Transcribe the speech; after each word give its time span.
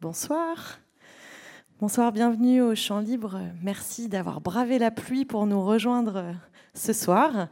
Bonsoir. 0.00 0.78
Bonsoir, 1.80 2.12
bienvenue 2.12 2.62
au 2.62 2.76
Champ 2.76 3.00
Libre. 3.00 3.40
Merci 3.64 4.08
d'avoir 4.08 4.40
bravé 4.40 4.78
la 4.78 4.92
pluie 4.92 5.24
pour 5.24 5.44
nous 5.44 5.60
rejoindre 5.60 6.36
ce 6.72 6.92
soir 6.92 7.48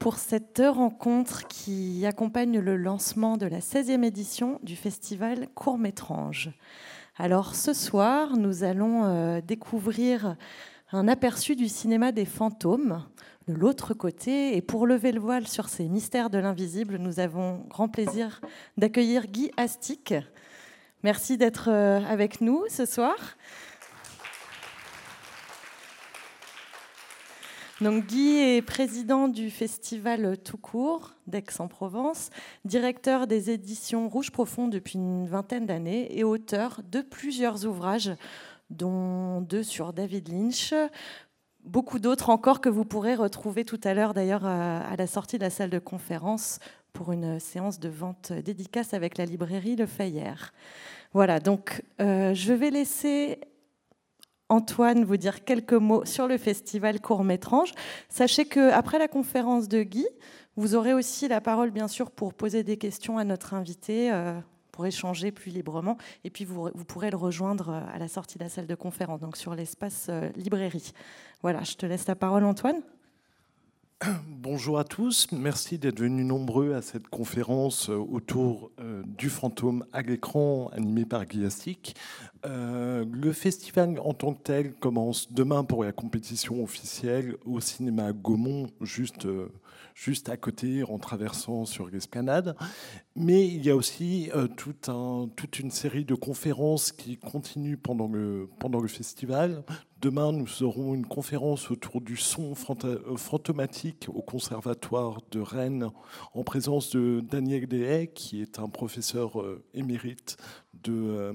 pour 0.00 0.16
cette 0.16 0.60
rencontre 0.66 1.46
qui 1.46 2.04
accompagne 2.04 2.58
le 2.58 2.76
lancement 2.76 3.36
de 3.36 3.46
la 3.46 3.60
16e 3.60 4.02
édition 4.02 4.58
du 4.64 4.74
festival 4.74 5.46
Court-Métrange. 5.54 6.50
Alors 7.18 7.54
ce 7.54 7.72
soir, 7.72 8.36
nous 8.36 8.64
allons 8.64 9.04
euh, 9.04 9.40
découvrir 9.40 10.34
un 10.90 11.06
aperçu 11.06 11.54
du 11.54 11.68
cinéma 11.68 12.10
des 12.10 12.24
fantômes 12.24 13.04
de 13.46 13.54
l'autre 13.54 13.94
côté. 13.94 14.56
Et 14.56 14.60
pour 14.60 14.88
lever 14.88 15.12
le 15.12 15.20
voile 15.20 15.46
sur 15.46 15.68
ces 15.68 15.88
mystères 15.88 16.30
de 16.30 16.38
l'invisible, 16.38 16.96
nous 16.98 17.20
avons 17.20 17.64
grand 17.68 17.88
plaisir 17.88 18.40
d'accueillir 18.76 19.28
Guy 19.28 19.52
Astic. 19.56 20.14
Merci 21.06 21.36
d'être 21.36 21.68
euh, 21.68 22.00
avec 22.04 22.40
nous 22.40 22.64
ce 22.68 22.84
soir. 22.84 23.14
Donc 27.80 28.06
Guy 28.06 28.38
est 28.38 28.60
président 28.60 29.28
du 29.28 29.50
festival 29.50 30.36
Tout 30.38 30.56
court 30.56 31.12
d'Aix-en-Provence, 31.28 32.30
directeur 32.64 33.28
des 33.28 33.50
éditions 33.52 34.08
Rouge 34.08 34.32
Profond 34.32 34.66
depuis 34.66 34.94
une 34.94 35.28
vingtaine 35.28 35.64
d'années 35.64 36.08
et 36.18 36.24
auteur 36.24 36.80
de 36.90 37.02
plusieurs 37.02 37.66
ouvrages, 37.66 38.10
dont 38.70 39.40
deux 39.42 39.62
sur 39.62 39.92
David 39.92 40.26
Lynch, 40.28 40.74
beaucoup 41.62 42.00
d'autres 42.00 42.30
encore 42.30 42.60
que 42.60 42.68
vous 42.68 42.84
pourrez 42.84 43.14
retrouver 43.14 43.64
tout 43.64 43.80
à 43.84 43.94
l'heure 43.94 44.12
d'ailleurs 44.12 44.44
à 44.44 44.96
la 44.96 45.06
sortie 45.06 45.38
de 45.38 45.44
la 45.44 45.50
salle 45.50 45.70
de 45.70 45.78
conférence 45.78 46.58
pour 46.92 47.12
une 47.12 47.38
séance 47.38 47.78
de 47.78 47.90
vente 47.90 48.32
dédicace 48.32 48.92
avec 48.92 49.18
la 49.18 49.26
librairie 49.26 49.76
Le 49.76 49.86
Fayère. 49.86 50.52
Voilà, 51.12 51.40
donc 51.40 51.82
euh, 52.00 52.34
je 52.34 52.52
vais 52.52 52.70
laisser 52.70 53.40
Antoine 54.48 55.04
vous 55.04 55.16
dire 55.16 55.44
quelques 55.44 55.72
mots 55.72 56.04
sur 56.04 56.26
le 56.26 56.38
festival 56.38 57.00
Court-Métrange. 57.00 57.72
Sachez 58.08 58.44
qu'après 58.44 58.98
la 58.98 59.08
conférence 59.08 59.68
de 59.68 59.82
Guy, 59.82 60.06
vous 60.56 60.74
aurez 60.74 60.94
aussi 60.94 61.28
la 61.28 61.40
parole, 61.40 61.70
bien 61.70 61.88
sûr, 61.88 62.10
pour 62.10 62.34
poser 62.34 62.62
des 62.62 62.76
questions 62.76 63.18
à 63.18 63.24
notre 63.24 63.54
invité, 63.54 64.12
euh, 64.12 64.38
pour 64.72 64.86
échanger 64.86 65.32
plus 65.32 65.50
librement. 65.50 65.96
Et 66.24 66.30
puis, 66.30 66.44
vous, 66.44 66.70
pourrez 66.86 67.10
le 67.10 67.16
rejoindre 67.16 67.70
euh, 67.70 67.94
à 67.94 67.98
la 67.98 68.08
sortie 68.08 68.38
de 68.38 68.44
la 68.44 68.50
salle 68.50 68.66
de 68.66 68.74
conférence, 68.74 69.20
donc 69.20 69.36
sur 69.36 69.54
l'espace 69.54 70.10
librairie. 70.36 70.92
Voilà, 71.42 71.62
je 71.62 71.74
te 71.74 71.86
laisse 71.86 72.06
la 72.06 72.16
parole, 72.16 72.44
Antoine. 72.44 72.82
Bonjour 74.28 74.78
à 74.78 74.84
tous, 74.84 75.28
merci 75.32 75.78
d'être 75.78 76.00
venus 76.00 76.26
nombreux 76.26 76.74
à 76.74 76.82
cette 76.82 77.08
conférence 77.08 77.88
autour 77.88 78.70
du 79.06 79.30
fantôme 79.30 79.86
à 79.92 80.02
l'écran 80.02 80.68
animé 80.72 81.06
par 81.06 81.24
Guillastic. 81.24 81.96
Euh, 82.44 83.04
le 83.10 83.32
festival 83.32 83.98
en 83.98 84.12
tant 84.12 84.34
que 84.34 84.42
tel 84.42 84.74
commence 84.74 85.32
demain 85.32 85.64
pour 85.64 85.82
la 85.82 85.92
compétition 85.92 86.62
officielle 86.62 87.36
au 87.44 87.60
cinéma 87.60 88.12
Gaumont, 88.12 88.68
juste, 88.82 89.26
euh, 89.26 89.48
juste 89.94 90.28
à 90.28 90.36
côté 90.36 90.84
en 90.84 90.98
traversant 90.98 91.64
sur 91.64 91.88
l'esplanade. 91.88 92.54
Mais 93.18 93.46
il 93.46 93.64
y 93.64 93.70
a 93.70 93.76
aussi 93.76 94.30
euh, 94.34 94.46
toute 94.46 95.58
une 95.58 95.70
série 95.70 96.04
de 96.04 96.14
conférences 96.14 96.92
qui 96.92 97.16
continuent 97.16 97.78
pendant 97.78 98.08
le, 98.08 98.48
pendant 98.58 98.80
le 98.80 98.88
festival. 98.88 99.64
Demain, 100.02 100.32
nous 100.32 100.62
aurons 100.62 100.94
une 100.94 101.06
conférence 101.06 101.70
autour 101.70 102.02
du 102.02 102.18
son 102.18 102.54
fantomatique 102.54 104.08
au 104.12 104.20
Conservatoire 104.20 105.22
de 105.30 105.40
Rennes 105.40 105.88
en 106.34 106.44
présence 106.44 106.90
de 106.90 107.24
Daniel 107.26 107.66
Dehay, 107.66 108.08
qui 108.08 108.42
est 108.42 108.58
un 108.58 108.68
professeur 108.68 109.42
émérite 109.72 110.36
de 110.84 111.34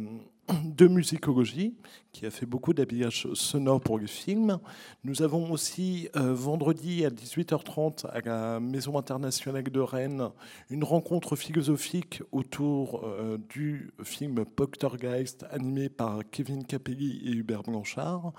de 0.63 0.87
musicologie, 0.87 1.75
qui 2.11 2.25
a 2.25 2.31
fait 2.31 2.45
beaucoup 2.45 2.73
d'habillage 2.73 3.27
sonore 3.33 3.79
pour 3.79 3.97
le 3.97 4.07
film. 4.07 4.59
Nous 5.03 5.21
avons 5.21 5.51
aussi 5.51 6.09
euh, 6.15 6.33
vendredi 6.33 7.05
à 7.05 7.09
18h30 7.09 8.05
à 8.07 8.21
la 8.21 8.59
Maison 8.59 8.97
internationale 8.97 9.63
de 9.63 9.79
Rennes 9.79 10.29
une 10.69 10.83
rencontre 10.83 11.35
philosophique 11.35 12.21
autour 12.31 13.03
euh, 13.03 13.37
du 13.49 13.93
film 14.03 14.45
Poltergeist 14.45 15.45
animé 15.51 15.89
par 15.89 16.21
Kevin 16.31 16.65
Capelli 16.65 17.21
et 17.25 17.31
Hubert 17.31 17.63
Blanchard. 17.63 18.33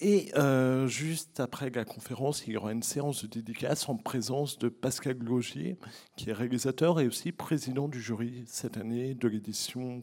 Et 0.00 0.30
euh, 0.36 0.86
juste 0.86 1.40
après 1.40 1.70
la 1.70 1.84
conférence, 1.84 2.46
il 2.46 2.54
y 2.54 2.56
aura 2.56 2.72
une 2.72 2.82
séance 2.82 3.24
de 3.24 3.28
dédicace 3.28 3.88
en 3.88 3.96
présence 3.96 4.58
de 4.58 4.68
Pascal 4.68 5.14
Glogier, 5.14 5.78
qui 6.16 6.30
est 6.30 6.32
réalisateur 6.32 7.00
et 7.00 7.06
aussi 7.06 7.32
président 7.32 7.88
du 7.88 8.00
jury 8.00 8.44
cette 8.46 8.76
année 8.76 9.14
de 9.14 9.28
l'édition 9.28 10.02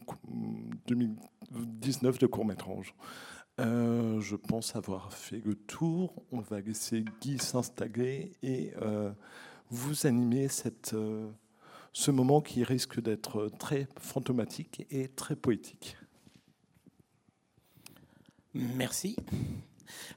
2019 1.50 2.18
de 2.18 2.26
Court-Métrange. 2.26 2.94
Euh, 3.60 4.20
je 4.20 4.36
pense 4.36 4.76
avoir 4.76 5.12
fait 5.12 5.42
le 5.44 5.54
tour. 5.54 6.14
On 6.30 6.40
va 6.40 6.60
laisser 6.60 7.04
Guy 7.20 7.38
s'installer 7.38 8.32
et 8.42 8.72
euh, 8.82 9.10
vous 9.70 10.06
animer 10.06 10.48
cette, 10.48 10.92
euh, 10.94 11.28
ce 11.92 12.10
moment 12.10 12.40
qui 12.40 12.62
risque 12.62 13.00
d'être 13.00 13.50
très 13.58 13.88
fantomatique 13.98 14.86
et 14.90 15.08
très 15.08 15.34
poétique. 15.34 15.96
Merci. 18.54 19.16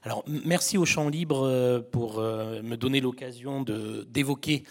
Alors, 0.04 0.22
merci 0.26 0.78
au 0.78 0.84
Champ 0.84 1.08
Libre 1.08 1.80
pour 1.92 2.20
me 2.20 2.76
donner 2.76 3.00
l'occasion 3.00 3.62
d'évoquer 3.62 4.64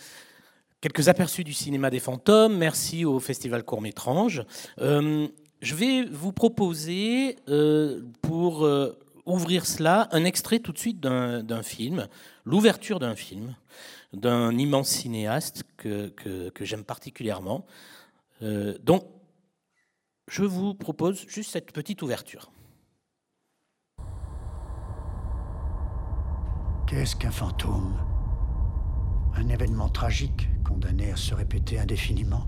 quelques 0.80 1.08
aperçus 1.10 1.44
du 1.44 1.54
cinéma 1.54 1.90
des 1.90 2.00
fantômes. 2.00 2.58
Merci 2.58 3.06
au 3.06 3.20
Festival 3.20 3.64
Court-Métrange. 3.64 4.44
Je 5.62 5.76
vais 5.76 6.06
vous 6.06 6.32
proposer, 6.32 7.38
euh, 7.48 8.02
pour 8.24 8.66
euh, 8.66 8.98
ouvrir 9.28 9.68
cela, 9.68 10.10
un 10.12 10.24
extrait 10.24 10.58
tout 10.58 10.72
de 10.72 10.80
suite 10.80 11.00
d'un 11.00 11.64
film, 11.64 12.08
l'ouverture 12.46 13.00
d'un 13.00 13.14
film, 13.14 13.56
d'un 14.12 14.58
immense 14.58 14.90
cinéaste 14.90 15.64
que, 15.78 16.10
que, 16.10 16.66
j'aime 16.66 16.84
particulièrement. 16.84 17.68
Euh, 18.42 18.76
donc, 18.82 19.06
je 20.28 20.44
vous 20.44 20.74
propose 20.74 21.28
juste 21.28 21.52
cette 21.52 21.72
petite 21.72 22.02
ouverture. 22.02 22.52
Qu'est-ce 26.88 27.16
qu'un 27.16 27.32
fantôme? 27.32 27.96
Un 29.36 29.48
événement 29.48 29.90
tragique 29.90 30.50
condamné 30.68 31.12
à 31.12 31.16
se 31.16 31.36
répéter 31.36 31.78
indéfiniment? 31.78 32.48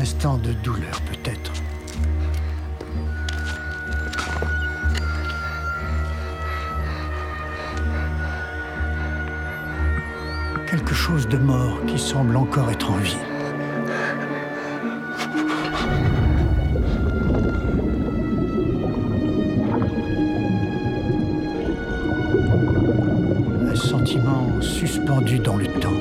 Instant 0.00 0.38
de 0.38 0.52
douleur 0.64 0.98
peut-être. 1.02 1.52
Quelque 10.66 10.94
chose 10.94 11.28
de 11.28 11.36
mort 11.36 11.78
qui 11.86 11.98
semble 11.98 12.36
encore 12.36 12.70
être 12.70 12.90
en 12.90 12.96
vie. 12.96 13.18
suspendu 24.60 25.38
dans 25.38 25.56
le 25.56 25.66
temps. 25.66 25.99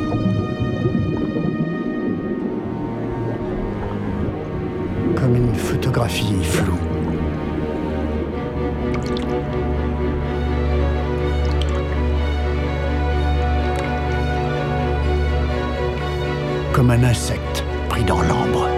Un 16.79 17.03
insecte 17.03 17.63
pris 17.89 18.05
dans 18.05 18.21
l'ambre. 18.21 18.69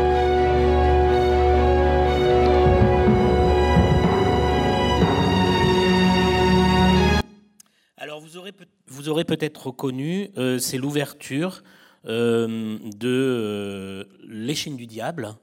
vous 8.88 9.08
aurez 9.08 9.24
peut-être 9.24 9.68
reconnu, 9.68 10.30
euh, 10.38 10.58
c'est 10.58 10.80
l'ouverture 10.80 11.62
euh, 12.08 12.80
de 12.98 13.08
euh, 13.08 14.04
L'échine 14.28 14.78
du 14.78 14.88
diable. 14.88 15.36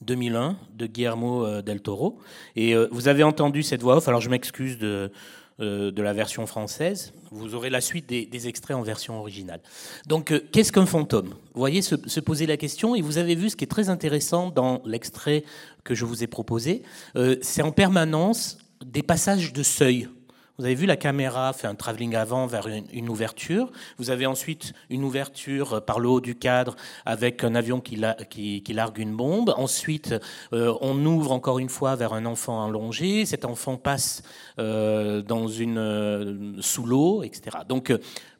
2001 0.00 0.56
de 0.74 0.86
Guillermo 0.86 1.62
del 1.62 1.80
Toro. 1.80 2.18
Et 2.56 2.74
vous 2.90 3.08
avez 3.08 3.22
entendu 3.22 3.62
cette 3.62 3.80
voix 3.80 3.96
off, 3.96 4.08
alors 4.08 4.20
je 4.20 4.28
m'excuse 4.28 4.76
de, 4.76 5.10
de 5.58 6.02
la 6.02 6.12
version 6.12 6.46
française. 6.46 7.12
Vous 7.30 7.54
aurez 7.54 7.70
la 7.70 7.80
suite 7.80 8.08
des, 8.08 8.48
extraits 8.48 8.76
en 8.76 8.82
version 8.82 9.18
originale. 9.18 9.60
Donc, 10.06 10.32
qu'est-ce 10.52 10.72
qu'un 10.72 10.86
fantôme? 10.86 11.34
Voyez, 11.54 11.82
se, 11.82 12.20
poser 12.20 12.46
la 12.46 12.56
question. 12.56 12.94
Et 12.94 13.02
vous 13.02 13.18
avez 13.18 13.34
vu 13.34 13.50
ce 13.50 13.56
qui 13.56 13.64
est 13.64 13.68
très 13.68 13.88
intéressant 13.88 14.50
dans 14.50 14.82
l'extrait 14.84 15.44
que 15.84 15.94
je 15.94 16.04
vous 16.04 16.24
ai 16.24 16.26
proposé, 16.26 16.82
euh, 17.16 17.36
c'est 17.42 17.62
en 17.62 17.72
permanence 17.72 18.58
des 18.84 19.02
passages 19.02 19.52
de 19.52 19.62
seuil. 19.62 20.08
Vous 20.56 20.66
avez 20.66 20.76
vu, 20.76 20.86
la 20.86 20.96
caméra 20.96 21.52
fait 21.52 21.66
un 21.66 21.74
travelling 21.74 22.14
avant 22.14 22.46
vers 22.46 22.68
une, 22.68 23.08
ouverture. 23.08 23.72
Vous 23.98 24.10
avez 24.10 24.24
ensuite 24.24 24.72
une 24.88 25.02
ouverture 25.02 25.84
par 25.84 25.98
le 25.98 26.08
haut 26.08 26.20
du 26.20 26.36
cadre 26.36 26.76
avec 27.04 27.42
un 27.42 27.56
avion 27.56 27.80
qui, 27.80 27.96
largue 27.96 28.98
une 28.98 29.16
bombe. 29.16 29.52
Ensuite, 29.56 30.14
euh, 30.52 30.72
on 30.80 31.04
ouvre 31.06 31.32
encore 31.32 31.58
une 31.58 31.68
fois 31.68 31.96
vers 31.96 32.12
un 32.12 32.24
enfant 32.24 32.64
allongé. 32.64 33.26
Cet 33.26 33.44
enfant 33.44 33.76
passe 33.76 34.22
euh, 34.60 35.22
dans 35.22 35.48
une, 35.48 35.76
euh, 35.76 36.52
sous 36.60 36.86
l'eau, 36.86 37.24
etc. 37.24 37.58
Donc, 37.68 37.92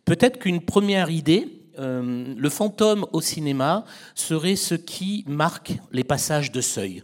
peut-être 0.05 0.39
qu'une 0.39 0.61
première 0.61 1.11
idée, 1.11 1.63
le 1.77 2.49
fantôme 2.49 3.05
au 3.13 3.21
cinéma 3.21 3.85
serait 4.15 4.55
ce 4.55 4.77
qui 4.77 5.25
marque 5.27 5.73
les 5.91 6.05
passages 6.05 6.53
de 6.53 6.61
seuil. 6.61 7.03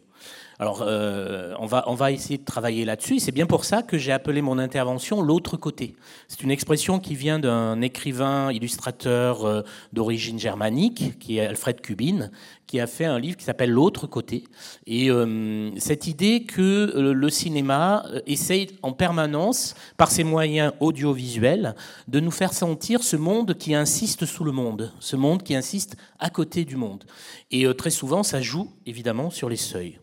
Alors, 0.61 0.85
euh, 0.87 1.55
on, 1.59 1.65
va, 1.65 1.85
on 1.87 2.07
essayer 2.07 2.37
de 2.37 2.45
travailler 2.45 2.85
là-dessus. 2.85 3.19
C'est 3.19 3.33
bien 3.33 3.47
pour 3.47 3.65
ça 3.65 3.83
que 3.83 3.97
j'ai 3.97 4.13
appelé 4.13 4.43
mon 4.43 4.59
intervention 4.59 5.23
l'autre 5.23 5.57
côté. 5.57 5.97
C'est 6.29 6.43
une 6.43 6.51
expression 6.51 7.01
qui 7.01 7.15
vient 7.15 7.39
d'un 7.39 7.81
écrivain, 7.81 8.53
illustrateur 8.53 9.47
euh, 9.47 9.63
d'origine 9.95 10.39
germanique, 10.39 11.19
qui 11.19 11.39
est 11.39 11.47
Alfred 11.47 11.81
Kubin, 11.81 12.29
qui 12.71 12.79
a 12.79 12.87
fait 12.87 13.05
un 13.05 13.19
livre 13.19 13.37
qui 13.37 13.43
s'appelle 13.43 13.73
L'autre 13.73 14.07
côté. 14.07 14.45
Et 14.87 15.11
euh, 15.11 15.77
cette 15.77 16.07
idée 16.07 16.45
que 16.45 16.93
le 16.97 17.29
cinéma 17.29 18.05
essaye 18.29 18.69
en 18.83 18.93
permanence, 18.93 19.75
par 19.97 20.13
ses 20.13 20.23
moyens 20.23 20.73
audiovisuels, 20.79 21.75
de 22.07 22.21
nous 22.21 22.31
faire 22.31 22.53
sentir 22.53 23.03
ce 23.03 23.17
monde 23.17 23.55
qui 23.55 23.75
insiste 23.75 24.25
sous 24.25 24.45
le 24.45 24.53
monde, 24.53 24.93
ce 25.01 25.17
monde 25.17 25.43
qui 25.43 25.57
insiste 25.57 25.97
à 26.21 26.31
côté 26.31 26.65
du 26.65 26.77
monde. 26.77 27.03
Et 27.51 27.67
très 27.75 27.91
souvent, 27.91 28.23
ça 28.23 28.41
joue 28.41 28.71
évidemment 28.87 29.31
sur 29.31 29.49
les 29.49 29.57
seuils. 29.57 29.99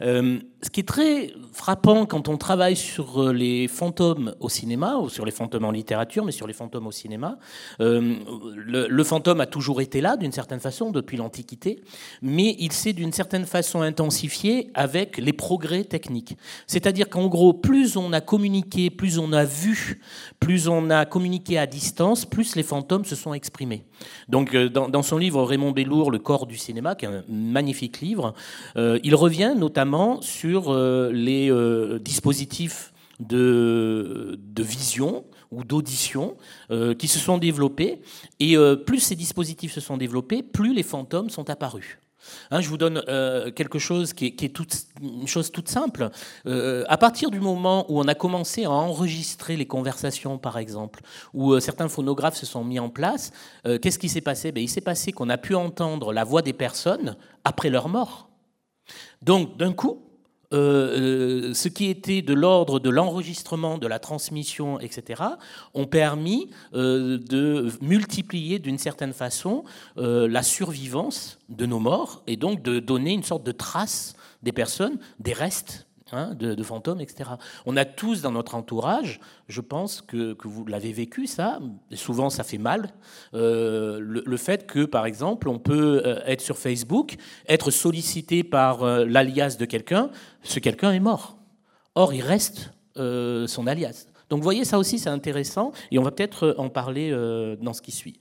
Euh, 0.00 0.38
ce 0.62 0.70
qui 0.70 0.80
est 0.80 0.88
très 0.88 1.32
frappant 1.52 2.06
quand 2.06 2.28
on 2.28 2.36
travaille 2.36 2.76
sur 2.76 3.22
euh, 3.22 3.32
les 3.32 3.68
fantômes 3.68 4.34
au 4.40 4.48
cinéma, 4.48 4.96
ou 4.96 5.08
sur 5.08 5.24
les 5.24 5.32
fantômes 5.32 5.64
en 5.64 5.70
littérature, 5.70 6.24
mais 6.24 6.32
sur 6.32 6.46
les 6.46 6.52
fantômes 6.52 6.86
au 6.86 6.92
cinéma, 6.92 7.38
euh, 7.80 8.16
le, 8.54 9.04
fantôme 9.04 9.40
a 9.40 9.46
toujours 9.46 9.80
été 9.80 10.00
là, 10.00 10.16
d'une 10.16 10.32
certaine 10.32 10.60
façon, 10.60 10.90
depuis 10.90 11.16
l'Antiquité, 11.16 11.82
mais 12.20 12.56
il 12.58 12.72
s'est 12.72 12.92
d'une 12.92 13.12
certaine 13.12 13.46
façon 13.46 13.80
intensifié 13.80 14.70
avec 14.74 15.16
les 15.18 15.32
progrès 15.32 15.84
techniques. 15.84 16.36
C'est-à-dire 16.66 17.08
qu'en 17.08 17.28
gros, 17.28 17.52
plus 17.52 17.96
on 17.96 18.12
a 18.12 18.20
communiqué, 18.20 18.90
plus 18.90 19.18
on 19.18 19.32
a 19.32 19.44
vu, 19.44 20.00
plus 20.40 20.68
on 20.68 20.90
a 20.90 21.04
communiqué 21.04 21.58
à 21.58 21.66
distance, 21.66 22.24
plus 22.24 22.56
les 22.56 22.62
fantômes 22.62 23.04
se 23.04 23.16
sont 23.16 23.34
exprimés. 23.34 23.84
Donc, 24.28 24.56
dans, 24.56 24.88
dans 24.88 25.02
son 25.02 25.18
livre 25.18 25.42
Raymond 25.42 25.72
Bellour, 25.72 26.10
Le 26.10 26.18
corps 26.18 26.46
du 26.46 26.56
cinéma, 26.56 26.94
qui 26.94 27.04
est 27.04 27.08
un 27.08 27.24
magnifique 27.28 28.00
livre, 28.00 28.34
il 28.76 29.14
revient 29.14 29.54
notamment 29.56 30.20
sur 30.20 30.72
euh, 30.72 31.10
les 31.12 31.50
euh, 31.50 31.98
dispositifs 31.98 32.92
de, 33.20 34.38
vision 34.58 35.24
ou 35.50 35.64
d'audition 35.64 36.36
euh, 36.70 36.94
qui 36.94 37.08
se 37.08 37.18
sont 37.18 37.38
développés. 37.38 38.00
Et 38.40 38.56
plus 38.86 39.00
ces 39.00 39.14
dispositifs 39.14 39.72
se 39.72 39.80
sont 39.80 39.96
développés, 39.96 40.42
plus 40.42 40.74
les 40.74 40.82
fantômes 40.82 41.30
sont 41.30 41.48
apparus. 41.50 41.98
Hein, 42.50 42.60
je 42.60 42.68
vous 42.68 42.76
donne 42.76 43.02
quelque 43.54 43.78
chose 43.78 44.12
qui 44.12 44.26
est, 44.26 44.58
une 45.00 45.26
chose 45.26 45.50
toute 45.50 45.68
simple. 45.68 46.10
à 46.46 46.96
partir 46.98 47.30
du 47.30 47.40
moment 47.40 47.90
où 47.90 48.00
on 48.00 48.08
a 48.08 48.14
commencé 48.14 48.64
à 48.64 48.70
enregistrer 48.70 49.56
les 49.56 49.66
conversations, 49.66 50.38
par 50.38 50.58
exemple, 50.58 51.00
où 51.34 51.58
certains 51.60 51.88
phonographes 51.88 52.36
se 52.36 52.46
sont 52.46 52.64
mis 52.64 52.78
en 52.78 52.88
place, 52.88 53.32
qu'est-ce 53.64 53.98
qui 53.98 54.08
s'est 54.08 54.20
passé? 54.20 54.52
Ben, 54.52 54.62
Il 54.62 54.68
s'est 54.68 54.80
passé 54.80 55.12
qu'on 55.12 55.28
a 55.28 55.38
pu 55.38 55.54
entendre 55.54 56.12
la 56.12 56.24
voix 56.24 56.42
des 56.42 56.52
personnes 56.52 57.16
après 57.44 57.70
leur 57.70 57.88
mort. 57.88 58.28
Donc, 59.22 59.56
d'un 59.56 59.72
coup, 59.72 60.02
euh, 60.52 61.48
euh, 61.48 61.54
ce 61.54 61.68
qui 61.68 61.86
était 61.86 62.22
de 62.22 62.34
l'ordre 62.34 62.78
de 62.78 62.90
l'enregistrement, 62.90 63.78
de 63.78 63.86
la 63.86 63.98
transmission, 63.98 64.78
etc., 64.80 65.22
ont 65.74 65.86
permis 65.86 66.50
euh, 66.74 67.18
de 67.18 67.70
multiplier 67.80 68.58
d'une 68.58 68.78
certaine 68.78 69.12
façon 69.12 69.64
la 69.96 70.42
survivance 70.42 71.38
de 71.48 71.66
nos 71.66 71.78
morts 71.78 72.22
et 72.26 72.36
donc 72.36 72.62
de 72.62 72.80
donner 72.80 73.12
une 73.12 73.22
sorte 73.22 73.44
de 73.44 73.52
trace 73.52 74.14
des 74.42 74.52
personnes, 74.52 74.98
des 75.20 75.32
restes 75.32 75.86
Hein, 76.14 76.34
de, 76.34 76.62
fantômes, 76.62 77.00
etc. 77.00 77.30
On 77.64 77.74
a 77.74 77.86
tous 77.86 78.20
dans 78.20 78.32
notre 78.32 78.54
entourage, 78.54 79.18
je 79.48 79.62
pense 79.62 80.02
que, 80.02 80.36
vous 80.44 80.66
l'avez 80.66 80.92
vécu, 80.92 81.26
ça, 81.26 81.58
souvent 81.94 82.28
ça 82.28 82.44
fait 82.44 82.58
mal, 82.58 82.90
euh, 83.32 83.98
le, 83.98 84.36
fait 84.36 84.66
que, 84.66 84.84
par 84.84 85.06
exemple, 85.06 85.48
on 85.48 85.58
peut 85.58 86.02
euh, 86.04 86.20
être 86.26 86.42
sur 86.42 86.58
Facebook, 86.58 87.16
être 87.48 87.70
sollicité 87.70 88.44
par 88.44 88.82
euh, 88.82 89.06
l'alias 89.06 89.56
de 89.58 89.64
quelqu'un, 89.64 90.10
ce 90.42 90.58
quelqu'un 90.58 90.92
est 90.92 91.00
mort. 91.00 91.38
Or, 91.94 92.12
il 92.12 92.20
reste 92.20 92.72
son 92.94 93.66
alias. 93.66 94.04
Donc 94.28 94.40
vous 94.40 94.44
voyez, 94.44 94.66
ça 94.66 94.78
aussi 94.78 94.98
c'est 94.98 95.08
intéressant 95.08 95.72
et 95.90 95.98
on 95.98 96.02
va 96.02 96.10
peut-être 96.10 96.54
en 96.58 96.68
parler 96.68 97.10
dans 97.60 97.72
ce 97.72 97.80
qui 97.80 97.90
suit. 97.90 98.18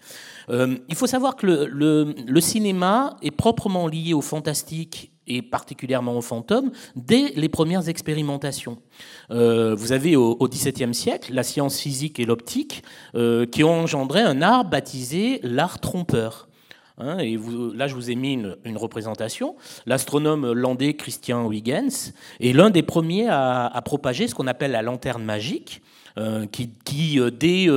il 0.49 0.95
faut 0.95 1.07
savoir 1.07 1.35
que 1.35 1.45
le, 1.45 2.13
le, 2.25 2.41
cinéma 2.41 3.17
est 3.21 3.31
proprement 3.31 3.87
lié 3.87 4.13
au 4.13 4.21
fantastique 4.21 5.11
et 5.35 5.41
particulièrement 5.41 6.17
aux 6.17 6.21
fantômes, 6.21 6.71
dès 6.95 7.31
les 7.35 7.49
premières 7.49 7.89
expérimentations. 7.89 8.77
Euh, 9.31 9.75
vous 9.75 9.91
avez 9.91 10.15
au 10.15 10.47
XVIIe 10.47 10.93
siècle 10.93 11.33
la 11.33 11.43
science 11.43 11.79
physique 11.79 12.19
et 12.19 12.25
l'optique 12.25 12.83
euh, 13.15 13.45
qui 13.45 13.63
ont 13.63 13.81
engendré 13.81 14.21
un 14.21 14.41
art 14.41 14.65
baptisé 14.65 15.39
l'art 15.43 15.79
trompeur. 15.79 16.47
Hein, 16.97 17.17
et 17.19 17.37
là, 17.73 17.87
je 17.87 17.95
vous 17.95 18.11
ai 18.11 18.15
mis 18.15 18.33
une, 18.33 18.77
représentation. 18.77 19.55
L'astronome 19.85 20.51
landais 20.51 20.93
Christian 20.93 21.49
Huygens 21.49 22.13
est 22.39 22.53
l'un 22.53 22.69
des 22.69 22.83
premiers 22.83 23.27
à, 23.27 23.65
à 23.65 23.81
propager 23.81 24.27
ce 24.27 24.35
qu'on 24.35 24.47
appelle 24.47 24.71
la 24.71 24.81
lanterne 24.81 25.23
magique, 25.23 25.81
euh, 26.17 26.45
qui, 26.45 27.19
euh, 27.19 27.31
dès 27.31 27.67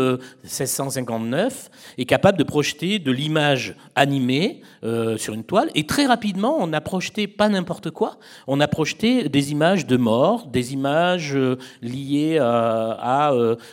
1659, 0.43 1.71
euh, 1.71 2.03
est 2.03 2.05
capable 2.05 2.37
de 2.37 2.43
projeter 2.43 2.99
de 2.99 3.13
l'image 3.13 3.77
animée 3.95 4.63
sur 5.17 5.33
une 5.35 5.45
toile. 5.45 5.71
Et 5.75 5.87
très 5.87 6.07
rapidement, 6.07 6.57
on 6.61 6.73
a 6.73 6.81
projeté 6.81 7.27
pas 7.27 7.49
n'importe 7.49 7.91
quoi, 7.91 8.19
on 8.47 8.61
a 8.61 8.69
projeté 8.69 9.29
des 9.29 9.51
images 9.51 9.87
de 9.87 9.97
morts, 9.97 10.47
des 10.47 10.73
images 10.75 11.39
liées 11.81 12.39
à, 12.39 13.33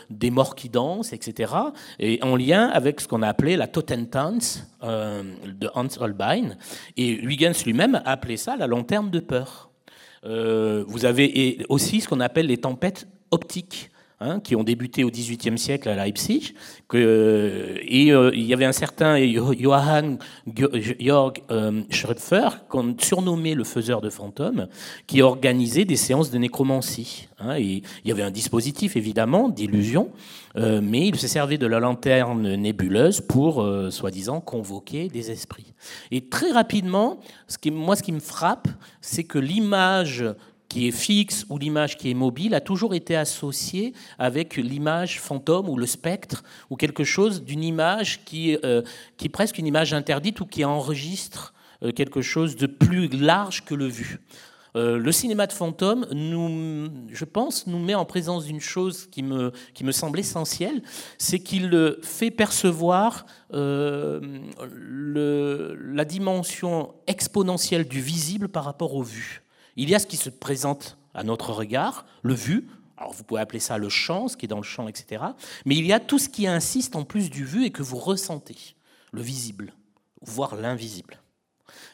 des 0.09 0.31
morts 0.31 0.55
qui 0.55 0.69
dansent, 0.69 1.11
etc. 1.11 1.53
Et 1.99 2.19
en 2.23 2.35
lien 2.35 2.67
avec 2.67 3.01
ce 3.01 3.07
qu'on 3.07 3.23
a 3.23 3.27
appelé 3.27 3.57
la 3.57 3.67
Totentanz 3.67 4.65
de 4.81 5.69
Hans 5.75 5.87
Holbein. 5.99 6.55
Et 6.95 7.11
Huygens 7.11 7.65
lui-même 7.65 7.95
a 7.95 8.12
appelé 8.12 8.38
ça 8.38 8.55
la 8.55 8.67
lanterne 8.67 9.09
de 9.09 9.19
peur. 9.19 9.69
vous 10.24 11.05
avez 11.05 11.65
aussi 11.67 12.01
ce 12.01 12.07
qu'on 12.07 12.21
appelle 12.21 12.47
les 12.47 12.57
tempêtes 12.57 13.07
optiques. 13.31 13.90
Hein, 14.23 14.39
qui 14.39 14.55
ont 14.55 14.63
débuté 14.63 15.03
au 15.03 15.09
XVIIIe 15.09 15.57
siècle 15.57 15.89
à 15.89 15.95
Leipzig. 15.95 16.53
Que, 16.87 17.79
et 17.81 18.11
euh, 18.11 18.29
il 18.35 18.43
y 18.43 18.53
avait 18.53 18.65
un 18.65 18.71
certain 18.71 19.17
Johann 19.17 20.19
Georg 20.55 21.41
euh, 21.49 21.81
Schröpfer, 21.89 22.49
qu'on 22.69 22.95
surnommait 22.99 23.55
le 23.55 23.63
faiseur 23.63 23.99
de 23.99 24.11
fantômes, 24.11 24.67
qui 25.07 25.23
organisait 25.23 25.85
des 25.85 25.95
séances 25.95 26.29
de 26.29 26.37
nécromancie. 26.37 27.29
Hein, 27.39 27.57
il 27.57 27.81
y 28.05 28.11
avait 28.11 28.21
un 28.21 28.29
dispositif, 28.29 28.95
évidemment, 28.95 29.49
d'illusion, 29.49 30.11
euh, 30.55 30.81
mais 30.83 31.07
il 31.07 31.15
se 31.15 31.27
servait 31.27 31.57
de 31.57 31.65
la 31.65 31.79
lanterne 31.79 32.53
nébuleuse 32.57 33.21
pour, 33.21 33.67
soi-disant, 33.89 34.39
convoquer 34.39 35.07
des 35.07 35.31
esprits. 35.31 35.73
Et 36.11 36.29
très 36.29 36.51
rapidement, 36.51 37.19
moi, 37.71 37.95
ce 37.95 38.03
qui 38.03 38.11
me 38.11 38.19
frappe, 38.19 38.67
c'est 39.01 39.23
que 39.23 39.39
l'image 39.39 40.23
qui 40.71 40.87
est 40.87 40.91
fixe 40.91 41.45
ou 41.49 41.57
l'image 41.57 41.97
qui 41.97 42.09
est 42.09 42.13
mobile 42.13 42.53
a 42.53 42.61
toujours 42.61 42.93
été 42.93 43.17
associée 43.17 43.91
avec 44.17 44.55
l'image 44.55 45.19
fantôme 45.19 45.67
ou 45.67 45.75
le 45.75 45.85
spectre 45.85 46.45
ou 46.69 46.77
quelque 46.77 47.03
chose 47.03 47.43
d'une 47.43 47.61
image 47.61 48.23
qui, 48.23 48.57
euh, 48.63 48.81
qui 49.17 49.25
est 49.25 49.29
presque 49.29 49.57
une 49.57 49.67
image 49.67 49.93
interdite 49.93 50.39
ou 50.39 50.45
qui 50.45 50.63
enregistre 50.63 51.53
euh, 51.83 51.91
quelque 51.91 52.21
chose 52.21 52.55
de 52.55 52.67
plus 52.67 53.09
large 53.09 53.65
que 53.65 53.75
le 53.75 53.85
vu. 53.85 54.21
Euh, 54.77 54.97
le 54.97 55.11
cinéma 55.11 55.45
de 55.45 55.51
fantôme, 55.51 56.07
nous, 56.13 56.87
je 57.09 57.25
pense, 57.25 57.67
nous 57.67 57.79
met 57.79 57.95
en 57.95 58.05
présence 58.05 58.45
d'une 58.45 58.61
chose 58.61 59.07
qui 59.11 59.23
me, 59.23 59.51
qui 59.73 59.83
me 59.83 59.91
semble 59.91 60.19
essentielle, 60.19 60.81
c'est 61.17 61.39
qu'il 61.39 61.97
fait 62.01 62.31
percevoir 62.31 63.25
la 63.51 64.21
dimension 66.05 66.93
exponentielle 67.07 67.85
du 67.89 67.99
visible 67.99 68.47
par 68.47 68.63
rapport 68.63 68.95
au 68.95 69.03
vu. 69.03 69.40
Il 69.75 69.89
y 69.89 69.95
a 69.95 69.99
ce 69.99 70.07
qui 70.07 70.17
se 70.17 70.29
présente 70.29 70.97
à 71.13 71.23
notre 71.23 71.51
regard, 71.51 72.05
le 72.21 72.33
vu, 72.33 72.69
alors 72.97 73.13
vous 73.13 73.23
pouvez 73.23 73.41
appeler 73.41 73.59
ça 73.59 73.77
le 73.77 73.89
champ, 73.89 74.27
ce 74.27 74.37
qui 74.37 74.45
est 74.45 74.47
dans 74.47 74.57
le 74.57 74.63
champ, 74.63 74.87
etc. 74.87 75.23
Mais 75.65 75.75
il 75.75 75.85
y 75.85 75.93
a 75.93 75.99
tout 75.99 76.19
ce 76.19 76.29
qui 76.29 76.45
insiste 76.45 76.95
en 76.95 77.03
plus 77.03 77.29
du 77.29 77.45
vu 77.45 77.65
et 77.65 77.71
que 77.71 77.81
vous 77.81 77.97
ressentez, 77.97 78.75
le 79.11 79.21
visible, 79.21 79.73
voire 80.21 80.55
l'invisible. 80.55 81.19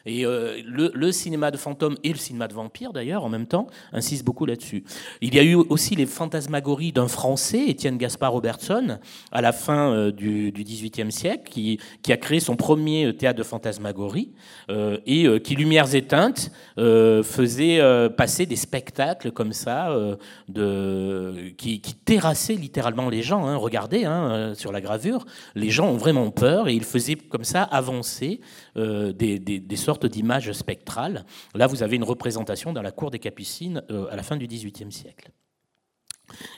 Et 0.08 0.24
euh, 0.24 0.62
le, 0.64 1.12
cinéma 1.12 1.50
de 1.50 1.58
fantômes 1.58 1.96
et 2.02 2.08
le 2.08 2.16
cinéma 2.16 2.48
de 2.48 2.54
vampires, 2.54 2.94
d'ailleurs, 2.94 3.24
en 3.24 3.28
même 3.28 3.46
temps, 3.46 3.66
insistent 3.92 4.24
beaucoup 4.24 4.46
là-dessus. 4.46 4.82
Il 5.20 5.34
y 5.34 5.38
a 5.38 5.42
eu 5.42 5.54
aussi 5.54 5.96
les 5.96 6.06
fantasmagories 6.06 6.92
d'un 6.92 7.08
Français, 7.08 7.66
Étienne 7.68 7.98
Gaspard 7.98 8.32
Robertson, 8.32 8.98
à 9.32 9.42
la 9.42 9.52
fin 9.52 9.92
euh, 9.92 10.10
du 10.10 10.50
XVIIIe 10.56 11.12
siècle, 11.12 11.50
qui, 11.50 11.78
qui, 12.02 12.12
a 12.12 12.16
créé 12.16 12.40
son 12.40 12.56
premier 12.56 13.06
euh, 13.06 13.12
théâtre 13.12 13.38
de 13.38 13.42
fantasmagorie 13.42 14.32
et 15.06 15.40
qui, 15.42 15.54
lumières 15.56 15.94
éteintes, 15.94 16.50
faisait 16.76 17.80
passer 18.16 18.46
des 18.46 18.56
spectacles 18.56 19.32
comme 19.32 19.52
ça, 19.52 19.94
de, 20.48 21.52
qui, 21.56 21.80
qui, 21.80 21.94
terrassaient 21.94 22.54
littéralement 22.54 23.08
les 23.08 23.22
gens. 23.22 23.46
Hein. 23.46 23.56
Regardez 23.56 24.04
hein, 24.04 24.52
sur 24.54 24.72
la 24.72 24.80
gravure, 24.80 25.26
les 25.54 25.70
gens 25.70 25.88
ont 25.88 25.96
vraiment 25.96 26.30
peur 26.30 26.68
et 26.68 26.74
il 26.74 26.84
faisait 26.84 27.16
comme 27.16 27.44
ça 27.44 27.62
avancer 27.62 28.40
des, 28.76 29.12
des, 29.38 29.60
des 29.60 29.76
sortes 29.76 29.97
d'images 30.06 30.52
spectrales. 30.52 31.24
Là, 31.54 31.66
vous 31.66 31.82
avez 31.82 31.96
une 31.96 32.04
représentation 32.04 32.72
dans 32.72 32.82
la 32.82 32.92
cour 32.92 33.10
des 33.10 33.18
Capucines 33.18 33.82
euh, 33.90 34.06
à 34.10 34.16
la 34.16 34.22
fin 34.22 34.36
du 34.36 34.46
XVIIIe 34.46 34.92
siècle. 34.92 35.30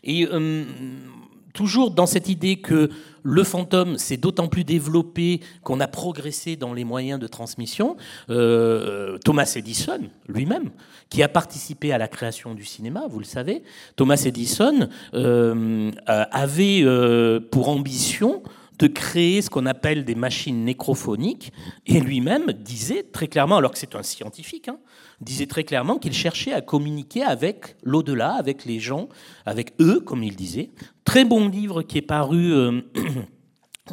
Et 0.03 0.27
euh, 0.27 0.65
toujours 1.55 1.93
dans 1.93 2.07
cette 2.07 2.29
idée 2.29 2.57
que 2.57 2.91
le 3.23 3.45
fantôme 3.45 3.99
s'est 3.99 4.17
d'autant 4.17 4.49
plus 4.49 4.65
développé 4.65 5.41
qu'on 5.63 5.79
a 5.81 5.87
progressé 5.87 6.57
dans 6.57 6.73
les 6.73 6.85
moyens 6.85 7.21
de 7.21 7.27
transmission, 7.27 7.97
euh, 8.31 9.19
Thomas 9.19 9.53
Edison 9.55 10.01
lui-même, 10.29 10.71
qui 11.09 11.23
a 11.23 11.29
participé 11.29 11.93
à 11.93 11.99
la 11.99 12.09
création 12.09 12.55
du 12.55 12.65
cinéma, 12.65 13.07
vous 13.09 13.21
le 13.21 13.25
savez, 13.25 13.63
Thomas 13.95 14.23
Edison 14.25 14.89
avait 16.07 16.85
pour 17.51 17.69
ambition 17.69 18.43
de 18.81 18.87
créer 18.87 19.43
ce 19.43 19.51
qu'on 19.51 19.67
appelle 19.67 20.05
des 20.05 20.15
machines 20.15 20.65
nécrophoniques, 20.65 21.53
et 21.87 22.01
lui-même 22.01 22.53
disait 22.53 23.05
très 23.05 23.29
clairement, 23.29 23.59
alors 23.59 23.73
que 23.73 23.79
c'est 23.79 23.95
un 23.95 24.03
scientifique, 24.03 24.69
hein, 24.69 24.79
disait 25.21 25.47
très 25.47 25.65
clairement 25.65 25.99
qu'il 25.99 26.15
cherchait 26.15 26.53
à 26.53 26.63
communiquer 26.63 27.23
avec 27.23 27.77
l'au-delà, 27.83 28.33
avec 28.33 28.65
les 28.65 28.81
gens, 28.81 29.09
avec 29.45 29.75
eux, 29.81 30.01
comme 30.01 30.23
il 30.23 30.35
disait. 30.35 30.71
Très 31.05 31.25
bon 31.25 31.49
livre 31.49 31.83
qui 31.83 31.99
est 31.99 32.03
paru... 32.03 32.53
Euh, 32.53 32.81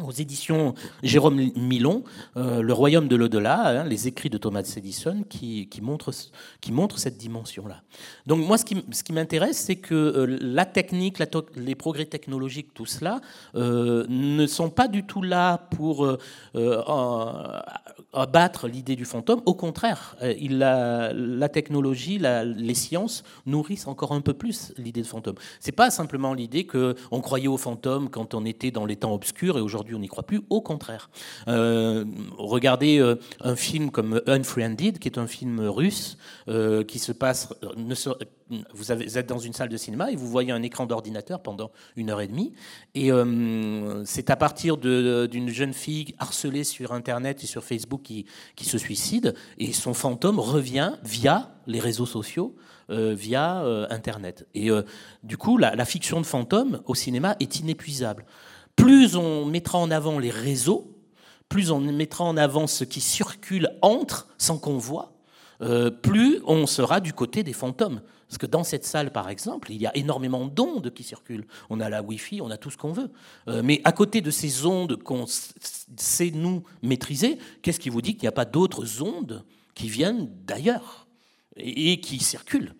aux 0.04 0.12
éditions 0.12 0.74
Jérôme 1.02 1.50
Milon, 1.56 2.04
euh, 2.36 2.62
Le 2.62 2.72
Royaume 2.72 3.08
de 3.08 3.16
l'au-delà, 3.16 3.80
hein, 3.80 3.84
les 3.84 4.08
écrits 4.08 4.30
de 4.30 4.38
Thomas 4.38 4.72
Edison 4.76 5.24
qui, 5.28 5.68
montrent, 5.82 6.12
cette 6.98 7.18
dimension-là. 7.18 7.82
Donc 8.26 8.46
moi, 8.46 8.58
ce 8.58 8.64
qui, 8.64 8.84
ce 8.92 9.02
qui 9.02 9.12
m'intéresse, 9.12 9.58
c'est 9.58 9.76
que 9.76 9.94
euh, 9.94 10.38
la 10.40 10.64
technique, 10.64 11.18
les 11.56 11.74
progrès 11.74 12.06
technologiques, 12.06 12.74
tout 12.74 12.86
cela, 12.86 13.20
euh, 13.54 14.04
ne 14.08 14.46
sont 14.46 14.70
pas 14.70 14.88
du 14.88 15.04
tout 15.04 15.22
là 15.22 15.58
pour 15.58 16.06
abattre 18.12 18.68
l'idée 18.68 18.96
du 18.96 19.04
fantôme. 19.04 19.42
Au 19.46 19.54
contraire, 19.54 20.16
il 20.40 20.58
la, 20.58 21.48
technologie, 21.48 22.18
les 22.18 22.74
sciences 22.74 23.22
nourrissent 23.46 23.86
encore 23.86 24.12
un 24.12 24.20
peu 24.20 24.34
plus 24.34 24.72
l'idée 24.78 25.02
de 25.02 25.06
fantôme. 25.06 25.36
C'est 25.60 25.72
pas 25.72 25.90
simplement 25.90 26.34
l'idée 26.34 26.66
qu'on 26.66 27.20
croyait 27.20 27.48
au 27.48 27.56
fantôme 27.56 28.08
quand 28.10 28.34
on 28.34 28.44
était 28.44 28.70
dans 28.70 28.86
les 28.86 28.96
temps 28.96 29.14
obscurs 29.14 29.58
et 29.58 29.60
aujourd'hui 29.60 29.94
on 29.94 30.00
n'y 30.00 30.08
croit 30.08 30.26
plus, 30.26 30.42
au 30.50 30.60
contraire. 30.60 31.10
Euh, 31.48 32.04
regardez 32.36 32.98
euh, 32.98 33.16
un 33.40 33.56
film 33.56 33.90
comme 33.90 34.20
Unfriended, 34.26 34.98
qui 34.98 35.08
est 35.08 35.18
un 35.18 35.26
film 35.26 35.60
russe, 35.60 36.18
euh, 36.48 36.84
qui 36.84 36.98
se 36.98 37.12
passe... 37.12 37.48
vous, 38.72 38.92
êtes 38.92 39.28
dans 39.28 39.38
une 39.38 39.52
salle 39.52 39.68
de 39.68 39.76
cinéma 39.76 40.10
et 40.10 40.16
vous 40.16 40.28
voyez 40.28 40.52
un 40.52 40.62
écran 40.62 40.86
d'ordinateur 40.86 41.42
pendant 41.42 41.70
une 41.96 42.10
heure 42.10 42.20
et 42.20 42.26
demie. 42.26 42.52
Et 42.94 43.10
c'est 44.04 44.30
à 44.30 44.36
partir 44.36 44.76
d'une 44.76 45.48
jeune 45.48 45.72
fille 45.72 46.14
harcelée 46.18 46.64
sur 46.64 46.92
Internet 46.92 47.44
et 47.44 47.46
sur 47.46 47.64
Facebook 47.64 48.02
qui, 48.02 48.26
qui, 48.56 48.64
se 48.64 48.78
suicide, 48.78 49.34
et 49.58 49.72
son 49.72 49.94
fantôme 49.94 50.38
revient 50.38 50.92
via 51.04 51.50
les 51.66 51.80
réseaux 51.80 52.06
sociaux. 52.06 52.56
via 52.88 53.62
Internet. 53.90 54.46
Et 54.54 54.70
du 55.22 55.36
coup, 55.36 55.58
la, 55.58 55.74
la, 55.74 55.84
fiction 55.84 56.20
de 56.20 56.26
fantôme 56.26 56.80
au 56.86 56.94
cinéma 56.94 57.36
est 57.40 57.60
inépuisable 57.60 58.24
plus 58.78 59.16
on 59.16 59.44
mettra 59.44 59.78
en 59.78 59.90
avant 59.90 60.18
les 60.18 60.30
réseaux, 60.30 60.94
plus 61.48 61.70
on 61.70 61.80
mettra 61.80 62.24
en 62.24 62.36
avant 62.36 62.66
ce 62.66 62.84
qui 62.84 63.00
circule 63.00 63.70
entre 63.82 64.28
sans 64.38 64.56
qu'on 64.56 64.78
voit, 64.78 65.12
euh, 65.60 65.90
plus 65.90 66.40
on 66.46 66.66
sera 66.66 67.00
du 67.00 67.12
côté 67.12 67.42
des 67.42 67.52
fantômes. 67.52 68.00
Parce 68.28 68.38
que 68.38 68.46
dans 68.46 68.64
cette 68.64 68.84
salle, 68.84 69.10
par 69.10 69.30
exemple, 69.30 69.72
il 69.72 69.80
y 69.80 69.86
a 69.86 69.96
énormément 69.96 70.46
d'ondes 70.46 70.92
qui 70.92 71.02
circulent. 71.02 71.46
On 71.70 71.80
a 71.80 71.88
la 71.88 72.02
Wi-Fi, 72.02 72.40
on 72.42 72.50
a 72.50 72.58
tout 72.58 72.70
ce 72.70 72.76
qu'on 72.76 72.92
veut. 72.92 73.10
Euh, 73.48 73.62
mais 73.64 73.80
à 73.84 73.92
côté 73.92 74.20
de 74.20 74.30
ces 74.30 74.66
ondes 74.66 75.02
qu'on 75.02 75.24
sait 75.26 76.30
nous 76.30 76.62
maîtriser, 76.82 77.38
qu'est-ce 77.62 77.80
qui 77.80 77.88
vous 77.88 78.02
dit 78.02 78.14
qu'il 78.14 78.22
n'y 78.22 78.28
a 78.28 78.32
pas 78.32 78.44
d'autres 78.44 79.02
ondes 79.02 79.44
qui 79.74 79.88
viennent 79.88 80.28
d'ailleurs 80.44 81.06
et 81.56 82.00
qui 82.00 82.18
circulent? 82.18 82.74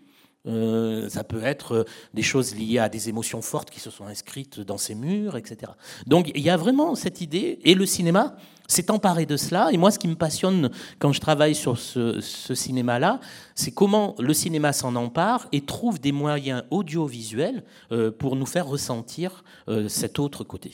Euh, 0.47 1.09
ça 1.09 1.25
peut 1.25 1.43
être 1.43 1.73
euh, 1.73 1.85
des 2.15 2.23
choses 2.23 2.55
liées 2.55 2.79
à 2.79 2.89
des 2.89 3.09
émotions 3.09 3.43
fortes 3.43 3.71
qui 3.71 3.81
se 3.81 3.91
sont 3.91 4.07
inscrites 4.07 4.61
dans 4.61 4.79
ces 4.79 4.95
murs, 4.95 5.37
etc. 5.37 5.73
Donc 6.07 6.31
il 6.35 6.43
y 6.43 6.51
a 6.51 6.57
vraiment 6.57 6.95
cette 6.95 7.21
idée, 7.21 7.59
et 7.65 7.75
le 7.75 7.85
cinéma 7.85 8.37
s'est 8.69 8.91
emparé 8.91 9.27
de 9.27 9.37
cela. 9.37 9.71
Et 9.73 9.77
moi, 9.77 9.91
ce 9.91 9.99
qui 9.99 10.09
me 10.09 10.15
passionne 10.15 10.71
quand 10.99 11.13
je 11.13 11.21
travaille 11.21 11.55
sur 11.55 11.79
ce, 11.79 12.21
cinéma-là, 12.55 13.19
c'est 13.59 13.73
comment 13.73 14.15
le 14.21 14.33
cinéma 14.35 14.73
s'en 14.73 14.95
empare 14.95 15.49
et 15.51 15.63
trouve 15.63 15.99
des 16.01 16.13
moyens 16.13 16.63
audiovisuels 16.71 17.65
euh, 17.91 18.13
pour 18.13 18.37
nous 18.37 18.47
faire 18.47 18.69
ressentir 18.69 19.43
euh, 19.69 19.89
cet 19.89 20.21
autre 20.21 20.45
côté. 20.45 20.71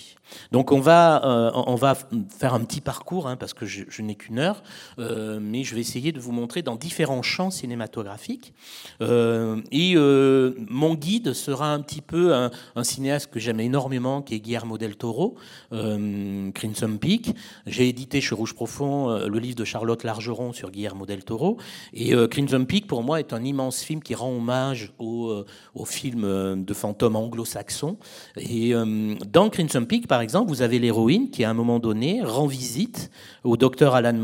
Donc 0.52 0.70
on 0.70 0.80
va, 0.80 1.24
euh, 1.24 1.50
on 1.66 1.76
va 1.76 1.96
faire 2.28 2.52
un 2.52 2.60
petit 2.60 2.82
parcours, 2.82 3.26
hein, 3.26 3.36
parce 3.36 3.54
que 3.54 3.64
je, 3.64 4.02
n'ai 4.02 4.16
qu'une 4.16 4.38
heure, 4.38 4.62
mais 4.98 5.64
je 5.64 5.74
vais 5.74 5.80
essayer 5.80 6.12
de 6.12 6.20
vous 6.20 6.32
montrer 6.32 6.60
dans 6.60 6.76
différents 6.76 7.22
champs 7.22 7.50
cinématographiques. 7.50 8.52
et 9.00 9.94
mon 9.96 10.94
guide 10.94 11.32
sera 11.32 11.72
un 11.72 11.80
petit 11.80 12.02
peu 12.02 12.34
un, 12.34 12.50
un 12.76 12.84
cinéaste 12.84 13.30
que 13.30 13.40
j'aime 13.40 13.60
énormément, 13.60 14.20
qui 14.20 14.34
est 14.34 14.40
Guillermo 14.40 14.76
del 14.76 14.96
Toro, 14.96 15.36
Crimson 15.70 16.98
Peak. 17.00 17.34
J'ai 17.66 17.88
édité 17.88 18.20
chez 18.20 18.34
Rouge 18.34 18.54
Profond 18.54 19.26
le 19.26 19.38
livre 19.38 19.56
de 19.56 19.64
Charlotte 19.64 20.04
Largeron 20.04 20.52
sur 20.52 20.70
Guillermo 20.70 21.06
del 21.06 21.24
Toro. 21.24 21.56
Et 21.94 22.12
Crimson 22.28 22.64
Peak, 22.66 22.73
pour 22.82 23.02
moi, 23.02 23.20
est 23.20 23.32
un 23.32 23.44
immense 23.44 23.82
film 23.82 24.02
qui 24.02 24.14
rend 24.14 24.30
hommage 24.30 24.92
au, 24.98 25.28
euh, 25.28 25.46
au 25.74 25.84
film 25.84 26.64
de 26.64 26.74
fantômes 26.74 27.16
anglo-saxons. 27.16 27.96
Et 28.36 28.72
dans 29.30 29.50
Crimson 29.50 29.84
Peak, 29.84 30.06
par 30.06 30.20
exemple, 30.20 30.48
vous 30.48 30.62
avez 30.62 30.78
l'héroïne 30.78 31.30
qui, 31.30 31.44
à 31.44 31.50
un 31.50 31.54
moment 31.54 31.78
donné, 31.78 32.22
rend 32.22 32.46
visite 32.46 33.10
au 33.42 33.56
docteur 33.56 33.94
Alan 33.94 34.18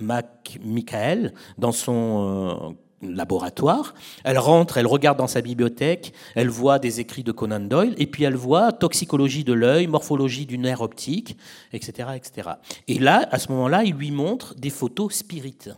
McMichael 0.00 1.34
dans 1.58 1.72
son 1.72 2.74
laboratoire. 3.02 3.94
Elle 4.24 4.38
rentre, 4.38 4.78
elle 4.78 4.86
regarde 4.86 5.18
dans 5.18 5.26
sa 5.26 5.40
bibliothèque, 5.40 6.12
elle 6.34 6.48
voit 6.48 6.78
des 6.78 7.00
écrits 7.00 7.24
de 7.24 7.32
Conan 7.32 7.60
Doyle, 7.60 7.94
et 7.98 8.06
puis 8.06 8.24
elle 8.24 8.36
voit 8.36 8.72
toxicologie 8.72 9.44
de 9.44 9.52
l'œil, 9.52 9.86
morphologie 9.86 10.46
du 10.46 10.58
nerf 10.58 10.80
optique, 10.80 11.36
etc., 11.72 12.10
etc. 12.16 12.50
Et 12.88 12.98
là, 12.98 13.26
à 13.30 13.38
ce 13.38 13.50
moment-là, 13.52 13.84
il 13.84 13.94
lui 13.94 14.10
montre 14.10 14.54
des 14.54 14.70
photos 14.70 15.14
spirites. 15.14 15.70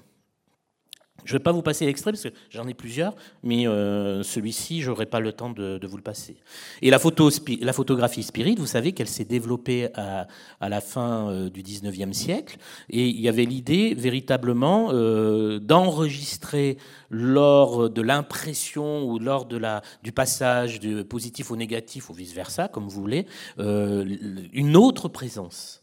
Je 1.24 1.32
ne 1.32 1.38
vais 1.38 1.42
pas 1.42 1.52
vous 1.52 1.62
passer 1.62 1.86
l'extrait 1.86 2.12
parce 2.12 2.22
que 2.22 2.28
j'en 2.50 2.68
ai 2.68 2.74
plusieurs, 2.74 3.14
mais 3.42 3.66
euh, 3.66 4.22
celui-ci, 4.22 4.82
je 4.82 4.90
n'aurai 4.90 5.06
pas 5.06 5.20
le 5.20 5.32
temps 5.32 5.50
de, 5.50 5.80
vous 5.86 5.96
le 5.96 6.02
passer. 6.02 6.36
Et 6.82 6.90
la, 6.90 6.98
photo, 6.98 7.30
la 7.60 7.72
photographie 7.72 8.22
spirit, 8.22 8.56
vous 8.56 8.66
savez 8.66 8.92
qu'elle 8.92 9.08
s'est 9.08 9.24
développée 9.24 9.88
à, 9.94 10.26
la 10.60 10.80
fin 10.82 11.30
euh, 11.30 11.50
du 11.50 11.62
19e 11.62 12.12
siècle, 12.12 12.58
et 12.90 13.06
il 13.06 13.20
y 13.20 13.28
avait 13.28 13.46
l'idée 13.46 13.94
véritablement 13.94 14.90
euh, 14.92 15.58
d'enregistrer 15.60 16.76
lors 17.08 17.88
de 17.88 18.02
l'impression 18.02 19.04
ou 19.04 19.18
lors 19.18 19.46
de 19.46 19.56
la, 19.56 19.82
du 20.02 20.12
passage 20.12 20.78
de 20.78 21.02
positif 21.02 21.50
au 21.50 21.56
négatif 21.56 22.10
ou 22.10 22.12
vice-versa, 22.12 22.68
comme 22.68 22.84
vous 22.84 23.00
voulez, 23.00 23.26
une 23.58 24.76
autre 24.76 25.08
présence. 25.08 25.82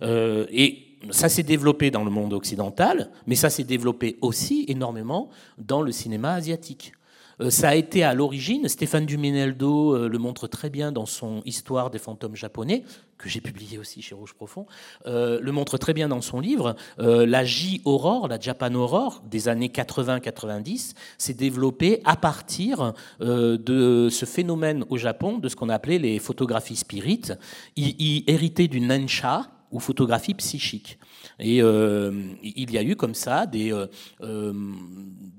et 0.00 0.91
ça 1.10 1.28
s'est 1.28 1.42
développé 1.42 1.90
dans 1.90 2.04
le 2.04 2.10
monde 2.10 2.32
occidental, 2.32 3.10
mais 3.26 3.34
ça 3.34 3.50
s'est 3.50 3.64
développé 3.64 4.16
aussi 4.20 4.64
énormément 4.68 5.30
dans 5.58 5.82
le 5.82 5.92
cinéma 5.92 6.34
asiatique. 6.34 6.92
Euh, 7.40 7.50
ça 7.50 7.70
a 7.70 7.74
été 7.74 8.04
à 8.04 8.14
l'origine, 8.14 8.68
Stéphane 8.68 9.06
Dumineldo 9.06 9.94
euh, 9.94 10.08
le 10.08 10.18
montre 10.18 10.46
très 10.46 10.70
bien 10.70 10.92
dans 10.92 11.06
son 11.06 11.42
Histoire 11.44 11.90
des 11.90 11.98
fantômes 11.98 12.36
japonais, 12.36 12.84
que 13.18 13.28
j'ai 13.28 13.40
publié 13.40 13.78
aussi 13.78 14.02
chez 14.02 14.14
Rouge 14.14 14.34
Profond, 14.34 14.66
euh, 15.06 15.38
le 15.40 15.52
montre 15.52 15.78
très 15.78 15.92
bien 15.92 16.08
dans 16.08 16.20
son 16.20 16.40
livre. 16.40 16.74
la 16.98 17.44
J-Aurore, 17.44 18.28
la 18.28 18.38
Japan 18.38 18.74
Aurore 18.74 19.22
des 19.28 19.48
années 19.48 19.68
80-90, 19.68 20.94
s'est 21.18 21.34
développée 21.34 22.00
à 22.04 22.16
partir 22.16 22.94
de 23.20 24.08
ce 24.10 24.24
phénomène 24.24 24.84
au 24.88 24.96
Japon, 24.96 25.38
de 25.38 25.48
ce 25.48 25.56
qu'on 25.56 25.68
appelait 25.68 25.98
les 25.98 26.18
photographies 26.18 26.76
spirites, 26.76 27.34
héritées 27.76 28.68
du 28.68 28.80
Nensha, 28.80 29.48
ou 29.72 29.80
photographie 29.80 30.34
psychique. 30.34 30.98
Et 31.40 31.62
euh, 31.62 32.12
il 32.42 32.70
y 32.70 32.78
a 32.78 32.82
eu 32.82 32.94
comme 32.94 33.14
ça 33.14 33.46
des, 33.46 33.72
euh, 33.72 33.86
euh, 34.20 34.52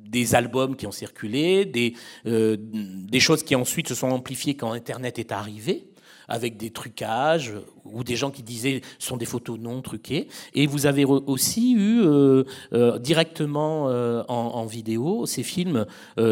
des 0.09 0.35
albums 0.35 0.75
qui 0.75 0.87
ont 0.87 0.91
circulé, 0.91 1.65
des, 1.65 1.93
des 2.25 3.19
choses 3.19 3.43
qui 3.43 3.55
ensuite 3.55 3.87
se 3.87 3.95
sont 3.95 4.09
amplifiées 4.09 4.55
quand 4.55 4.73
Internet 4.73 5.19
est 5.19 5.31
arrivé. 5.31 5.92
Avec 6.27 6.57
des 6.57 6.69
trucages 6.69 7.53
ou 7.85 8.03
des 8.03 8.15
gens 8.15 8.31
qui 8.31 8.43
disaient 8.43 8.81
ce 8.99 9.07
sont 9.07 9.17
des 9.17 9.25
photos 9.25 9.59
non 9.59 9.81
truquées. 9.81 10.27
Et 10.53 10.67
vous 10.67 10.85
avez 10.85 11.05
aussi 11.05 11.73
eu 11.73 12.01
euh, 12.01 12.43
euh, 12.73 12.97
directement 12.99 13.89
euh, 13.89 14.23
en, 14.27 14.65
vidéo 14.65 15.25
ces 15.25 15.43
films 15.43 15.85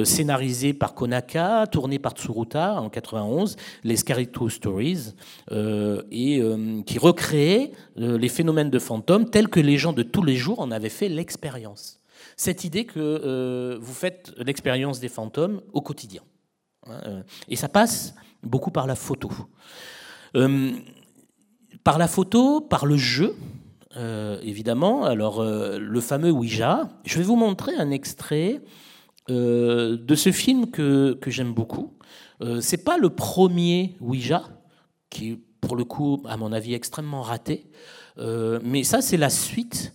scénarisés 0.03 0.73
par 0.73 0.93
Konaka, 0.93 1.67
tournés 1.67 1.99
par 1.99 2.13
Tsuruta 2.13 2.81
en 2.81 2.89
91, 2.89 3.57
les 3.83 3.97
Scary 3.97 4.29
Stories, 4.49 5.13
et 5.51 6.41
qui 6.85 6.99
recréaient 6.99 7.71
les 7.97 8.29
phénomènes 8.29 8.69
de 8.69 8.79
fantômes 8.79 9.29
tels 9.29 9.49
que 9.49 9.59
les 9.59 9.77
gens 9.77 9.93
de 9.93 10.03
tous 10.03 10.23
les 10.23 10.35
jours 10.35 10.59
en 10.59 10.71
avaient 10.71 10.89
fait 10.89 11.09
l'expérience. 11.09 11.99
Cette 12.37 12.63
idée 12.63 12.85
que 12.85 13.77
vous 13.79 13.93
faites 13.93 14.31
l'expérience 14.37 14.99
des 14.99 15.09
fantômes 15.09 15.61
au 15.73 15.81
quotidien. 15.81 16.21
Hein, 16.87 17.23
et 17.47 17.55
ça 17.55 17.69
passe 17.69 18.15
beaucoup 18.43 18.71
par 18.71 18.87
la 18.87 18.95
photo. 18.95 19.31
Euh, 20.35 20.71
par 21.83 21.97
la 21.97 22.07
photo, 22.07 22.61
par 22.61 22.85
le 22.85 22.97
jeu, 22.97 23.35
euh, 23.97 24.39
évidemment. 24.43 25.03
Alors, 25.03 25.41
euh, 25.41 25.77
le 25.79 26.01
fameux 26.01 26.31
Ouija. 26.31 26.89
Je 27.05 27.17
vais 27.17 27.23
vous 27.23 27.35
montrer 27.35 27.73
un 27.77 27.91
extrait 27.91 28.61
de 29.27 30.15
ce 30.15 30.31
film 30.33 30.69
que, 30.71 31.13
que 31.13 31.31
j'aime 31.31 31.53
beaucoup. 31.53 31.97
C'est 32.59 32.83
pas 32.83 32.97
le 32.97 33.11
premier 33.11 33.95
Ouija, 34.01 34.43
qui 35.09 35.29
est 35.29 35.39
pour 35.61 35.77
le 35.77 35.85
coup, 35.85 36.21
à 36.27 36.35
mon 36.35 36.51
avis, 36.51 36.73
extrêmement 36.73 37.21
raté. 37.21 37.71
mais 38.17 38.83
ça, 38.83 38.99
c'est 39.01 39.15
la 39.15 39.29
suite 39.29 39.93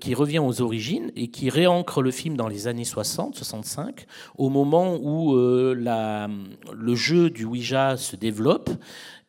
qui 0.00 0.14
revient 0.14 0.38
aux 0.38 0.62
origines 0.62 1.12
et 1.16 1.28
qui 1.28 1.50
réancre 1.50 2.00
le 2.00 2.10
film 2.10 2.36
dans 2.36 2.48
les 2.48 2.66
années 2.66 2.84
60, 2.84 3.36
65, 3.36 4.06
au 4.38 4.48
moment 4.48 4.96
où 4.96 5.36
la, 5.74 6.28
le 6.72 6.94
jeu 6.94 7.30
du 7.30 7.44
Ouija 7.44 7.96
se 7.96 8.16
développe 8.16 8.70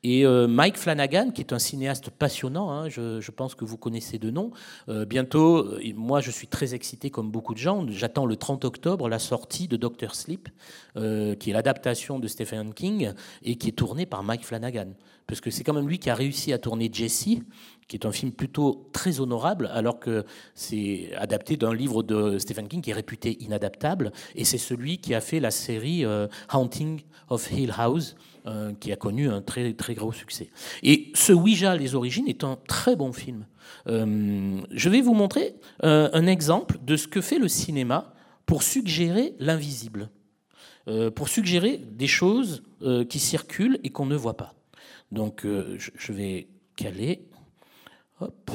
et 0.03 0.25
euh, 0.25 0.47
Mike 0.47 0.77
Flanagan, 0.77 1.31
qui 1.31 1.41
est 1.41 1.53
un 1.53 1.59
cinéaste 1.59 2.11
passionnant, 2.11 2.71
hein, 2.71 2.87
je, 2.87 3.31
pense 3.31 3.55
que 3.55 3.65
vous 3.65 3.77
connaissez 3.77 4.19
de 4.19 4.29
nom, 4.29 4.51
euh, 4.89 5.05
bientôt, 5.05 5.57
euh, 5.57 5.81
moi 5.95 6.21
je 6.21 6.29
suis 6.29 6.47
très 6.47 6.75
excité 6.75 7.09
comme 7.09 7.31
beaucoup 7.31 7.53
de 7.53 7.59
gens, 7.59 7.85
j'attends 7.89 8.25
le 8.25 8.35
30 8.35 8.63
octobre 8.63 9.09
la 9.09 9.19
sortie 9.19 9.67
de 9.67 9.75
Doctor 9.75 10.15
Sleep, 10.15 10.49
qui 10.95 11.49
est 11.49 11.53
l'adaptation 11.53 12.19
de 12.19 12.27
Stephen 12.27 12.73
King 12.73 13.11
et 13.43 13.55
qui 13.55 13.69
est 13.69 13.73
tournée 13.73 14.05
par 14.05 14.23
Mike 14.23 14.45
Flanagan. 14.45 14.93
Parce 15.27 15.41
que 15.41 15.51
c'est 15.51 15.63
quand 15.63 15.73
même 15.73 15.87
lui 15.87 15.99
qui 15.99 16.09
a 16.09 16.15
réussi 16.15 16.53
à 16.53 16.57
tourner 16.57 16.89
Jesse, 16.91 17.39
qui 17.87 17.95
est 17.95 18.05
un 18.05 18.11
film 18.11 18.31
plutôt 18.31 18.89
très 18.91 19.19
honorable, 19.19 19.69
alors 19.73 19.99
que 19.99 20.25
c'est 20.55 21.11
adapté 21.15 21.57
d'un 21.57 21.73
livre 21.73 22.03
de 22.03 22.37
Stephen 22.37 22.67
King 22.67 22.81
qui 22.81 22.91
est 22.91 22.93
réputé 22.93 23.37
inadaptable, 23.41 24.11
et 24.35 24.43
c'est 24.43 24.57
celui 24.57 24.97
qui 24.97 25.13
a 25.13 25.21
fait 25.21 25.39
la 25.39 25.51
série 25.51 26.05
Haunting 26.51 27.01
of 27.29 27.51
Hill 27.51 27.73
House, 27.77 28.15
euh, 28.47 28.71
qui 28.79 28.93
a 28.93 28.95
connu 28.95 29.27
un 29.27 29.41
très, 29.41 29.73
très 29.73 29.93
gros 29.93 30.13
succès. 30.13 30.49
Et 30.81 31.11
ce 31.15 31.33
Ouija, 31.33 31.75
les 31.75 31.95
origines, 31.95 32.29
est 32.29 32.45
un 32.45 32.57
très 32.67 32.95
bon 32.95 33.11
film. 33.11 33.45
Euh, 33.89 34.61
je 34.71 34.89
vais 34.89 35.01
vous 35.01 35.13
montrer 35.13 35.55
euh, 35.83 36.09
un 36.13 36.27
exemple 36.27 36.77
de 36.81 36.95
ce 36.95 37.09
que 37.09 37.19
fait 37.19 37.39
le 37.39 37.49
cinéma 37.49 38.13
pour 38.45 38.63
suggérer 38.63 39.35
l'invisible, 39.39 40.09
pour 41.15 41.27
suggérer 41.27 41.79
des 41.79 42.07
choses 42.07 42.63
qui 43.09 43.19
circulent 43.19 43.77
et 43.83 43.89
qu'on 43.89 44.05
ne 44.05 44.15
voit 44.15 44.37
pas. 44.37 44.53
Donc 45.11 45.45
je 45.45 46.13
vais 46.13 46.47
caler. 46.77 47.27
Hop. 48.19 48.51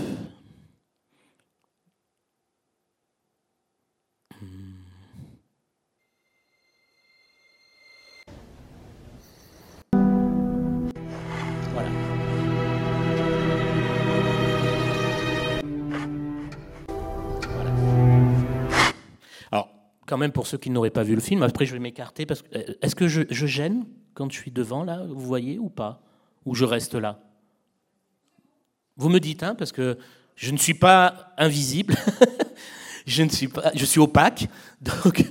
quand 20.13 20.19
même 20.19 20.33
pour 20.33 20.47
ceux 20.47 20.59
qui 20.59 20.69
n'auraient 20.69 20.91
pas 20.91 21.05
vu 21.05 21.15
le 21.15 21.23
film. 21.23 21.43
Après, 21.43 21.65
je 21.65 21.73
vais 21.73 21.79
m'écarter 21.79 22.27
parce 22.27 22.43
que 22.43 22.59
euh, 22.59 22.75
est-ce 22.83 22.95
que 22.95 23.09
je, 23.09 23.47
gêne 23.47 23.87
quand 24.13 24.31
je 24.31 24.37
suis 24.37 24.51
devant 24.51 24.85
là, 24.85 25.07
vous 25.09 25.19
voyez 25.19 25.59
ou 25.59 25.71
pas, 25.71 26.03
ou 26.45 26.55
je 26.55 26.67
reste 26.67 26.95
là? 26.95 27.32
Vous 28.97 29.09
me 29.09 29.21
dites, 29.21 29.43
hein, 29.43 29.55
parce 29.55 29.73
que 29.73 29.99
je 30.37 30.51
ne 30.51 30.57
suis 30.57 30.75
pas 30.75 31.33
invisible, 31.39 31.95
je 33.07 33.23
ne 33.23 33.29
suis 33.29 33.49
pas, 33.49 33.71
je 33.75 33.85
suis 33.85 34.01
opaque, 34.01 34.49
donc 34.81 35.25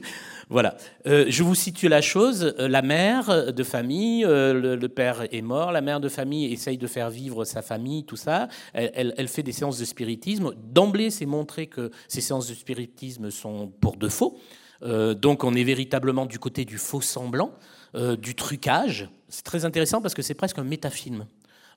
voilà. 0.50 0.76
Euh, 1.08 1.26
je 1.30 1.44
vous 1.44 1.56
situe 1.56 1.88
la 1.88 2.02
chose. 2.02 2.54
Euh, 2.60 2.68
la 2.68 2.82
mère 2.82 3.54
de 3.54 3.64
famille, 3.64 4.24
le, 4.24 4.88
père 4.88 5.28
est 5.34 5.42
mort, 5.42 5.72
la 5.72 5.82
mère 5.82 6.00
de 6.00 6.10
famille 6.10 6.52
essaye 6.52 6.78
de 6.78 6.88
faire 6.88 7.10
vivre 7.10 7.46
sa 7.46 7.62
famille, 7.62 8.04
tout 8.04 8.18
ça. 8.18 8.50
Elle, 8.74 9.28
fait 9.28 9.44
des 9.44 9.54
séances 9.54 9.78
de 9.78 9.86
spiritisme. 9.86 10.52
D'emblée, 10.58 11.10
c'est 11.10 11.26
montré 11.26 11.68
que 11.68 11.92
ces 12.08 12.20
séances 12.20 12.48
de 12.48 12.54
spiritisme 12.54 13.32
sont 13.32 13.72
pour 13.80 13.96
de 13.96 14.10
faux. 14.10 14.38
Euh, 14.84 15.14
donc 15.14 15.44
on 15.44 15.54
est 15.54 15.64
véritablement 15.64 16.26
du 16.26 16.40
côté 16.40 16.66
du 16.66 16.78
faux 16.78 17.02
semblant, 17.02 17.54
euh, 17.96 18.16
du 18.16 18.36
trucage. 18.36 19.10
C'est 19.30 19.44
très 19.44 19.66
intéressant 19.66 20.02
parce 20.02 20.14
que 20.14 20.22
c'est 20.22 20.34
presque 20.34 20.60
un 20.60 20.64
métafilm. 20.64 21.26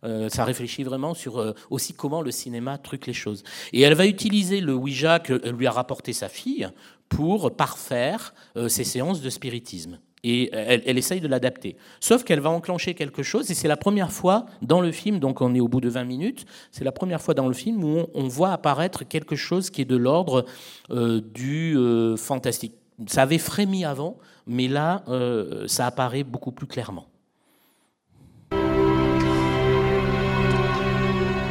Euh, 0.05 0.29
ça 0.29 0.45
réfléchit 0.45 0.83
vraiment 0.83 1.15
sur 1.15 1.55
aussi 1.71 1.95
comment 1.95 2.23
le 2.23 2.31
cinéma 2.31 2.79
truque 2.79 3.07
les 3.07 3.13
choses. 3.13 3.43
Et 3.73 3.83
elle 3.83 3.95
va 3.95 4.07
utiliser 4.07 4.61
le 4.61 4.75
Ouija 4.75 5.19
que 5.19 5.33
lui 5.51 5.67
a 5.67 5.71
rapporté 5.71 6.13
sa 6.13 6.29
fille 6.29 6.69
pour 7.09 7.55
parfaire 7.55 8.35
ses 8.69 8.85
séances 8.85 9.21
de 9.21 9.31
spiritisme. 9.31 9.99
Et 10.27 10.51
elle, 10.55 10.83
elle 10.87 10.97
essaye 10.97 11.21
de 11.21 11.29
l'adapter. 11.29 11.77
Sauf 12.01 12.25
qu'elle 12.25 12.41
va 12.41 12.49
enclencher 12.49 12.95
quelque 12.95 13.23
chose, 13.23 13.51
et 13.51 13.55
c'est 13.55 13.69
la 13.69 13.77
première 13.77 14.11
fois 14.11 14.47
dans 14.63 14.81
le 14.81 14.91
film, 14.91 15.19
donc 15.19 15.43
on 15.43 15.55
est 15.55 15.61
au 15.61 15.69
bout 15.69 15.83
de 15.83 15.91
20 15.91 16.05
minutes, 16.05 16.47
c'est 16.73 16.85
la 16.85 16.93
première 16.93 17.21
fois 17.21 17.35
dans 17.35 17.47
le 17.47 17.53
film 17.53 17.85
où 17.85 18.07
on, 18.15 18.29
voit 18.29 18.53
apparaître 18.53 19.05
quelque 19.07 19.37
chose 19.37 19.69
qui 19.69 19.83
est 19.83 19.85
de 19.85 19.97
l'ordre 19.97 20.47
du 20.89 21.77
fantastique 22.17 22.73
ça 23.07 23.23
avait 23.23 23.39
frémi 23.39 23.85
avant, 23.85 24.19
mais 24.47 24.69
là, 24.69 25.03
euh, 25.09 25.67
ça 25.67 25.87
apparaît 25.87 26.25
beaucoup 26.25 26.53
plus 26.53 26.67
clairement. 26.67 27.07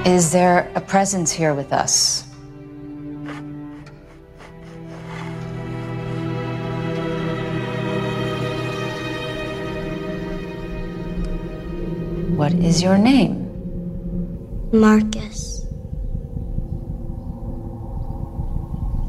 Is 0.05 0.33
there 0.33 0.69
a 0.75 0.81
presence 0.81 1.31
here 1.31 1.53
with 1.53 1.71
us? 1.71 2.23
What 12.35 12.51
is 12.53 12.83
your 12.83 12.97
name? 12.97 13.49
Marcus. 14.73 15.65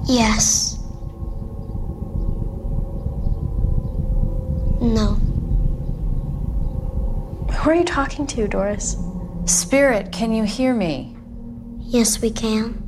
Yes. 0.06 0.78
No. 4.80 5.14
Who 7.50 7.70
are 7.70 7.74
you 7.74 7.84
talking 7.84 8.28
to, 8.28 8.46
Doris? 8.46 9.03
Spirit, 9.46 10.10
can 10.10 10.32
you 10.32 10.44
hear 10.44 10.72
me? 10.72 11.14
Yes, 11.78 12.22
we 12.22 12.30
can. 12.30 12.82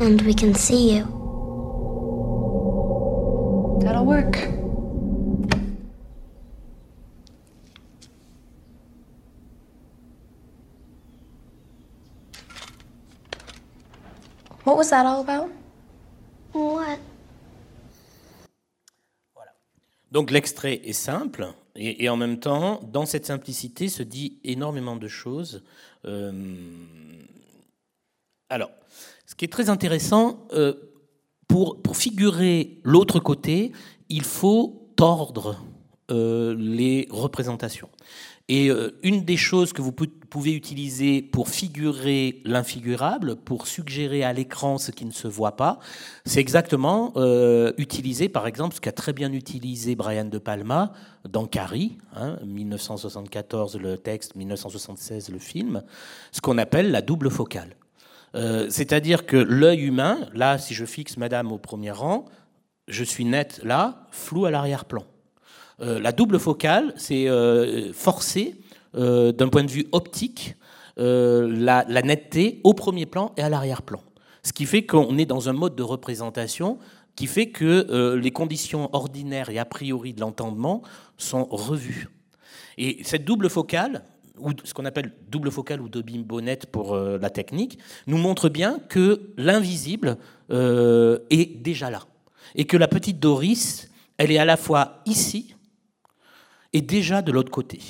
And 0.00 0.20
we 0.22 0.34
can 0.34 0.54
see 0.54 0.94
you. 0.94 1.04
That'll 3.82 4.04
work. 4.04 4.36
What 14.64 14.76
was 14.76 14.90
that 14.90 15.06
all 15.06 15.22
about? 15.22 15.50
What? 16.52 16.98
Voilà. 19.34 19.52
Donc 20.12 20.30
l'extrait 20.30 20.82
est 20.84 20.92
simple 20.92 21.54
et, 21.80 22.08
en 22.08 22.16
même 22.16 22.40
temps, 22.40 22.80
dans 22.92 23.06
cette 23.06 23.26
simplicité 23.26 23.88
se 23.88 24.02
dit 24.02 24.38
énormément 24.42 24.96
de 24.96 25.06
choses. 25.06 25.62
Euh, 26.06 26.32
alors, 28.48 28.70
ce 29.26 29.36
qui 29.36 29.44
est 29.44 29.52
très 29.52 29.70
intéressant, 29.70 30.46
euh, 30.52 30.74
pour, 31.46 31.80
pour 31.80 31.96
figurer 31.96 32.80
l'autre 32.82 33.20
côté, 33.20 33.72
il 34.08 34.24
faut 34.24 34.90
tordre 34.96 35.62
euh, 36.10 36.56
les 36.58 37.06
représentations. 37.10 37.88
Et 38.50 38.70
euh, 38.70 38.98
une 39.02 39.24
des 39.24 39.36
choses 39.36 39.74
que 39.74 39.82
vous 39.82 39.92
pouvez 39.92 40.54
utiliser 40.54 41.20
pour 41.20 41.50
figurer 41.50 42.40
l'infigurable, 42.44 43.36
pour 43.36 43.66
suggérer 43.66 44.24
à 44.24 44.32
l'écran 44.32 44.78
ce 44.78 44.90
qui 44.90 45.04
ne 45.04 45.10
se 45.10 45.28
voit 45.28 45.56
pas, 45.56 45.78
c'est 46.24 46.40
exactement 46.40 47.12
euh, 47.16 47.72
utiliser, 47.76 48.30
par 48.30 48.46
exemple, 48.46 48.74
ce 48.74 48.80
qu'a 48.80 48.92
très 48.92 49.12
bien 49.12 49.32
utilisé 49.34 49.96
Brian 49.96 50.24
De 50.24 50.38
Palma 50.38 50.92
dans 51.28 51.46
Carrie, 51.46 51.98
1974 52.42 53.76
hein, 53.76 53.78
le 53.82 53.98
texte, 53.98 54.34
1976 54.34 55.28
le 55.28 55.38
film, 55.38 55.82
ce 56.32 56.40
qu'on 56.40 56.56
appelle 56.56 56.90
la 56.90 57.02
double 57.02 57.30
focale. 57.30 57.76
Euh, 58.34 58.66
c'est-à-dire 58.70 59.26
que 59.26 59.36
l'œil 59.36 59.80
humain, 59.80 60.18
là, 60.34 60.56
si 60.58 60.72
je 60.72 60.86
fixe 60.86 61.18
Madame 61.18 61.52
au 61.52 61.58
premier 61.58 61.90
rang, 61.90 62.24
je 62.86 63.04
suis 63.04 63.24
net 63.24 63.60
là, 63.62 64.06
flou 64.10 64.46
à 64.46 64.50
l'arrière-plan. 64.50 65.04
Euh, 65.80 66.00
la 66.00 66.12
double 66.12 66.38
focale, 66.38 66.92
c'est 66.96 67.28
euh, 67.28 67.92
forcer 67.92 68.56
d'un 68.94 69.48
point 69.48 69.62
de 69.62 69.70
vue 69.70 69.86
optique, 69.92 70.56
la, 70.96 71.84
netteté 72.02 72.60
au 72.64 72.74
premier 72.74 73.06
plan 73.06 73.32
et 73.36 73.42
à 73.42 73.48
l'arrière-plan. 73.48 74.00
Ce 74.42 74.52
qui 74.52 74.64
fait 74.64 74.86
qu'on 74.86 75.18
est 75.18 75.26
dans 75.26 75.48
un 75.48 75.52
mode 75.52 75.76
de 75.76 75.84
représentation 75.84 76.78
qui 77.14 77.28
fait 77.28 77.50
que 77.50 78.16
les 78.16 78.30
conditions 78.32 78.88
ordinaires 78.92 79.50
et 79.50 79.58
a 79.58 79.64
priori 79.64 80.14
de 80.14 80.20
l'entendement 80.20 80.82
sont 81.16 81.44
revues. 81.44 82.08
Et 82.78 82.98
cette 83.02 83.24
double 83.24 83.50
focale, 83.50 84.04
ou 84.38 84.52
ce 84.64 84.72
qu'on 84.72 84.84
appelle 84.84 85.12
double 85.28 85.50
focale 85.50 85.80
ou 85.80 85.88
Dobby 85.88 86.18
Bonnet 86.18 86.60
pour 86.70 86.94
euh, 86.94 87.18
la 87.20 87.28
technique, 87.28 87.78
nous 88.06 88.18
montre 88.18 88.48
bien 88.48 88.78
que 88.88 89.32
l'invisible 89.36 90.16
euh, 90.50 91.18
est 91.30 91.60
déjà 91.60 91.90
là. 91.90 92.02
Et 92.54 92.64
que 92.64 92.76
la 92.76 92.88
petite 92.88 93.18
Doris, 93.18 93.90
elle 94.16 94.30
est 94.30 94.38
à 94.38 94.44
la 94.44 94.56
fois 94.56 95.02
ici 95.06 95.54
et 96.72 96.80
déjà 96.80 97.22
de 97.22 97.32
l'autre 97.32 97.50
côté. 97.50 97.80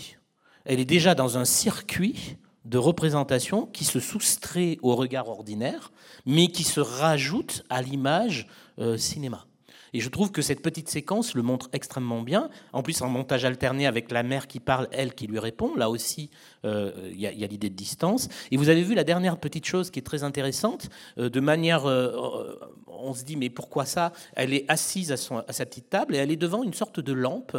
Elle 0.65 0.81
est 0.81 0.85
déjà 0.85 1.15
dans 1.15 1.39
un 1.39 1.45
circuit 1.45 2.37
de 2.65 2.79
représentation 2.79 3.67
qui 3.67 3.85
se 3.85 4.01
soustrait 4.01 4.79
au 4.83 4.95
regard 4.95 5.29
ordinaire, 5.29 5.91
mais 6.27 6.49
qui 6.49 6.65
se 6.65 6.81
rajoute 6.81 7.65
à 7.71 7.81
l'image 7.81 8.47
euh, 8.79 8.99
cinéma. 8.99 9.47
Et 9.95 10.01
je 10.01 10.11
trouve 10.11 10.31
que 10.31 10.43
cette 10.43 10.61
petite 10.61 10.91
séquence 10.91 11.35
le 11.35 11.41
montre 11.41 11.71
extrêmement 11.73 12.21
bien. 12.21 12.51
En 12.75 12.83
plus, 12.83 13.01
en 13.01 13.09
montage 13.09 13.47
alterné 13.47 13.87
avec 13.87 14.11
la 14.11 14.23
mère 14.23 14.47
qui 14.47 14.61
parle, 14.61 14.87
elle 14.93 15.15
qui 15.15 15.27
lui 15.27 15.39
répond. 15.39 15.75
Là 15.77 15.89
aussi, 15.89 16.29
euh, 16.67 16.93
il 17.11 17.19
y 17.19 17.27
a, 17.27 17.47
l'idée 17.47 17.71
de 17.71 17.75
distance. 17.75 18.29
Et 18.51 18.59
vous 18.59 18.69
avez 18.69 18.83
vu 18.83 18.95
la 18.95 19.05
dernière 19.05 19.39
petite 19.39 19.65
chose 19.65 19.91
qui 19.91 19.99
est 19.99 20.03
très 20.03 20.25
intéressante. 20.25 20.91
Euh, 21.17 21.31
de 21.31 21.41
manière, 21.41 21.87
on 21.87 23.15
se 23.15 23.25
dit, 23.25 23.37
mais 23.37 23.49
pourquoi 23.49 23.87
ça? 23.87 24.13
Elle 24.35 24.53
est 24.53 24.67
assise 24.69 25.11
à, 25.11 25.17
sa 25.17 25.65
petite 25.65 25.89
table 25.89 26.15
et 26.15 26.19
elle 26.19 26.31
est 26.31 26.37
devant 26.37 26.63
une 26.63 26.75
sorte 26.75 27.01
de 27.01 27.15
lampe 27.15 27.57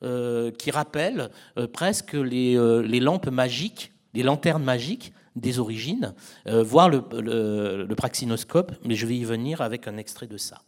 qui 0.00 0.70
rappelle 0.70 1.30
presque 1.72 2.12
les, 2.12 2.56
les, 2.86 3.00
lampes 3.00 3.28
magiques, 3.28 3.92
les 4.14 4.22
lanternes 4.22 4.62
magiques 4.62 5.12
des 5.34 5.58
origines, 5.58 6.14
voire 6.46 6.88
le, 6.88 7.94
praxinoscope. 7.94 8.72
Mais 8.84 8.94
je 8.94 9.06
vais 9.06 9.16
y 9.16 9.24
venir 9.24 9.60
avec 9.62 9.88
un 9.88 9.96
extrait 9.96 10.26
de 10.26 10.36
ça. 10.36 10.62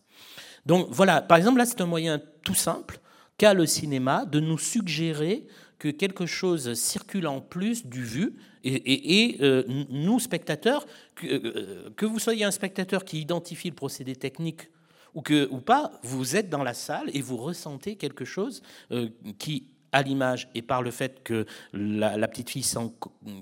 Donc 0.67 0.88
voilà, 0.91 1.23
par 1.23 1.38
exemple, 1.38 1.59
là, 1.59 1.67
c'est 1.67 1.81
un 1.81 1.87
moyen 1.87 2.21
tout 2.43 2.55
simple 2.55 3.01
qu'a 3.38 3.55
le 3.55 3.67
cinéma 3.67 4.25
de 4.27 4.41
nous 4.41 4.59
suggérer 4.59 5.47
que 5.79 5.88
quelque 5.88 6.27
chose 6.27 6.75
circule 6.75 7.27
en 7.27 7.41
plus 7.41 7.87
du 7.87 8.03
vu. 8.03 8.37
Et, 8.64 9.37
euh, 9.41 9.62
nous, 9.88 10.19
spectateurs, 10.19 10.85
euh, 11.25 11.91
que, 11.97 12.05
vous 12.05 12.19
soyez 12.19 12.45
un 12.45 12.51
spectateur 12.51 13.05
qui 13.05 13.21
identifie 13.21 13.69
le 13.69 13.75
procédé 13.75 14.17
technique 14.17 14.69
ou, 15.14 15.23
pas, 15.59 15.92
vous 16.03 16.37
êtes 16.37 16.49
dans 16.49 16.62
la 16.62 16.75
salle 16.75 17.11
et 17.14 17.21
vous 17.21 17.37
ressentez 17.37 17.97
quelque 17.97 18.25
chose 18.25 18.62
euh, 18.92 19.09
qui, 19.38 19.68
à 19.92 20.03
l'image 20.03 20.49
et 20.55 20.62
par 20.62 20.83
le 20.83 20.90
fait 20.90 21.23
que 21.23 21.47
la, 21.73 22.29
petite 22.29 22.51
fille 22.51 22.62
sent 22.62 22.92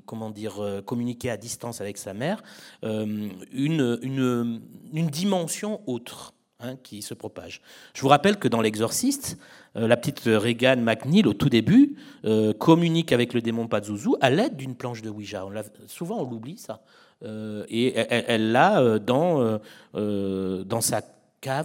comment 0.06 0.30
dire 0.30 0.82
communiquer 0.86 1.30
à 1.30 1.36
distance 1.36 1.80
avec 1.80 1.98
sa 1.98 2.14
mère, 2.14 2.42
une, 2.82 3.42
une, 3.52 4.62
une 4.92 5.06
dimension 5.08 5.80
autre. 5.86 6.34
Hein, 6.58 6.76
qui 6.82 7.02
se 7.02 7.12
propage. 7.12 7.60
Je 7.92 8.00
vous 8.00 8.08
rappelle 8.08 8.38
que 8.38 8.48
dans 8.48 8.62
L'Exorciste, 8.62 9.36
euh, 9.76 9.86
la 9.86 9.98
petite 9.98 10.22
Regan 10.24 10.80
McNeil, 10.80 11.26
au 11.26 11.34
tout 11.34 11.50
début, 11.50 11.96
euh, 12.24 12.54
communique 12.54 13.12
avec 13.12 13.34
le 13.34 13.42
démon 13.42 13.68
Pazuzu 13.68 14.12
à 14.22 14.30
l'aide 14.30 14.56
d'une 14.56 14.74
planche 14.74 15.02
de 15.02 15.10
Ouija. 15.10 15.46
Souvent, 15.86 16.22
on 16.22 16.30
l'oublie, 16.30 16.56
ça. 16.56 16.80
Euh, 17.24 17.66
et 17.68 17.94
elle 17.94 18.52
l'a 18.52 18.98
dans, 18.98 19.60
dans 19.92 20.80
sa 20.80 21.02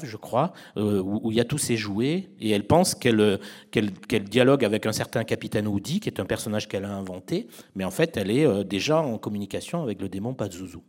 je 0.03 0.17
crois, 0.17 0.53
où, 0.75 1.31
il 1.31 1.37
y 1.37 1.39
a 1.39 1.45
tous 1.45 1.57
ses 1.57 1.77
jouets, 1.77 2.29
et 2.39 2.49
elle 2.51 2.65
pense 2.65 2.95
qu'elle 2.95 3.39
qu'elle 3.71 4.23
dialogue 4.23 4.65
avec 4.65 4.85
un 4.85 4.91
certain 4.91 5.23
capitaine 5.23 5.67
Woody, 5.67 5.99
qui 5.99 6.09
est 6.09 6.19
un 6.19 6.25
personnage 6.25 6.67
qu'elle 6.67 6.85
a 6.85 6.93
inventé, 6.93 7.47
mais 7.75 7.83
en 7.83 7.91
fait, 7.91 8.17
elle 8.17 8.31
est 8.31 8.63
déjà 8.63 9.01
en 9.01 9.17
communication 9.17 9.83
avec 9.83 10.01
le 10.01 10.09
démon 10.09 10.33
Pazuzu. 10.33 10.79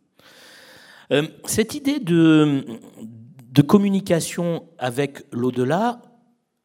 cette 1.44 1.74
idée 1.74 1.98
de 2.00 3.62
communication 3.66 4.64
avec 4.78 5.22
l'au-delà, 5.32 6.00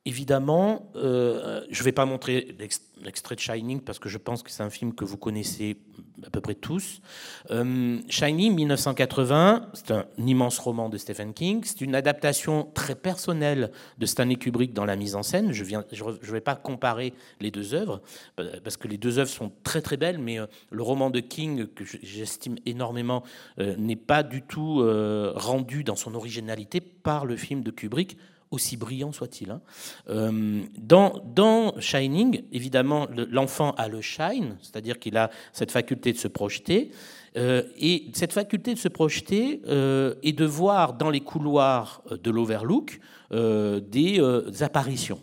évidemment, 0.08 0.90
euh, 0.96 1.62
je 1.70 1.82
ne 1.82 1.84
vais 1.84 1.92
pas 1.92 2.06
montrer 2.06 2.56
l'extrait 3.04 3.36
de 3.36 3.42
Shining 3.42 3.82
parce 3.82 4.00
que 4.00 4.08
je 4.08 4.18
pense 4.18 4.42
que 4.42 4.50
c'est 4.50 4.64
un 4.64 4.70
film 4.70 4.94
que 4.96 5.04
vous 5.04 5.18
connaissez 5.18 5.78
à 6.26 6.30
peu 6.30 6.40
près 6.40 6.56
tous. 6.56 7.02
Euh, 7.52 8.00
Shining, 8.08 8.56
1980, 8.56 9.70
c'est 9.74 9.92
un 9.92 10.06
immense 10.18 10.60
roman 10.60 10.88
de 10.88 10.98
Stephen 10.98 11.34
King. 11.34 11.62
C'est 11.66 11.82
une 11.82 11.94
adaptation 11.94 12.70
très 12.74 12.96
personnelle 12.96 13.72
de 13.98 14.06
Stanley 14.06 14.38
Kubrick 14.38 14.74
dans 14.74 14.86
la 14.86 14.96
mise 14.96 15.14
en 15.16 15.24
scène. 15.24 15.52
Je 15.52 15.64
ne 15.64 16.32
vais 16.32 16.42
pas 16.42 16.56
comparer 16.56 17.14
les 17.42 17.52
deux 17.52 17.74
œuvres 17.74 18.02
parce 18.64 18.78
que 18.78 18.88
les 18.88 18.98
deux 18.98 19.20
œuvres 19.20 19.30
sont 19.30 19.52
très 19.64 19.82
très 19.82 19.98
belles, 19.98 20.20
mais 20.20 20.40
euh, 20.40 20.46
le 20.72 20.84
roman 20.84 21.10
de 21.10 21.20
King, 21.20 21.68
que 21.68 21.84
j'estime 21.84 22.56
énormément, 22.66 23.24
euh, 23.60 23.76
n'est 23.76 23.98
pas 23.98 24.24
du 24.24 24.42
tout 24.42 24.82
rendu 25.36 25.84
dans 25.84 25.98
son 25.98 26.16
originalité 26.16 26.80
par 26.80 27.26
le 27.26 27.36
film 27.36 27.62
de 27.62 27.72
Kubrick 27.72 28.18
aussi 28.52 28.78
brillant 28.78 29.12
soit-il. 29.12 29.52
Hein. 29.52 29.62
Euh, 30.10 30.62
dans, 30.78 31.74
Shining, 31.80 32.44
évidemment, 32.52 33.08
l'enfant 33.30 33.72
a 33.72 33.88
le 33.88 34.02
shine, 34.02 34.58
c'est-à-dire 34.62 35.00
qu'il 35.00 35.18
a 35.18 35.30
cette 35.54 35.72
faculté 35.72 36.14
de 36.14 36.18
se 36.18 36.28
projeter. 36.28 36.92
Euh, 37.36 37.64
et 37.78 38.10
cette 38.14 38.34
faculté 38.34 38.74
de 38.74 38.80
se 38.80 38.88
projeter 38.88 39.62
euh, 39.68 40.16
et 40.24 40.34
de 40.34 40.46
voir 40.46 40.94
dans 40.94 41.10
les 41.10 41.20
couloirs 41.20 42.02
de 42.12 42.32
l'Overlook 42.32 43.00
des 43.32 44.22
apparitions. 44.62 45.22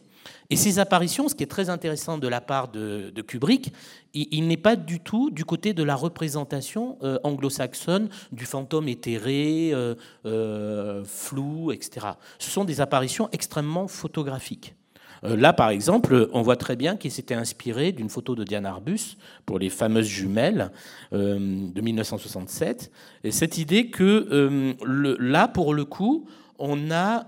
Et 0.54 0.56
ces 0.56 0.78
apparitions, 0.78 1.28
ce 1.28 1.34
qui 1.34 1.42
est 1.42 1.48
très 1.48 1.68
intéressant 1.68 2.16
de 2.16 2.28
la 2.28 2.40
part 2.40 2.68
de, 2.68 3.10
Kubrick, 3.26 3.72
il, 4.14 4.46
n'est 4.46 4.56
pas 4.56 4.76
du 4.76 5.00
tout 5.00 5.32
du 5.32 5.44
côté 5.44 5.72
de 5.72 5.82
la 5.82 5.96
représentation 5.96 6.96
euh, 7.02 7.18
anglo-saxonne 7.24 8.08
du 8.30 8.44
fantôme 8.44 8.86
éthéré, 8.86 9.72
euh, 9.72 9.96
euh, 10.26 11.02
flou, 11.04 11.72
etc. 11.72 12.06
Ce 12.38 12.52
sont 12.52 12.64
des 12.64 12.80
apparitions 12.80 13.28
extrêmement 13.32 13.88
photographiques. 13.88 14.76
Là, 15.24 15.52
par 15.54 15.70
exemple, 15.70 16.28
on 16.32 16.42
voit 16.42 16.56
très 16.56 16.76
bien 16.76 16.96
qu'il 16.96 17.10
s'était 17.10 17.34
inspiré 17.34 17.90
d'une 17.90 18.10
photo 18.10 18.36
de 18.36 18.44
Diane 18.44 18.66
Arbus 18.66 19.16
pour 19.46 19.58
les 19.58 19.70
fameuses 19.70 20.06
jumelles 20.06 20.70
de 21.12 21.80
1967. 21.80 22.92
Et 23.24 23.30
cette 23.30 23.56
idée 23.56 23.88
que 23.88 24.76
là, 25.18 25.48
pour 25.48 25.72
le 25.72 25.86
coup, 25.86 26.26
on 26.58 26.90
a 26.90 27.26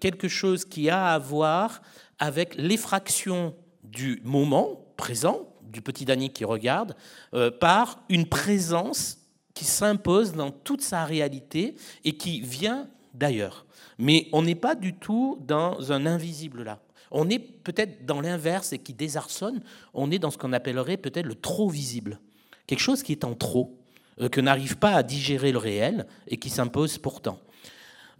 quelque 0.00 0.28
chose 0.28 0.64
qui 0.64 0.90
a 0.90 1.12
à 1.12 1.18
voir 1.18 1.80
avec 2.18 2.54
l'effraction 2.56 3.54
du 3.82 4.20
moment 4.24 4.84
présent, 4.96 5.48
du 5.62 5.82
petit 5.82 6.04
Danny 6.04 6.30
qui 6.30 6.44
regarde, 6.44 6.94
euh, 7.34 7.50
par 7.50 8.00
une 8.08 8.26
présence 8.26 9.18
qui 9.54 9.64
s'impose 9.64 10.32
dans 10.32 10.50
toute 10.50 10.82
sa 10.82 11.04
réalité 11.04 11.74
et 12.04 12.16
qui 12.16 12.40
vient 12.40 12.88
d'ailleurs. 13.14 13.66
Mais 13.98 14.28
on 14.32 14.42
n'est 14.42 14.54
pas 14.54 14.74
du 14.74 14.94
tout 14.94 15.38
dans 15.46 15.92
un 15.92 16.06
invisible 16.06 16.62
là. 16.62 16.78
On 17.10 17.28
est 17.28 17.40
peut-être 17.40 18.06
dans 18.06 18.20
l'inverse 18.20 18.72
et 18.72 18.78
qui 18.78 18.94
désarçonne, 18.94 19.62
on 19.94 20.12
est 20.12 20.20
dans 20.20 20.30
ce 20.30 20.38
qu'on 20.38 20.52
appellerait 20.52 20.96
peut-être 20.96 21.26
le 21.26 21.34
trop 21.34 21.68
visible. 21.68 22.20
Quelque 22.68 22.80
chose 22.80 23.02
qui 23.02 23.12
est 23.12 23.24
en 23.24 23.34
trop, 23.34 23.76
euh, 24.20 24.28
que 24.28 24.40
n'arrive 24.40 24.76
pas 24.76 24.92
à 24.92 25.02
digérer 25.02 25.50
le 25.50 25.58
réel 25.58 26.06
et 26.28 26.36
qui 26.36 26.50
s'impose 26.50 26.98
pourtant. 26.98 27.40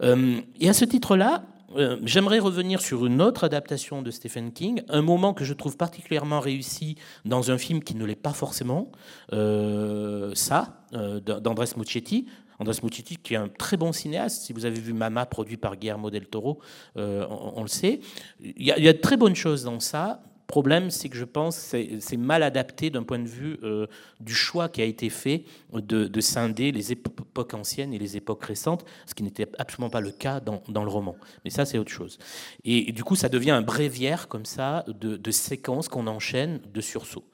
Euh, 0.01 0.41
et 0.59 0.69
à 0.69 0.73
ce 0.73 0.85
titre-là, 0.85 1.43
euh, 1.75 1.97
j'aimerais 2.03 2.39
revenir 2.39 2.81
sur 2.81 3.05
une 3.05 3.21
autre 3.21 3.43
adaptation 3.43 4.01
de 4.01 4.11
Stephen 4.11 4.51
King, 4.51 4.81
un 4.89 5.01
moment 5.01 5.33
que 5.33 5.45
je 5.45 5.53
trouve 5.53 5.77
particulièrement 5.77 6.39
réussi 6.39 6.97
dans 7.25 7.51
un 7.51 7.57
film 7.57 7.81
qui 7.83 7.95
ne 7.95 8.05
l'est 8.05 8.15
pas 8.15 8.33
forcément, 8.33 8.91
euh, 9.33 10.31
ça, 10.35 10.83
euh, 10.93 11.19
d'Andrés 11.19 11.67
Muccetti. 11.77 12.27
Andrés 12.59 12.77
Muccetti, 12.83 13.17
qui 13.17 13.33
est 13.33 13.37
un 13.37 13.47
très 13.47 13.77
bon 13.77 13.91
cinéaste. 13.91 14.43
Si 14.43 14.53
vous 14.53 14.65
avez 14.65 14.79
vu 14.79 14.93
Mama, 14.93 15.25
produit 15.25 15.57
par 15.57 15.77
Guillermo 15.77 16.11
del 16.11 16.27
Toro, 16.27 16.59
on, 16.95 17.61
le 17.63 17.67
sait. 17.67 18.01
Il 18.39 18.63
y, 18.63 18.71
a, 18.71 18.93
de 18.93 18.99
très 18.99 19.17
bonnes 19.17 19.35
choses 19.35 19.63
dans 19.63 19.79
ça 19.79 20.21
problème, 20.51 20.91
c'est 20.91 21.09
que 21.09 21.17
je 21.17 21.25
pense 21.25 21.71
que 21.71 21.99
c'est 21.99 22.17
mal 22.17 22.43
adapté 22.43 22.91
d'un 22.91 23.01
point 23.01 23.17
de 23.17 23.27
vue 23.27 23.57
euh, 23.63 23.87
du 24.19 24.35
choix 24.35 24.69
qui 24.69 24.81
a 24.81 24.85
été 24.85 25.09
fait 25.09 25.45
de, 25.73 26.21
scinder 26.21 26.71
les 26.71 26.91
époques 26.91 27.53
anciennes 27.55 27.93
et 27.93 27.97
les 27.97 28.17
époques 28.17 28.45
récentes, 28.45 28.85
ce 29.07 29.15
qui 29.15 29.23
n'était 29.23 29.47
absolument 29.57 29.89
pas 29.89 30.01
le 30.01 30.11
cas 30.11 30.39
dans, 30.39 30.61
le 30.83 30.89
roman. 30.89 31.15
Mais 31.43 31.49
ça, 31.49 31.65
c'est 31.65 31.79
autre 31.79 31.91
chose. 31.91 32.19
Et, 32.63 32.91
du 32.91 33.03
coup, 33.03 33.15
ça 33.15 33.29
devient 33.29 33.51
un 33.51 33.63
bréviaire 33.63 34.27
comme 34.27 34.45
ça 34.45 34.85
de, 34.87 35.31
séquences 35.31 35.87
qu'on 35.87 36.05
enchaîne 36.05 36.61
de 36.71 36.81
sursauts. 36.81 37.25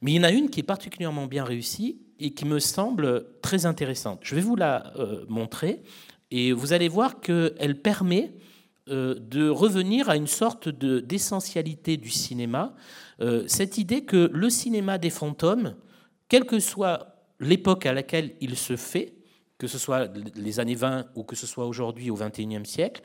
Mais 0.00 0.12
il 0.12 0.16
y 0.16 0.20
en 0.20 0.24
a 0.24 0.30
une 0.30 0.50
qui 0.50 0.60
est 0.60 0.64
particulièrement 0.64 1.26
bien 1.26 1.42
réussie 1.42 1.98
et 2.20 2.34
qui 2.34 2.44
me 2.44 2.60
semble 2.60 3.26
très 3.42 3.66
intéressante. 3.66 4.20
Je 4.22 4.36
vais 4.36 4.40
vous 4.40 4.54
la 4.54 4.92
euh, 4.96 5.24
montrer 5.28 5.82
et 6.30 6.52
vous 6.52 6.72
allez 6.72 6.88
voir 6.88 7.20
qu'elle 7.20 7.80
permet 7.80 8.32
de 8.88 9.48
revenir 9.48 10.08
à 10.08 10.16
une 10.16 10.26
sorte 10.26 10.68
d'essentialité 10.68 11.96
du 11.96 12.10
cinéma, 12.10 12.74
euh, 13.20 13.44
cette 13.46 13.78
idée 13.78 14.04
que 14.04 14.30
le 14.32 14.50
cinéma 14.50 14.98
des 14.98 15.10
fantômes, 15.10 15.74
quelle 16.28 16.44
que 16.44 16.60
soit 16.60 17.16
l'époque 17.40 17.86
à 17.86 17.92
laquelle 17.92 18.34
il 18.40 18.56
se 18.56 18.76
fait, 18.76 19.14
que 19.58 19.66
ce 19.66 19.78
soit 19.78 20.08
les 20.36 20.60
années 20.60 20.76
20 20.76 21.06
ou 21.16 21.24
que 21.24 21.34
ce 21.34 21.46
soit 21.46 21.66
aujourd'hui 21.66 22.10
au 22.10 22.14
XXIe 22.14 22.64
siècle, 22.64 23.02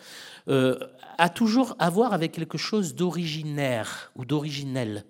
euh, 0.49 0.77
a 1.17 1.29
toujours 1.29 1.75
à 1.79 1.89
voir 1.89 2.13
avec 2.13 2.31
quelque 2.31 2.57
chose 2.57 2.93
d'originaire 2.95 4.11
ou 4.15 4.25
d'originel 4.25 5.05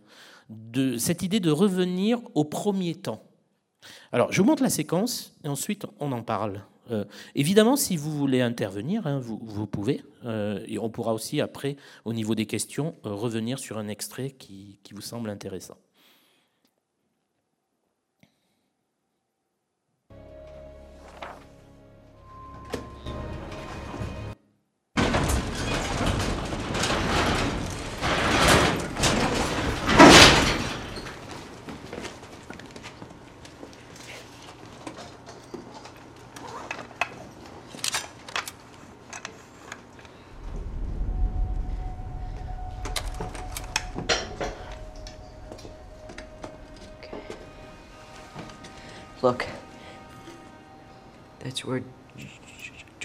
cette 0.97 1.23
idée 1.23 1.39
de 1.39 1.51
revenir 1.51 2.19
au 2.35 2.43
premier 2.43 2.95
temps. 2.95 3.23
Alors, 4.11 4.31
je 4.31 4.41
vous 4.41 4.47
montre 4.47 4.63
la 4.63 4.69
séquence 4.69 5.35
et 5.43 5.47
ensuite 5.47 5.85
on 5.99 6.11
en 6.11 6.21
parle. 6.21 6.63
Euh, 6.91 7.05
évidemment, 7.35 7.75
si 7.75 7.97
vous 7.97 8.11
voulez 8.11 8.41
intervenir, 8.41 9.07
hein, 9.07 9.19
vous, 9.19 9.67
pouvez. 9.67 10.03
Euh, 10.25 10.63
et 10.67 10.79
on 10.79 10.89
pourra 10.89 11.13
aussi, 11.13 11.41
après, 11.41 11.75
au 12.05 12.13
niveau 12.13 12.35
des 12.35 12.45
questions, 12.45 12.95
euh, 13.05 13.13
revenir 13.13 13.59
sur 13.59 13.77
un 13.77 13.87
extrait 13.87 14.31
qui 14.31 14.79
vous 14.91 15.01
semble 15.01 15.29
intéressant. 15.29 15.77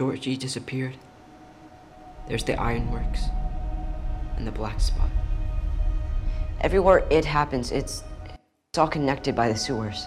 Georgie 0.08 0.38
disappeared. 0.38 0.96
There's 2.28 2.42
the 2.42 2.58
ironworks 2.58 3.24
and 4.38 4.46
the 4.46 4.50
black 4.50 4.80
spot. 4.80 5.10
Everywhere 6.62 7.04
it 7.10 7.26
happens, 7.26 7.70
it's 7.72 8.04
it's 8.70 8.78
all 8.78 8.88
connected 8.88 9.36
by 9.36 9.48
the 9.48 9.56
sewers. 9.56 10.06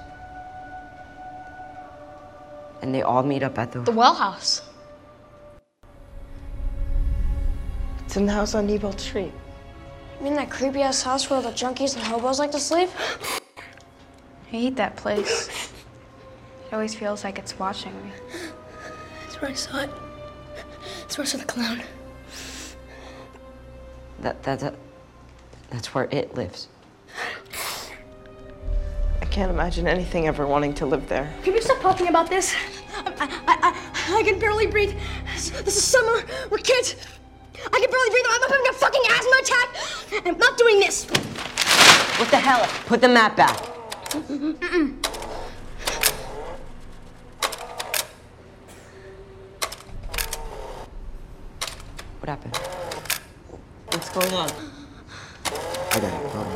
And 2.82 2.96
they 2.96 3.04
all 3.04 3.22
meet 3.22 3.44
up 3.44 3.60
at 3.60 3.72
the 3.72 3.82
The 3.82 3.92
well 3.92 4.16
house. 4.16 4.64
It's 8.04 8.18
in 8.18 8.26
the 8.26 8.34
house 8.34 8.56
on 8.56 8.68
Nebold 8.68 9.00
Street. 9.00 9.34
You 10.18 10.24
mean 10.24 10.34
that 10.34 10.50
creepy 10.50 10.82
ass 10.82 11.04
house 11.04 11.30
where 11.30 11.44
the 11.44 11.50
junkies 11.50 11.94
and 11.96 12.04
hobos 12.04 12.40
like 12.40 12.52
to 12.54 12.60
sleep? 12.60 12.90
I 14.48 14.50
hate 14.50 14.76
that 14.78 14.96
place. 14.96 15.72
It 16.68 16.74
always 16.74 16.96
feels 16.96 17.24
like 17.24 17.38
it's 17.38 17.60
watching 17.60 17.94
me. 18.04 18.12
That's 19.42 19.72
where 19.72 19.80
I 19.80 19.88
saw 19.88 19.90
it. 19.90 19.90
That's 21.00 21.18
where 21.18 21.26
I 21.26 21.28
saw 21.28 21.38
the 21.40 21.46
clown. 21.46 21.82
that 24.20 24.44
that, 24.44 24.60
that 24.60 24.76
that's 25.72 25.96
where 25.96 26.08
it 26.12 26.36
lives. 26.36 26.68
I 29.20 29.26
can't 29.26 29.50
imagine 29.50 29.88
anything 29.88 30.28
ever 30.28 30.46
wanting 30.46 30.76
to 30.76 30.86
live 30.86 31.08
there. 31.10 31.34
Can 31.44 31.54
you 31.54 31.62
stop 31.62 31.82
talking 31.82 32.08
about 32.08 32.30
this? 32.30 32.56
I, 32.96 33.12
I, 33.48 33.74
I, 34.12 34.20
I 34.20 34.24
can 34.24 34.38
barely 34.40 34.68
breathe. 34.68 34.94
This, 35.34 35.50
this 35.50 35.76
is 35.76 35.84
summer. 35.84 36.24
We're 36.52 36.58
kids. 36.60 36.96
I 37.56 37.80
can 37.80 37.90
barely 37.90 38.10
breathe. 38.12 38.26
I'm 38.30 38.42
having 38.42 38.68
a 38.70 38.74
fucking 38.74 39.02
asthma 39.10 39.38
attack. 39.42 40.28
I'm 40.28 40.38
not 40.38 40.58
doing 40.58 40.80
this. 40.80 41.06
What 42.20 42.30
the 42.30 42.38
hell? 42.38 42.68
Put 42.86 43.02
the 43.02 43.10
map 43.10 43.36
back. 43.36 43.58
Mm-mm. 44.12 45.11
What 52.22 52.30
happened? 52.30 52.56
What's 53.90 54.10
going 54.10 54.32
on? 54.36 54.48
I 55.92 56.00
got 56.00 56.04
it. 56.04 56.14
Hold 56.14 56.46
on. 56.46 56.54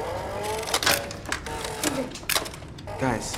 Guys. 3.00 3.36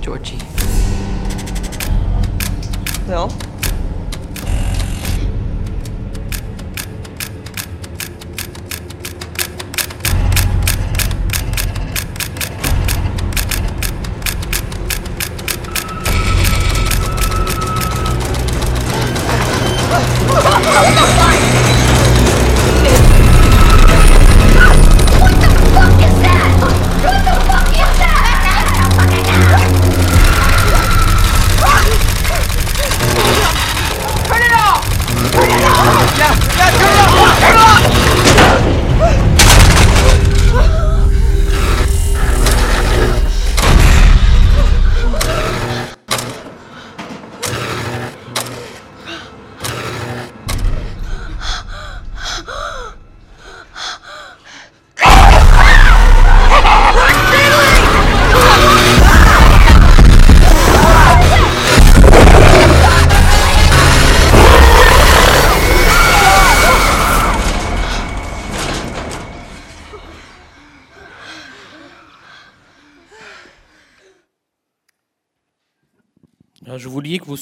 Georgie. 0.00 0.38
No. 3.06 3.28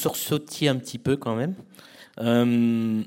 Sursautiez 0.02 0.68
un 0.68 0.76
petit 0.76 0.98
peu 0.98 1.16
quand 1.16 1.34
même. 1.34 1.54
Euh, 2.20 3.02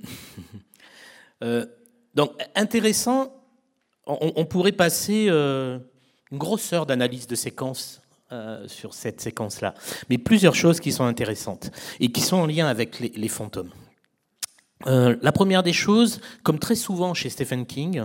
euh, 1.43 1.65
donc, 2.13 2.31
intéressant, 2.55 3.33
on, 4.07 4.45
pourrait 4.45 4.71
passer 4.71 5.27
euh, 5.29 5.79
une 6.31 6.37
grosse 6.37 6.71
heure 6.73 6.85
d'analyse 6.85 7.27
de 7.27 7.35
séquence 7.35 8.01
sur 8.67 8.93
cette 8.93 9.21
séquence-là. 9.21 9.73
Mais 10.09 10.17
plusieurs 10.17 10.55
choses 10.55 10.81
qui 10.81 10.91
sont 10.91 11.05
intéressantes 11.05 11.71
et 12.01 12.11
qui 12.11 12.19
sont 12.21 12.37
en 12.37 12.45
lien 12.47 12.67
avec 12.67 12.99
les, 12.99 13.27
fantômes. 13.29 13.71
La 14.85 15.31
première 15.31 15.63
des 15.63 15.71
choses, 15.71 16.19
comme 16.43 16.59
très 16.59 16.75
souvent 16.75 17.13
chez 17.13 17.29
Stephen 17.29 17.65
King, 17.65 18.03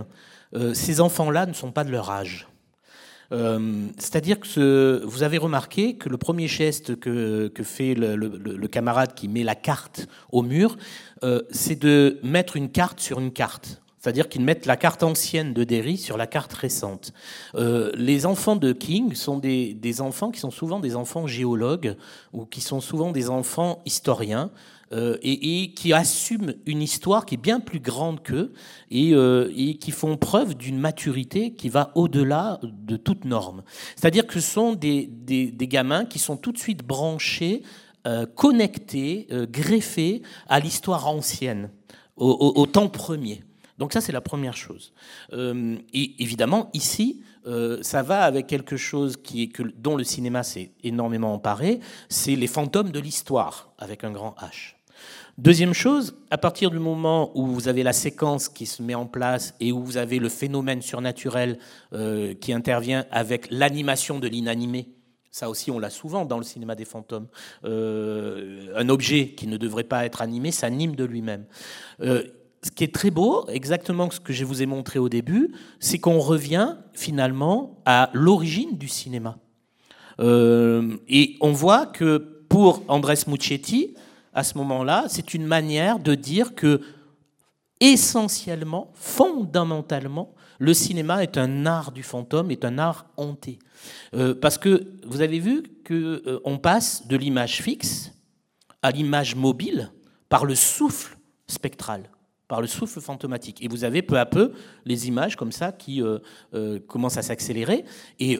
ces 0.73 1.01
enfants-là 1.01 1.47
ne 1.47 1.53
sont 1.53 1.71
pas 1.71 1.83
de 1.83 1.91
leur 1.91 2.09
âge. 2.09 2.47
Euh, 3.31 3.87
C'est-à-dire 3.97 4.39
que 4.39 5.01
vous 5.05 5.23
avez 5.23 5.37
remarqué 5.37 5.95
que 5.95 6.09
le 6.09 6.17
premier 6.17 6.47
geste 6.47 6.99
que, 6.99 7.51
fait 7.63 7.93
le, 7.95 8.67
camarade 8.67 9.13
qui 9.13 9.27
met 9.27 9.43
la 9.43 9.55
carte 9.55 10.07
au 10.31 10.41
mur, 10.41 10.77
euh, 11.23 11.41
c'est 11.51 11.79
de 11.79 12.19
mettre 12.23 12.55
une 12.55 12.69
carte 12.69 12.99
sur 12.99 13.19
une 13.19 13.31
carte. 13.31 13.81
C'est-à-dire 13.99 14.29
qu'ils 14.29 14.41
mettent 14.41 14.65
la 14.65 14.77
carte 14.77 15.03
ancienne 15.03 15.53
de 15.53 15.63
Derry 15.63 15.97
sur 15.97 16.17
la 16.17 16.25
carte 16.25 16.53
récente. 16.53 17.13
Euh, 17.53 17.91
les 17.93 18.25
enfants 18.25 18.55
de 18.55 18.73
King 18.73 19.13
sont 19.13 19.37
des 19.37 20.01
enfants 20.01 20.31
qui 20.31 20.39
sont 20.39 20.49
souvent 20.49 20.79
des 20.79 20.95
enfants 20.95 21.27
géologues 21.27 21.95
ou 22.33 22.45
qui 22.45 22.61
sont 22.61 22.81
souvent 22.81 23.11
des 23.11 23.29
enfants 23.29 23.83
historiens 23.85 24.49
euh, 24.93 25.17
et, 25.21 25.71
qui 25.73 25.93
assument 25.93 26.53
une 26.65 26.81
histoire 26.81 27.25
qui 27.25 27.35
est 27.35 27.41
bien 27.41 27.61
plus 27.61 27.79
grande 27.79 28.21
qu'eux 28.23 28.51
et, 28.89 29.13
euh, 29.13 29.49
et 29.55 29.75
qui 29.75 29.91
font 29.91 30.17
preuve 30.17 30.55
d'une 30.55 30.77
maturité 30.77 31.53
qui 31.53 31.69
va 31.69 31.93
au-delà 31.95 32.59
de 32.61 32.97
toute 32.97 33.23
norme. 33.23 33.63
C'est-à-dire 33.95 34.27
que 34.27 34.33
ce 34.33 34.41
sont 34.41 34.73
des, 34.73 35.07
des, 35.07 35.67
gamins 35.67 36.03
qui 36.03 36.19
sont 36.19 36.35
tout 36.35 36.51
de 36.51 36.57
suite 36.57 36.85
branchés, 36.85 37.63
euh, 38.05 38.25
connectés, 38.25 39.27
greffés 39.49 40.23
à 40.49 40.59
l'histoire 40.59 41.07
ancienne, 41.07 41.69
au, 42.17 42.65
temps 42.65 42.89
premier. 42.89 43.43
Donc 43.77 43.93
ça, 43.93 44.01
c'est 44.01 44.11
la 44.11 44.21
première 44.21 44.57
chose. 44.57 44.93
Et 45.31 46.21
évidemment, 46.21 46.69
ici, 46.73 47.21
ça 47.81 48.03
va 48.03 48.23
avec 48.23 48.47
quelque 48.47 48.77
chose 48.77 49.17
qui 49.17 49.43
est 49.43 49.61
dont 49.77 49.95
le 49.95 50.03
cinéma 50.03 50.43
s'est 50.43 50.71
énormément 50.83 51.33
emparé, 51.33 51.79
c'est 52.09 52.35
les 52.35 52.47
fantômes 52.47 52.91
de 52.91 52.99
l'histoire, 52.99 53.71
avec 53.79 54.03
un 54.03 54.11
grand 54.11 54.35
H. 54.41 54.80
Deuxième 55.41 55.73
chose, 55.73 56.13
à 56.29 56.37
partir 56.37 56.69
du 56.69 56.77
moment 56.77 57.31
où 57.33 57.47
vous 57.47 57.67
avez 57.67 57.81
la 57.81 57.93
séquence 57.93 58.47
qui 58.47 58.67
se 58.67 58.83
met 58.83 58.93
en 58.93 59.07
place 59.07 59.55
et 59.59 59.71
où 59.71 59.83
vous 59.83 59.97
avez 59.97 60.19
le 60.19 60.29
phénomène 60.29 60.83
surnaturel 60.83 61.57
euh, 61.93 62.35
qui 62.35 62.53
intervient 62.53 63.05
avec 63.09 63.47
l'animation 63.49 64.19
de 64.19 64.27
l'inanimé, 64.27 64.89
ça 65.31 65.49
aussi 65.49 65.71
on 65.71 65.79
l'a 65.79 65.89
souvent 65.89 66.25
dans 66.25 66.37
le 66.37 66.43
cinéma 66.43 66.75
des 66.75 66.85
fantômes, 66.85 67.25
Euh, 67.63 68.71
un 68.75 68.87
objet 68.89 69.29
qui 69.29 69.47
ne 69.47 69.57
devrait 69.57 69.83
pas 69.83 70.05
être 70.05 70.21
animé 70.21 70.51
s'anime 70.51 70.95
de 70.95 71.05
lui-même. 71.05 71.45
Euh, 72.01 72.21
ce 72.61 72.69
qui 72.69 72.83
est 72.83 72.93
très 72.93 73.09
beau, 73.09 73.47
exactement 73.49 74.11
ce 74.11 74.19
que 74.19 74.33
je 74.33 74.45
vous 74.45 74.61
ai 74.61 74.67
montré 74.67 74.99
au 74.99 75.09
début, 75.09 75.55
c'est 75.79 75.97
qu'on 75.97 76.19
revient 76.19 76.75
finalement 76.93 77.81
à 77.85 78.11
l'origine 78.13 78.77
du 78.77 78.87
cinéma. 78.87 79.39
Et 80.19 81.37
on 81.41 81.51
voit 81.51 81.87
que 81.87 82.43
pour 82.47 82.83
Andrés 82.87 83.23
Muccetti, 83.25 83.95
à 84.33 84.43
ce 84.43 84.57
moment-là, 84.57 85.05
c'est 85.07 85.33
une 85.33 85.45
manière 85.45 85.99
de 85.99 86.15
dire 86.15 86.55
que 86.55 86.81
essentiellement, 87.79 88.91
fondamentalement, 88.93 90.33
le 90.59 90.73
cinéma 90.73 91.23
est 91.23 91.37
un 91.37 91.65
art 91.65 91.91
du 91.91 92.03
fantôme, 92.03 92.51
est 92.51 92.63
un 92.63 92.77
art 92.77 93.07
hanté. 93.17 93.57
Euh, 94.13 94.35
parce 94.35 94.59
que 94.59 94.91
vous 95.05 95.21
avez 95.21 95.39
vu 95.39 95.63
qu'on 95.85 96.53
euh, 96.53 96.57
passe 96.61 97.07
de 97.07 97.17
l'image 97.17 97.63
fixe 97.63 98.11
à 98.83 98.91
l'image 98.91 99.35
mobile 99.35 99.91
par 100.29 100.45
le 100.45 100.53
souffle 100.53 101.17
spectral, 101.47 102.11
par 102.47 102.61
le 102.61 102.67
souffle 102.67 103.01
fantomatique. 103.01 103.63
Et 103.63 103.67
vous 103.67 103.83
avez 103.83 104.03
peu 104.03 104.19
à 104.19 104.27
peu 104.27 104.53
les 104.85 105.07
images 105.07 105.35
comme 105.35 105.51
ça 105.51 105.71
qui 105.71 106.01
euh, 106.03 106.79
commencent 106.87 107.17
à 107.17 107.23
s'accélérer. 107.23 107.83
Et 108.19 108.39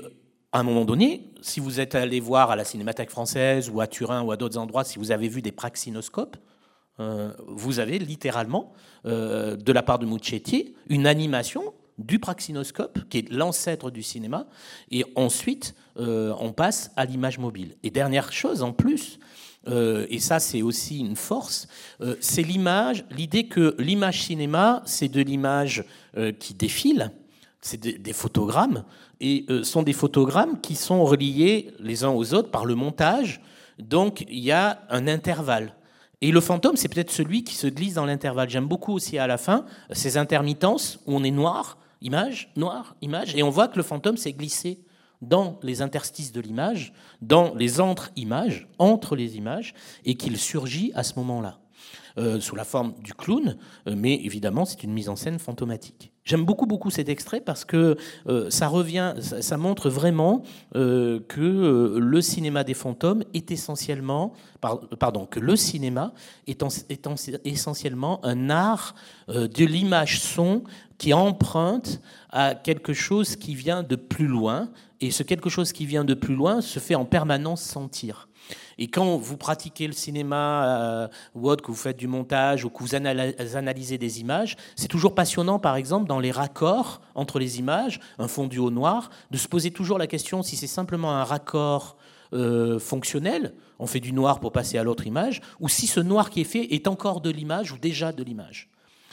à 0.52 0.60
un 0.60 0.64
moment 0.64 0.86
donné, 0.86 1.32
si 1.42 1.60
vous 1.60 1.80
êtes 1.80 1.96
allé 1.96 2.20
voir 2.20 2.52
à 2.52 2.56
la 2.56 2.66
Cinémathèque 2.66 3.10
française 3.10 3.70
ou 3.70 3.82
à 3.82 3.88
Turin 3.88 4.22
ou 4.22 4.32
à 4.32 4.38
d'autres 4.38 4.58
endroits, 4.58 4.84
si 4.84 5.00
vous 5.00 5.12
avez 5.12 5.28
vu 5.28 5.42
des 5.42 5.52
praxinoscopes, 5.52 6.38
vous 7.48 7.80
avez 7.80 7.98
littéralement, 7.98 8.74
de 9.06 9.72
la 9.72 9.82
part 9.82 9.98
de 9.98 10.06
Muccetti, 10.06 10.76
une 10.88 11.08
animation 11.08 11.74
du 11.98 12.20
praxinoscope, 12.20 13.00
qui 13.10 13.20
est 13.20 13.32
l'ancêtre 13.32 13.92
du 13.92 14.04
cinéma, 14.04 14.48
et 14.90 15.06
ensuite 15.16 15.76
euh, 15.98 16.34
on 16.40 16.52
passe 16.54 16.92
à 16.96 17.06
l'image 17.06 17.40
mobile. 17.40 17.76
Et 17.84 17.90
dernière 17.90 18.32
chose 18.32 18.64
en 18.64 18.74
plus, 18.74 19.20
euh, 19.68 20.08
et 20.10 20.20
ça 20.20 20.40
c'est 20.40 20.62
aussi 20.62 21.00
une 21.00 21.16
force, 21.16 21.68
euh, 22.02 22.16
c'est 22.20 22.44
l'image, 22.44 23.06
l'idée 23.12 23.48
que 23.48 23.76
l'image 23.78 24.24
cinéma, 24.24 24.82
c'est 24.86 25.10
de 25.10 25.22
l'image 25.22 25.86
qui 26.40 26.54
défile, 26.54 27.14
c'est 27.62 27.78
des, 27.80 28.14
photogrammes, 28.14 28.84
et 29.20 29.46
sont 29.64 29.84
des 29.84 29.94
photogrammes 29.94 30.60
qui 30.62 30.76
sont 30.76 31.04
reliés 31.04 31.72
les 31.80 32.04
uns 32.04 32.10
aux 32.10 32.34
autres 32.34 32.50
par 32.50 32.66
le 32.66 32.76
montage, 32.76 33.42
donc 33.78 34.26
il 34.30 34.40
y 34.40 34.52
a 34.52 34.82
un 34.90 35.08
intervalle. 35.08 35.76
Et 36.22 36.32
le 36.32 36.42
fantôme, 36.42 36.76
c'est 36.76 36.88
peut-être 36.88 37.12
celui 37.12 37.44
qui 37.44 37.56
se 37.56 37.68
glisse 37.68 37.96
dans 37.96 38.06
l'intervalle. 38.06 38.50
J'aime 38.50 38.68
beaucoup 38.68 38.94
aussi 38.94 39.18
à 39.18 39.28
la 39.28 39.38
fin 39.38 39.66
ces 39.92 40.18
intermittences 40.18 41.00
où 41.06 41.16
on 41.16 41.24
est 41.24 41.32
noir 41.32 41.78
image, 42.02 42.52
noir, 42.56 42.96
image, 43.02 43.36
et 43.36 43.44
on 43.44 43.50
voit 43.50 43.68
que 43.68 43.78
le 43.78 43.84
fantôme 43.84 44.18
s'est 44.18 44.34
glissé 44.34 44.80
dans 45.22 45.60
les 45.62 45.82
interstices 45.82 46.32
de 46.32 46.42
l'image, 46.42 46.94
dans 47.22 47.54
les 47.54 47.80
entre-images, 47.80 48.68
entre 48.80 49.16
les 49.16 49.38
images, 49.38 49.74
et 50.04 50.16
qu'il 50.16 50.38
surgit 50.38 50.92
à 50.96 51.04
ce 51.04 51.14
moment-là. 51.18 51.60
Euh, 52.18 52.42
sous 52.42 52.56
la 52.58 52.66
forme 52.66 52.94
du 53.00 53.14
clown, 53.14 53.58
euh, 53.88 53.96
mais 53.96 54.16
évidemment 54.16 54.66
c'est 54.66 54.84
une 54.84 54.92
mise 54.92 55.08
en 55.08 55.16
scène 55.16 55.40
fantomatique. 55.40 56.11
J'aime 56.24 56.46
beaucoup 56.46 56.68
beaucoup 56.68 56.92
cet 56.92 57.10
extrait 57.10 57.42
parce 57.42 57.66
que 57.66 57.98
euh, 58.28 58.50
ça 58.50 58.68
revient, 58.68 59.16
ça, 59.20 59.58
montre 59.58 59.90
vraiment 59.90 60.44
que 60.74 61.98
le 61.98 62.22
cinéma 62.22 62.64
des 62.64 62.74
fantômes 62.76 63.24
est 63.34 63.52
essentiellement, 63.52 64.34
que 64.62 65.40
le 65.40 65.56
cinéma 65.56 66.14
est, 66.48 66.64
est 66.90 67.08
essentiellement 67.46 68.24
un 68.24 68.50
art 68.50 68.96
de 69.28 69.66
l'image 69.66 70.22
son 70.22 70.64
qui 71.02 71.14
emprunte 71.14 72.00
à 72.30 72.54
quelque 72.54 72.94
chose 72.94 73.36
qui 73.36 73.56
vient 73.56 73.82
de 73.82 73.96
plus 73.96 74.28
loin, 74.28 74.70
et 75.00 75.10
ce 75.10 75.24
quelque 75.24 75.50
chose 75.50 75.74
qui 75.74 75.88
vient 75.88 76.06
de 76.06 76.14
plus 76.14 76.36
loin 76.36 76.62
se 76.62 76.78
fait 76.78 76.94
en 76.94 77.06
permanence 77.06 77.64
sentir. 77.64 78.30
Et 78.78 78.88
quand 78.88 79.18
vous 79.18 79.38
pratiquez 79.38 79.88
le 79.88 79.94
cinéma 79.94 80.66
euh, 80.66 81.08
ou 81.36 81.50
autre, 81.50 81.64
que 81.64 81.72
vous 81.72 81.78
faites 81.78 81.98
du 81.98 82.08
montage 82.08 82.66
ou 82.66 82.70
que 82.70 82.84
vous 82.84 82.96
analysez 82.96 83.98
des 83.98 84.20
images, 84.20 84.58
c'est 84.76 84.88
toujours 84.88 85.16
passionnant, 85.16 85.60
par 85.60 85.76
exemple, 85.76 86.08
dans 86.08 86.20
les 86.20 86.32
raccords 86.32 87.02
entre 87.16 87.40
les 87.40 87.60
images, 87.60 88.00
un 88.20 88.28
fondu 88.28 88.60
au 88.60 88.72
noir, 88.72 89.10
de 89.32 89.38
se 89.38 89.48
poser 89.48 89.72
toujours 89.72 89.98
la 89.98 90.08
question 90.08 90.44
si 90.44 90.56
c'est 90.56 90.68
simplement 90.68 91.12
un 91.12 91.24
raccord 91.24 91.98
euh, 92.34 92.80
fonctionnel, 92.80 93.54
on 93.78 93.88
fait 93.88 94.00
du 94.00 94.14
noir 94.14 94.40
pour 94.40 94.54
passer 94.54 94.78
à 94.78 94.84
l'autre 94.84 95.06
image, 95.06 95.42
ou 95.60 95.68
si 95.68 95.86
ce 95.86 96.00
noir 96.00 96.30
qui 96.30 96.42
est 96.42 96.46
fait 96.46 96.74
est 96.74 96.88
encore 96.88 97.20
de 97.20 97.30
l'image 97.30 97.74
ou 97.74 97.78
déjà 97.78 98.14
de 98.14 98.24
l'image. 98.24 98.70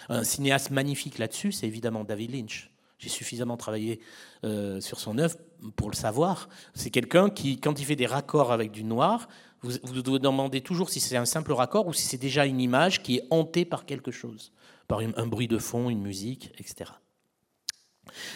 Un 0.09 0.23
cinéaste 0.23 0.71
magnifique 0.71 1.19
là-dessus, 1.19 1.51
c'est 1.51 1.67
évidemment 1.67 2.05
David 2.05 2.33
Lynch. 2.33 2.71
J'ai 2.99 3.09
suffisamment 3.09 3.57
travaillé 3.57 4.01
euh, 4.45 4.81
sur 4.81 4.99
son 4.99 5.19
œuvre 5.19 5.37
pour 5.77 5.91
le 5.91 5.97
savoir. 5.97 6.49
C'est 6.75 6.91
quelqu'un 6.91 7.31
qui, 7.31 7.61
quand 7.61 7.79
il 7.81 7.85
fait 7.85 7.97
des 7.97 8.07
raccords 8.07 8.53
avec 8.53 8.71
du 8.71 8.85
noir, 8.85 9.29
vous, 9.63 9.73
vous 9.83 10.03
devez 10.03 10.19
demander 10.19 10.61
toujours 10.61 10.91
si 10.91 11.01
c'est 11.01 11.17
un 11.17 11.25
simple 11.25 11.53
raccord 11.53 11.87
ou 11.87 11.93
si 11.93 12.03
c'est 12.03 12.19
déjà 12.19 12.47
une 12.47 12.61
image 12.61 13.03
qui 13.03 13.17
est 13.17 13.25
hantée 13.31 13.65
par 13.65 13.87
quelque 13.87 14.11
chose, 14.11 14.53
par 14.87 15.01
un 15.01 15.27
bruit 15.27 15.49
de 15.49 15.59
fond, 15.59 15.91
une 15.91 16.01
musique, 16.01 16.53
etc. 16.59 16.91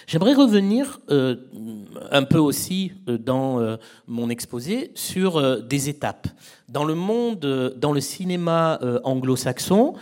J'aimerais 0.06 0.34
revenir 0.34 1.00
euh, 1.10 1.36
un 2.10 2.24
peu 2.24 2.38
aussi 2.38 2.92
euh, 3.08 3.16
dans 3.16 3.78
mon 4.06 4.28
exposé 4.28 4.90
sur 4.94 5.62
des 5.62 5.88
étapes. 5.88 6.28
Dans 6.68 6.84
le 6.84 6.94
monde, 6.94 7.74
dans 7.76 7.92
le 7.92 8.00
cinéma 8.00 8.78
anglo-saxon, 9.04 9.94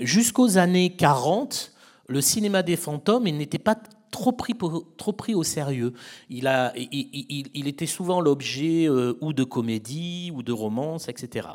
jusqu'aux 0.00 0.58
années 0.58 0.90
40, 0.90 1.72
le 2.08 2.20
cinéma 2.20 2.62
des 2.62 2.76
fantômes, 2.76 3.24
n'était 3.24 3.58
pas 3.58 3.76
trop 4.14 5.12
pris, 5.12 5.34
au 5.34 5.42
sérieux. 5.42 5.92
Il, 6.30 7.66
était 7.66 7.86
souvent 7.86 8.20
l'objet 8.20 8.88
euh, 8.88 9.18
ou 9.20 9.32
de 9.32 9.42
comédie 9.42 10.30
ou 10.32 10.44
de 10.44 10.52
romance, 10.52 11.08
etc. 11.08 11.48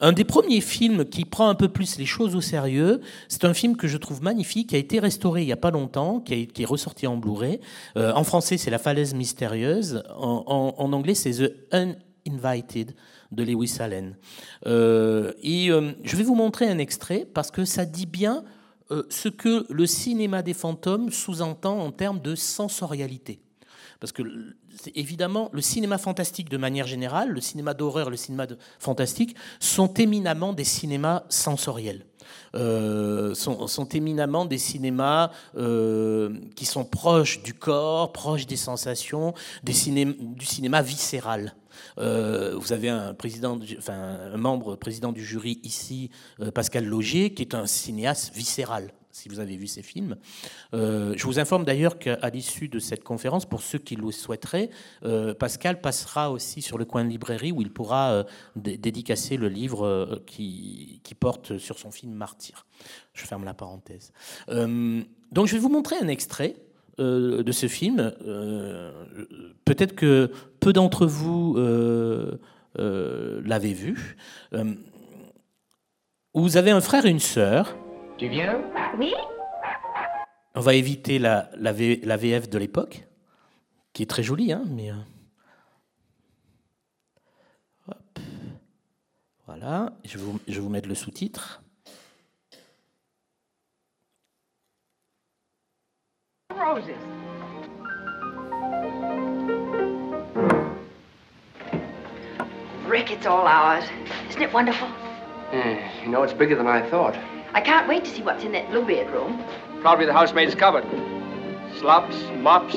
Un 0.00 0.12
des 0.12 0.24
premiers 0.24 0.60
films 0.60 1.04
qui 1.04 1.24
prend 1.24 1.48
un 1.48 1.54
peu 1.54 1.68
plus 1.68 1.98
les 1.98 2.06
choses 2.06 2.34
au 2.34 2.40
sérieux, 2.40 3.00
c'est 3.28 3.44
un 3.44 3.54
film 3.54 3.76
que 3.76 3.86
je 3.86 3.96
trouve 3.96 4.20
magnifique, 4.20 4.70
qui 4.70 4.74
a 4.74 4.78
été 4.78 4.98
restauré 4.98 5.42
il 5.42 5.46
n'y 5.46 5.52
a 5.52 5.56
pas 5.56 5.70
longtemps, 5.70 6.18
qui, 6.20 6.34
est 6.34 6.64
ressorti 6.64 7.06
en 7.06 7.16
Blu-ray. 7.16 7.60
Euh, 7.96 8.12
en 8.14 8.24
français, 8.24 8.56
c'est 8.56 8.70
La 8.70 8.78
falaise 8.78 9.14
mystérieuse. 9.14 10.02
En, 10.16 10.92
anglais, 10.92 11.14
c'est 11.14 11.30
The 11.30 11.52
Uninvited 11.72 12.94
de 13.30 13.44
Lewis 13.44 13.76
Allen. 13.78 14.16
Euh, 14.66 15.32
et 15.42 15.68
je 15.68 16.16
vais 16.16 16.24
vous 16.24 16.34
montrer 16.34 16.68
un 16.68 16.78
extrait 16.78 17.26
parce 17.32 17.52
que 17.52 17.64
ça 17.64 17.84
dit 17.84 18.06
bien 18.06 18.44
ce 19.08 19.28
que 19.28 19.66
le 19.70 19.86
cinéma 19.86 20.42
des 20.42 20.54
fantômes 20.54 21.10
sous-entend 21.10 21.80
en 21.80 21.92
termes 21.92 22.20
de 22.20 22.34
sensorialité. 22.34 23.40
Parce 24.00 24.12
que, 24.12 24.22
évidemment, 24.96 25.48
le 25.52 25.60
cinéma 25.60 25.96
fantastique 25.96 26.48
de 26.48 26.56
manière 26.56 26.88
générale, 26.88 27.30
le 27.30 27.40
cinéma 27.40 27.72
d'horreur, 27.72 28.10
le 28.10 28.16
cinéma 28.16 28.46
fantastique, 28.80 29.36
sont 29.60 29.94
éminemment 29.94 30.52
des 30.52 30.64
cinémas 30.64 31.22
sensoriels. 31.28 32.04
Euh, 32.54 33.34
sont, 33.34 33.88
éminemment 33.88 34.44
des 34.44 34.58
cinémas 34.58 35.30
euh, 35.56 36.36
qui 36.54 36.66
sont 36.66 36.84
proches 36.84 37.42
du 37.42 37.54
corps, 37.54 38.12
proches 38.12 38.46
des 38.46 38.56
sensations, 38.56 39.34
du 39.62 39.72
cinéma 39.72 40.82
viscéral. 40.82 41.54
Euh, 41.98 42.54
vous 42.56 42.72
avez 42.72 42.90
un, 42.90 43.14
président, 43.14 43.58
enfin, 43.78 44.18
un 44.34 44.36
membre 44.36 44.76
président 44.76 45.12
du 45.12 45.24
jury 45.24 45.60
ici, 45.62 46.10
Pascal 46.54 46.84
Logier, 46.84 47.32
qui 47.32 47.42
est 47.42 47.54
un 47.54 47.66
cinéaste 47.66 48.34
viscéral 48.34 48.92
si 49.12 49.28
vous 49.28 49.40
avez 49.40 49.56
vu 49.56 49.66
ces 49.66 49.82
films. 49.82 50.16
Euh, 50.74 51.14
je 51.16 51.24
vous 51.24 51.38
informe 51.38 51.64
d'ailleurs 51.64 51.98
qu'à 51.98 52.30
l'issue 52.30 52.68
de 52.68 52.78
cette 52.78 53.04
conférence, 53.04 53.46
pour 53.46 53.62
ceux 53.62 53.78
qui 53.78 53.96
le 53.96 54.10
souhaiteraient, 54.10 54.70
Pascal 55.38 55.80
passera 55.80 56.30
aussi 56.30 56.62
sur 56.62 56.78
le 56.78 56.84
coin 56.84 57.04
de 57.04 57.10
librairie 57.10 57.52
où 57.52 57.62
il 57.62 57.72
pourra 57.72 58.24
dédicacer 58.56 59.36
le 59.36 59.48
livre 59.48 60.22
qui, 60.26 61.00
qui, 61.02 61.14
porte 61.14 61.58
sur 61.58 61.78
son 61.78 61.90
film 61.90 62.12
Martyr. 62.12 62.66
Je 63.14 63.24
ferme 63.24 63.44
la 63.44 63.54
parenthèse. 63.54 64.12
donc 64.48 65.46
je 65.46 65.52
vais 65.52 65.58
vous 65.58 65.68
montrer 65.68 65.96
un 66.00 66.08
extrait 66.08 66.56
euh, 67.00 67.42
de 67.42 67.52
ce 67.52 67.68
film. 67.68 68.12
Euh, 68.26 68.92
peut-être 69.64 69.94
que 69.94 70.30
peu 70.60 70.74
d'entre 70.74 71.06
vous 71.06 71.54
euh, 71.56 72.36
l'avez 72.76 73.72
vu. 73.72 74.16
vous 76.34 76.56
avez 76.58 76.70
un 76.70 76.82
frère 76.82 77.06
et 77.06 77.10
une 77.10 77.18
sœur. 77.18 77.74
Tu 78.22 78.28
viens 78.28 78.62
Oui. 79.00 79.12
On 80.54 80.60
va 80.60 80.74
éviter 80.74 81.18
la, 81.18 81.50
la, 81.56 81.72
VF 81.72 82.48
de 82.48 82.56
l'époque, 82.56 83.02
qui 83.92 84.04
est 84.04 84.06
très 84.06 84.22
jolie, 84.22 84.52
hein, 84.52 84.62
mais. 84.68 84.92
Voilà, 89.44 89.90
je 90.04 90.18
vais, 90.18 90.32
je 90.46 90.54
vais 90.54 90.60
vous 90.60 90.68
mettre 90.68 90.88
le 90.88 90.94
sous-titre. 90.94 91.64
Roses. 96.54 96.94
Rick, 102.86 103.10
it's 103.10 103.26
all 103.26 103.48
ours. 103.48 103.84
Isn't 104.30 104.42
it 104.42 104.52
wonderful? 104.54 104.86
Yeah, 105.52 106.04
you 106.04 106.08
know, 106.08 106.22
it's 106.22 106.32
bigger 106.32 106.54
than 106.54 106.68
I 106.68 106.88
thought. 106.88 107.16
I 107.54 107.60
can't 107.60 107.86
wait 107.86 108.04
to 108.04 108.10
see 108.10 108.22
what's 108.22 108.44
in 108.44 108.52
that 108.52 108.70
blue 108.70 108.82
room. 108.82 109.44
Probably 109.82 110.06
the 110.06 110.12
housemaid's 110.12 110.54
cupboard. 110.54 110.86
Slops, 111.78 112.16
mops, 112.38 112.76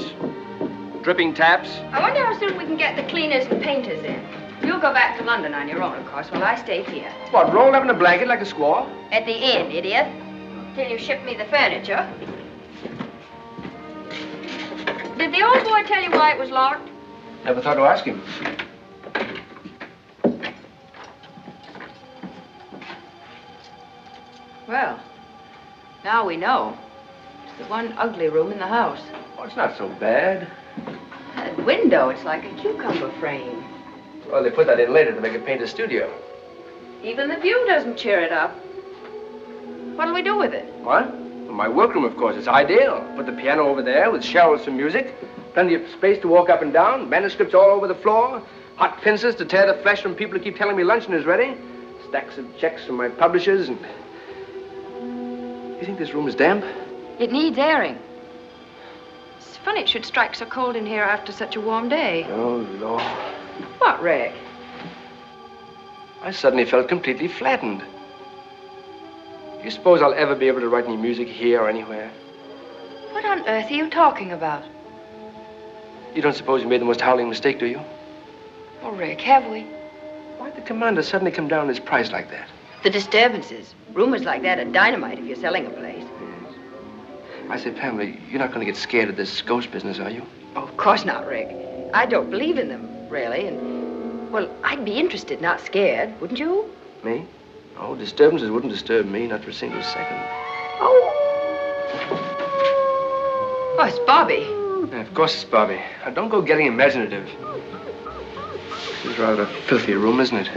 dripping 1.02 1.34
taps. 1.34 1.70
I 1.92 2.02
wonder 2.02 2.26
how 2.26 2.38
soon 2.38 2.58
we 2.58 2.66
can 2.66 2.76
get 2.76 2.96
the 2.96 3.04
cleaners 3.04 3.46
and 3.46 3.62
painters 3.62 4.04
in. 4.04 4.22
You'll 4.64 4.82
go 4.82 4.92
back 4.92 5.18
to 5.20 5.24
London 5.24 5.54
on 5.54 5.68
your 5.70 5.82
own, 5.82 5.96
of 5.96 6.06
course, 6.08 6.30
while 6.32 6.44
I 6.44 6.56
stay 6.56 6.84
here. 6.84 7.10
What, 7.32 7.54
rolled 7.54 7.76
up 7.76 7.84
in 7.84 7.90
a 7.90 7.94
blanket 7.94 8.28
like 8.28 8.42
a 8.42 8.46
squaw? 8.46 8.90
At 9.12 9.26
the 9.26 9.34
inn, 9.34 9.72
idiot. 9.72 10.08
till 10.76 10.90
you 10.90 10.98
ship 10.98 11.24
me 11.24 11.36
the 11.36 11.46
furniture. 11.46 12.06
Did 15.18 15.34
the 15.34 15.42
old 15.42 15.64
boy 15.64 15.84
tell 15.84 16.04
you 16.04 16.12
why 16.12 16.34
it 16.34 16.40
was 16.40 16.50
locked? 16.50 16.90
Never 17.46 17.62
thought 17.62 17.76
to 17.76 17.82
ask 17.82 18.04
him. 18.04 18.22
Well, 24.68 25.00
now 26.04 26.26
we 26.26 26.38
know. 26.38 26.76
It's 27.46 27.58
the 27.60 27.66
one 27.66 27.94
ugly 27.98 28.30
room 28.30 28.52
in 28.52 28.58
the 28.58 28.68
house. 28.68 29.02
Oh, 29.38 29.44
it's 29.44 29.56
not 29.56 29.78
so 29.78 29.90
bad. 30.00 30.48
That 31.36 31.66
window, 31.66 32.10
it's 32.10 32.24
like 32.24 32.46
a 32.46 32.54
cucumber 32.56 33.12
frame. 33.20 33.64
Well, 34.28 34.44
they 34.44 34.50
put 34.50 34.66
that 34.66 34.80
in 34.80 34.92
later 34.92 35.14
to 35.14 35.22
make 35.22 35.34
it 35.34 35.46
paint 35.46 35.62
a 35.62 35.68
studio. 35.68 36.12
Even 37.04 37.30
the 37.30 37.38
view 37.38 37.64
doesn't 37.68 37.98
cheer 37.98 38.22
it 38.22 38.32
up. 38.32 38.56
What'll 39.96 40.16
we 40.16 40.24
do 40.24 40.36
with 40.36 40.54
it? 40.54 40.74
What? 40.84 41.14
Well, 41.14 41.54
my 41.54 41.68
workroom, 41.70 42.04
of 42.04 42.18
course. 42.18 42.36
It's 42.36 42.48
ideal. 42.48 43.08
Put 43.16 43.28
the 43.28 43.34
piano 43.34 43.68
over 43.68 43.84
there 43.84 44.10
with 44.10 44.24
shelves 44.24 44.66
for 44.66 44.72
music. 44.72 45.14
Plenty 45.54 45.76
of 45.76 45.88
space 45.92 46.20
to 46.22 46.28
walk 46.28 46.50
up 46.50 46.64
and 46.64 46.74
down. 46.74 47.08
Manuscripts 47.08 47.54
all 47.54 47.70
over 47.70 47.88
the 47.88 47.96
floor. 47.96 48.42
Hot 48.78 49.00
pincers 49.02 49.36
to 49.36 49.46
tear 49.46 49.72
the 49.72 49.80
flesh 49.84 50.02
from 50.02 50.16
people 50.16 50.38
who 50.38 50.44
keep 50.44 50.58
telling 50.58 50.76
me 50.76 50.84
luncheon 50.84 51.14
is 51.14 51.26
ready. 51.26 51.56
Stacks 52.10 52.40
of 52.40 52.58
checks 52.58 52.84
from 52.84 52.98
my 52.98 53.10
publishers 53.10 53.70
and... 53.70 53.78
You 55.80 55.86
think 55.86 56.00
this 56.00 56.14
room 56.14 56.28
is 56.28 56.36
damp? 56.36 56.64
It 57.20 57.32
needs 57.32 57.58
airing. 57.58 57.98
It's 59.38 59.58
funny 59.58 59.82
it 59.82 59.90
should 59.90 60.06
strike 60.06 60.36
so 60.36 60.46
cold 60.46 60.76
in 60.76 60.86
here 60.86 61.04
after 61.04 61.32
such 61.32 61.56
a 61.56 61.62
warm 61.62 61.90
day. 61.90 62.26
Oh, 62.30 62.66
Lord. 62.80 63.02
What, 63.80 64.02
Rick? 64.02 64.34
I 66.22 66.32
suddenly 66.32 66.66
felt 66.66 66.88
completely 66.88 67.28
flattened. 67.28 67.82
Do 67.82 69.64
you 69.64 69.72
suppose 69.72 70.02
I'll 70.02 70.14
ever 70.14 70.36
be 70.36 70.48
able 70.48 70.62
to 70.62 70.70
write 70.70 70.86
any 70.86 70.98
music 70.98 71.28
here 71.28 71.62
or 71.62 71.70
anywhere? 71.70 72.10
What 73.12 73.26
on 73.26 73.40
earth 73.48 73.70
are 73.70 73.74
you 73.74 73.90
talking 73.90 74.32
about? 74.32 74.64
You 76.16 76.22
don't 76.22 76.36
suppose 76.36 76.62
you 76.62 76.68
made 76.70 76.82
the 76.82 76.86
most 76.86 77.02
howling 77.02 77.28
mistake, 77.28 77.60
do 77.60 77.66
you? 77.66 77.82
Oh, 78.82 78.92
Rick, 78.92 79.20
have 79.22 79.46
we? 79.52 79.64
Why'd 80.38 80.56
the 80.56 80.62
commander 80.62 81.04
suddenly 81.04 81.32
come 81.32 81.48
down 81.48 81.68
his 81.68 81.80
price 81.80 82.12
like 82.12 82.30
that? 82.32 82.48
The 82.84 82.90
disturbances. 82.90 83.76
Rumors 83.96 84.24
like 84.24 84.42
that 84.42 84.60
are 84.60 84.66
dynamite 84.66 85.20
if 85.20 85.26
you're 85.26 85.38
selling 85.38 85.66
a 85.66 85.70
place. 85.70 86.04
I 87.50 87.58
say, 87.58 87.72
Pamela, 87.72 88.12
you're 88.30 88.40
not 88.40 88.50
going 88.50 88.60
to 88.60 88.66
get 88.66 88.76
scared 88.76 89.08
of 89.08 89.16
this 89.16 89.42
ghost 89.42 89.72
business, 89.72 90.00
are 90.00 90.10
you? 90.10 90.22
Oh, 90.58 90.64
of 90.64 90.76
course 90.76 91.06
not, 91.06 91.26
Rick. 91.26 91.48
I 91.94 92.06
don't 92.06 92.30
believe 92.30 92.58
in 92.58 92.68
them, 92.68 92.90
really, 93.08 93.48
and, 93.48 94.30
well, 94.34 94.50
I'd 94.66 94.84
be 94.84 95.00
interested, 95.00 95.40
not 95.40 95.62
scared, 95.62 96.20
wouldn't 96.20 96.40
you? 96.40 96.70
Me? 97.06 97.26
Oh, 97.78 97.96
disturbances 97.96 98.50
wouldn't 98.50 98.74
disturb 98.74 99.06
me, 99.06 99.28
not 99.28 99.46
for 99.46 99.52
a 99.52 99.54
single 99.54 99.82
second. 99.82 100.20
Oh, 100.82 101.12
oh 103.80 103.86
it's 103.88 104.00
Bobby. 104.00 104.46
Yeah, 104.92 105.04
of 105.04 105.14
course 105.14 105.36
it's 105.36 105.46
Bobby. 105.46 105.80
Now, 106.04 106.12
don't 106.12 106.28
go 106.28 106.42
getting 106.42 106.68
imaginative. 106.68 107.30
This 109.04 109.06
is 109.06 109.20
rather 109.20 109.44
a 109.44 109.48
filthy 109.68 109.94
room, 109.94 110.20
isn't 110.20 110.36
it? 110.36 110.50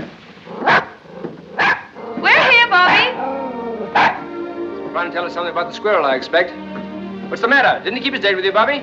Trying 5.09 5.15
to 5.15 5.21
tell 5.21 5.27
us 5.27 5.33
something 5.33 5.57
about 5.57 5.71
the 5.71 5.75
squirrel, 5.75 6.05
I 6.05 6.17
expect. 6.17 6.53
What's 7.31 7.41
the 7.41 7.49
matter? 7.49 7.83
Didn't 7.83 7.97
he 7.97 8.03
keep 8.03 8.13
his 8.13 8.21
date 8.21 8.37
with 8.37 8.45
you, 8.45 8.53
Bobby? 8.53 8.83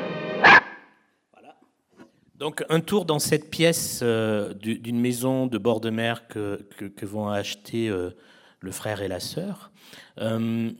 Donc 2.38 2.64
un 2.68 2.80
tour 2.80 3.06
dans 3.06 3.20
cette 3.20 3.52
pièce 3.52 4.00
euh, 4.02 4.54
du- 4.56 4.80
d'une 4.80 5.00
maison 5.00 5.46
de 5.46 5.58
bord 5.60 5.82
de 5.82 5.92
mer 5.92 6.28
que, 6.28 6.66
vont 7.04 7.30
acheter 7.30 7.90
euh, 7.90 8.10
le 8.60 8.72
frère 8.72 9.04
et 9.04 9.08
la 9.08 9.20
sœur. 9.20 9.72
Euh, 10.20 10.72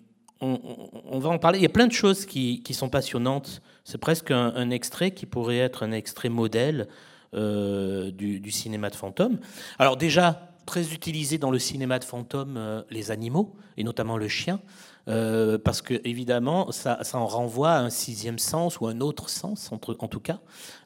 on, 0.42 1.20
va 1.20 1.30
en 1.30 1.38
parler. 1.38 1.60
Il 1.60 1.62
y 1.62 1.68
a 1.68 1.70
plein 1.70 1.88
de 1.88 1.94
choses 1.94 2.26
qui, 2.26 2.64
sont 2.72 2.90
passionnantes. 2.90 3.62
C'est 3.84 4.00
presque 4.00 4.32
un, 4.32 4.70
extrait 4.72 5.12
qui 5.12 5.28
pourrait 5.28 5.60
être 5.60 5.84
un 5.84 5.92
extrait 5.92 6.30
modèle 6.30 6.88
du, 7.34 8.52
cinéma 8.52 8.90
de 8.90 8.96
fantôme. 8.96 9.40
Alors 9.80 9.96
déjà, 9.96 10.50
très 10.66 10.92
utilisé 10.94 11.38
dans 11.38 11.52
le 11.52 11.60
cinéma 11.60 12.00
de 12.00 12.04
fantôme, 12.04 12.84
les 12.90 13.12
animaux, 13.12 13.56
et 13.78 13.84
notamment 13.84 14.18
le 14.18 14.28
chien. 14.28 14.60
Euh, 15.08 15.58
parce 15.58 15.82
que 15.82 15.94
évidemment, 16.04 16.72
ça, 16.72 17.00
en 17.14 17.28
renvoie 17.28 17.72
à 17.72 17.80
un 17.80 17.90
sixième 17.90 18.40
sens 18.40 18.80
ou 18.80 18.88
un 18.88 19.02
autre 19.02 19.30
sens, 19.30 19.72
en 19.72 19.78
tout 20.08 20.20
cas, 20.20 20.40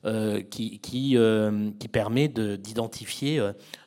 euh, 0.06 0.42
qui, 0.42 0.80
qui, 0.80 1.16
euh, 1.16 1.72
permet 1.92 2.28
de- 2.28 2.56
d'identifier 2.56 3.40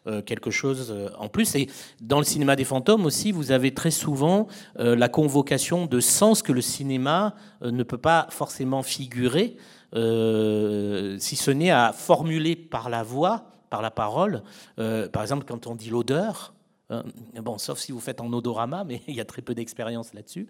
euh, 0.06 0.22
quelque 0.22 0.50
chose 0.50 0.94
en 1.18 1.28
plus. 1.28 1.54
Et 1.54 1.68
dans 2.00 2.18
le 2.18 2.24
cinéma 2.24 2.56
des 2.56 2.64
fantômes 2.64 3.04
aussi, 3.06 3.30
vous 3.30 3.52
avez 3.52 3.72
très 3.74 3.90
souvent 3.90 4.46
la 4.76 5.08
convocation 5.08 5.86
de 5.86 6.00
sens 6.00 6.42
que 6.42 6.52
le 6.52 6.60
cinéma 6.60 7.34
ne 7.62 7.82
peut 7.82 7.98
pas 7.98 8.26
forcément 8.30 8.82
figurer, 8.82 9.56
si 9.94 11.36
ce 11.36 11.50
n'est 11.50 11.70
à 11.70 11.92
formuler 11.92 12.56
par 12.56 12.90
la 12.90 13.02
voix, 13.02 13.44
par 13.70 13.82
la 13.82 13.90
parole. 13.90 14.42
Par 14.76 15.22
exemple, 15.22 15.44
quand 15.46 15.66
on 15.66 15.76
dit 15.76 15.90
l'odeur, 15.90 16.54
euh, 16.92 17.02
bon, 17.40 17.58
sauf 17.58 17.78
si 17.78 17.92
vous 17.92 18.00
faites 18.00 18.20
en 18.20 18.32
odorama, 18.32 18.84
mais 18.84 19.02
il 19.08 19.14
y 19.14 19.20
a 19.20 19.24
très 19.24 19.42
peu 19.42 19.54
d'expérience 19.54 20.14
là-dessus. 20.14 20.46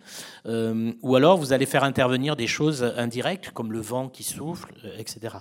Euh, 0.46 0.92
ou 1.02 1.16
alors, 1.16 1.38
vous 1.38 1.52
allez 1.52 1.66
faire 1.66 1.84
intervenir 1.84 2.36
des 2.36 2.46
choses 2.46 2.82
indirectes, 2.96 3.50
comme 3.50 3.72
le 3.72 3.80
vent 3.80 4.08
qui 4.08 4.22
souffle, 4.22 4.72
euh, 4.84 4.96
etc. 4.98 5.36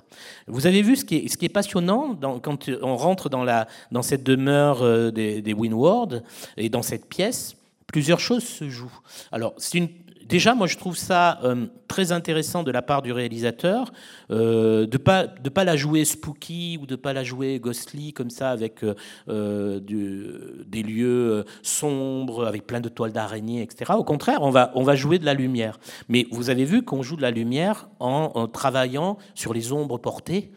Vous 0.48 0.68
avez 0.68 0.82
vu 0.82 0.96
ce 0.96 1.06
qui 1.06 1.16
est, 1.16 1.50
passionnant 1.52 2.16
quand 2.42 2.70
on 2.82 2.96
rentre 2.96 3.30
dans, 3.30 4.02
cette 4.02 4.24
demeure 4.24 5.12
des, 5.12 5.42
des 5.42 5.54
Windward 5.54 6.24
et 6.56 6.70
dans 6.70 6.82
cette 6.82 7.08
pièce, 7.08 7.58
plusieurs 7.92 8.20
choses 8.20 8.44
se 8.44 8.70
jouent. 8.70 9.00
Alors, 9.32 9.54
c'est 9.58 9.78
une, 9.80 9.90
déjà, 10.32 10.56
moi, 10.56 10.66
je 10.66 10.78
trouve 10.78 10.98
ça 10.98 11.40
euh, 11.44 11.68
très 11.88 12.12
intéressant 12.12 12.64
de 12.64 12.72
la 12.72 12.82
part 12.82 13.02
du 13.02 13.12
réalisateur 13.12 13.92
euh, 14.32 14.88
de 14.88 14.98
pas 14.98 15.28
pas 15.28 15.66
la 15.66 15.76
jouer 15.76 16.06
spooky 16.06 16.80
ou 16.82 16.86
de 16.86 16.96
pas 16.96 17.12
la 17.14 17.24
jouer 17.24 17.60
ghostly 17.60 18.14
comme 18.14 18.30
ça 18.30 18.50
avec 18.50 18.84
euh, 19.28 19.80
des 19.80 20.84
lieux 20.84 21.44
sombres 21.62 22.48
avec 22.48 22.66
plein 22.66 22.80
de 22.80 22.90
toiles 22.90 23.12
d'araignée, 23.12 23.62
etc. 23.62 23.92
Au 23.96 24.06
contraire, 24.06 24.42
on 24.42 24.50
va 24.50 24.72
on 24.74 24.84
va 24.84 24.96
jouer 24.96 25.20
de 25.20 25.26
la 25.26 25.34
lumière. 25.34 25.78
Mais 26.08 26.26
vous 26.32 26.50
avez 26.50 26.64
vu 26.64 26.84
qu'on 26.84 27.04
joue 27.04 27.18
de 27.18 27.22
la 27.22 27.32
lumière 27.32 27.90
en, 28.00 28.32
en 28.34 28.48
travaillant 28.48 29.18
sur 29.36 29.54
les 29.54 29.74
ombres 29.74 29.98
portées. 29.98 30.52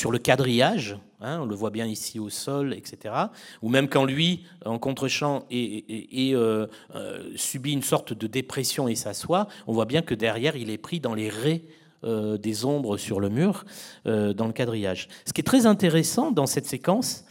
sur 0.00 0.10
le 0.12 0.18
quadrillage, 0.18 0.96
hein, 1.24 1.40
on 1.42 1.46
le 1.46 1.54
voit 1.54 1.70
bien 1.70 1.86
ici 1.86 2.18
au 2.20 2.28
sol, 2.30 2.74
etc. 2.74 3.14
Ou 3.62 3.68
même 3.68 3.88
quand 3.88 4.04
lui, 4.04 4.44
en 4.64 4.78
contre-champ, 4.78 5.44
euh, 5.52 6.66
euh, 6.94 7.30
subit 7.36 7.72
une 7.72 7.82
sorte 7.82 8.12
de 8.12 8.26
dépression 8.26 8.86
et 8.88 8.94
s'assoit, 8.94 9.48
on 9.66 9.72
voit 9.72 9.86
bien 9.86 10.02
que 10.02 10.14
derrière, 10.14 10.54
il 10.56 10.70
est 10.70 10.78
pris 10.78 11.00
dans 11.00 11.14
les 11.14 11.28
raies 11.28 11.62
euh, 12.04 12.36
des 12.36 12.64
ombres 12.66 12.98
sur 12.98 13.18
le 13.18 13.30
mur, 13.30 13.64
dans 14.04 14.46
le 14.46 14.52
quadrillage. 14.52 15.08
Ce 15.24 15.32
qui 15.32 15.40
est 15.40 15.44
très 15.44 15.64
intéressant 15.64 16.30
dans 16.30 16.46
cette 16.46 16.66
séquence, 16.66 17.24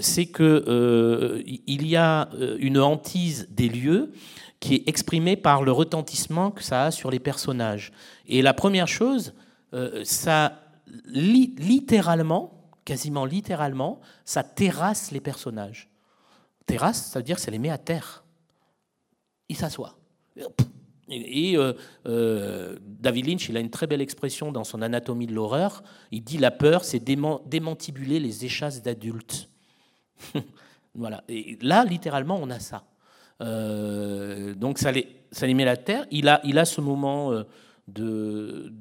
c'est 0.00 0.26
que 0.26 0.64
euh, 0.68 1.42
il 1.66 1.86
y 1.86 1.96
a 1.96 2.28
une 2.58 2.78
hantise 2.78 3.48
des 3.50 3.68
lieux 3.68 4.12
qui 4.60 4.76
est 4.76 4.88
exprimée 4.88 5.36
par 5.36 5.62
le 5.64 5.72
retentissement 5.72 6.50
que 6.52 6.62
ça 6.62 6.84
a 6.84 6.90
sur 6.90 7.10
les 7.10 7.18
personnages. 7.18 7.92
Et 8.28 8.40
la 8.40 8.54
première 8.54 8.88
chose, 8.88 9.34
ça 10.04 10.60
li- 11.06 11.54
littéralement, 11.58 12.53
quasiment 12.84 13.24
littéralement, 13.24 14.00
ça 14.24 14.42
terrasse 14.42 15.10
les 15.10 15.20
personnages. 15.20 15.90
Terrasse, 16.66 17.06
ça 17.06 17.18
veut 17.18 17.24
dire 17.24 17.36
que 17.36 17.42
ça 17.42 17.50
les 17.50 17.58
met 17.58 17.70
à 17.70 17.78
terre. 17.78 18.24
Ils 19.48 19.56
s'assoient. 19.56 19.96
Et, 21.08 21.56
euh, 21.56 21.74
euh, 22.06 22.78
David 22.80 23.26
Lynch, 23.26 23.48
il 23.48 23.56
a 23.56 23.60
une 23.60 23.70
très 23.70 23.86
belle 23.86 24.00
expression 24.00 24.52
dans 24.52 24.64
son 24.64 24.80
Anatomie 24.80 25.26
de 25.26 25.34
l'horreur. 25.34 25.82
Il 26.10 26.24
dit 26.24 26.38
la 26.38 26.50
peur, 26.50 26.84
c'est 26.84 26.98
déman- 26.98 27.46
démantibuler 27.46 28.20
les 28.20 28.44
échasses 28.46 28.82
d'adultes. 28.82 29.50
voilà. 30.94 31.22
Et 31.28 31.58
là, 31.60 31.84
littéralement, 31.84 32.38
on 32.40 32.48
a 32.48 32.58
ça. 32.58 32.84
Euh, 33.42 34.54
donc 34.54 34.78
ça 34.78 34.92
les, 34.92 35.08
ça 35.30 35.46
met 35.46 35.66
à 35.66 35.76
terre. 35.76 36.06
Il 36.10 36.28
a, 36.28 36.40
il 36.44 36.64
ce 36.64 36.80
moment 36.80 37.32
de 37.88 38.72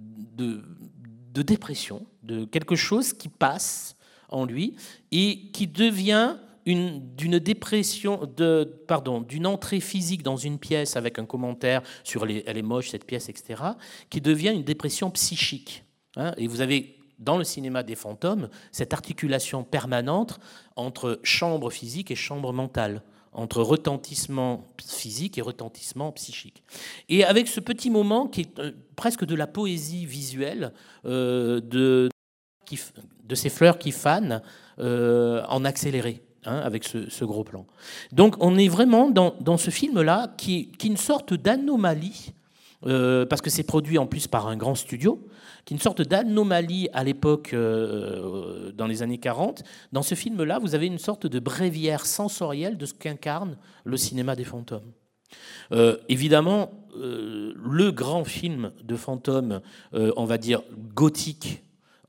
dépression, 1.42 2.06
de 2.22 2.46
quelque 2.46 2.76
chose 2.76 3.12
qui 3.12 3.28
passe 3.28 3.93
en 4.34 4.46
lui 4.46 4.76
et 5.12 5.50
qui 5.54 5.68
devient 5.68 6.36
une- 6.66 7.14
d'une 7.16 7.40
dépression, 7.40 8.30
de, 8.38 8.64
pardon, 8.88 9.20
d'une 9.22 9.46
entrée 9.48 9.80
physique 9.82 10.24
dans 10.24 10.38
une 10.38 10.58
pièce 10.60 10.96
avec 10.96 11.20
un 11.20 11.26
commentaire 11.26 11.82
sur 12.04 12.26
les, 12.26 12.44
elle 12.48 12.58
est 12.58 12.62
moche 12.62 12.90
cette 12.90 13.06
pièce, 13.06 13.28
etc., 13.30 13.62
qui 14.10 14.22
devient 14.22 14.52
une 14.54 14.64
dépression 14.64 15.10
psychique. 15.12 15.84
hein. 16.16 16.34
et 16.38 16.48
vous 16.48 16.62
avez 16.62 16.96
dans 17.20 17.38
le 17.38 17.44
cinéma 17.44 17.84
des 17.84 17.96
fantômes 17.96 18.50
cette 18.72 18.94
articulation 18.94 19.64
permanente 19.64 20.40
entre 20.76 21.20
chambre 21.24 21.70
physique 21.70 22.12
et 22.12 22.16
chambre 22.16 22.54
mentale 22.54 23.02
entre 23.36 23.62
retentissement 23.64 24.68
physique 24.80 25.38
et 25.40 25.42
retentissement 25.42 26.12
psychique. 26.12 26.62
Et 27.10 27.24
avec 27.24 27.48
ce 27.48 27.60
petit 27.60 27.90
moment 27.90 28.28
qui 28.28 28.42
est 28.42 28.60
euh, 28.60 28.72
presque 28.96 29.26
de 29.26 29.34
la 29.36 29.48
poésie 29.48 30.06
visuelle 30.06 30.72
euh, 31.06 31.60
de, 31.62 32.10
de 33.28 33.36
ces 33.36 33.50
fleurs 33.50 33.78
qui 33.78 33.92
fanent 33.92 34.42
euh, 34.80 35.44
en 35.50 35.66
accéléré. 35.66 36.24
hein, 36.46 36.58
avec 36.58 36.84
ce, 36.84 37.24
gros 37.24 37.44
plan. 37.44 37.66
Donc 38.12 38.36
on 38.40 38.58
est 38.58 38.68
vraiment 38.68 39.10
dans, 39.10 39.58
ce 39.58 39.70
film-là 39.70 40.34
qui, 40.38 40.72
est 40.74 40.84
une 40.84 40.98
sorte 40.98 41.34
d'anomalie, 41.34 42.34
euh, 42.86 43.26
parce 43.26 43.42
que 43.42 43.50
c'est 43.50 43.64
produit 43.64 43.98
en 43.98 44.08
plus 44.08 44.28
par 44.28 44.48
un 44.48 44.58
grand 44.58 44.76
studio, 44.76 45.26
qui 45.64 45.74
est 45.74 45.78
une 45.78 45.82
sorte 45.82 46.02
d'anomalie 46.02 46.90
à 46.92 47.06
l'époque, 47.06 47.52
euh, 47.54 48.74
dans 48.74 48.88
les 48.88 49.04
années 49.04 49.20
40. 49.20 49.64
Dans 49.94 50.02
ce 50.02 50.16
film-là, 50.16 50.60
vous 50.60 50.76
avez 50.76 50.88
une 50.88 51.00
sorte 51.00 51.28
de 51.28 51.40
bréviaire 51.40 52.06
sensorielle 52.06 52.78
de 52.78 52.86
ce 52.86 52.94
qu'incarne 52.94 53.56
le 53.86 53.96
cinéma 53.96 54.36
des 54.36 54.44
fantômes. 54.44 54.92
Évidemment, 56.10 56.70
le 56.96 57.90
grand 57.92 58.24
film 58.24 58.72
de 58.84 58.96
fantômes, 58.96 59.62
on 59.94 60.26
va 60.26 60.38
dire 60.38 60.62
gothique, 60.94 61.63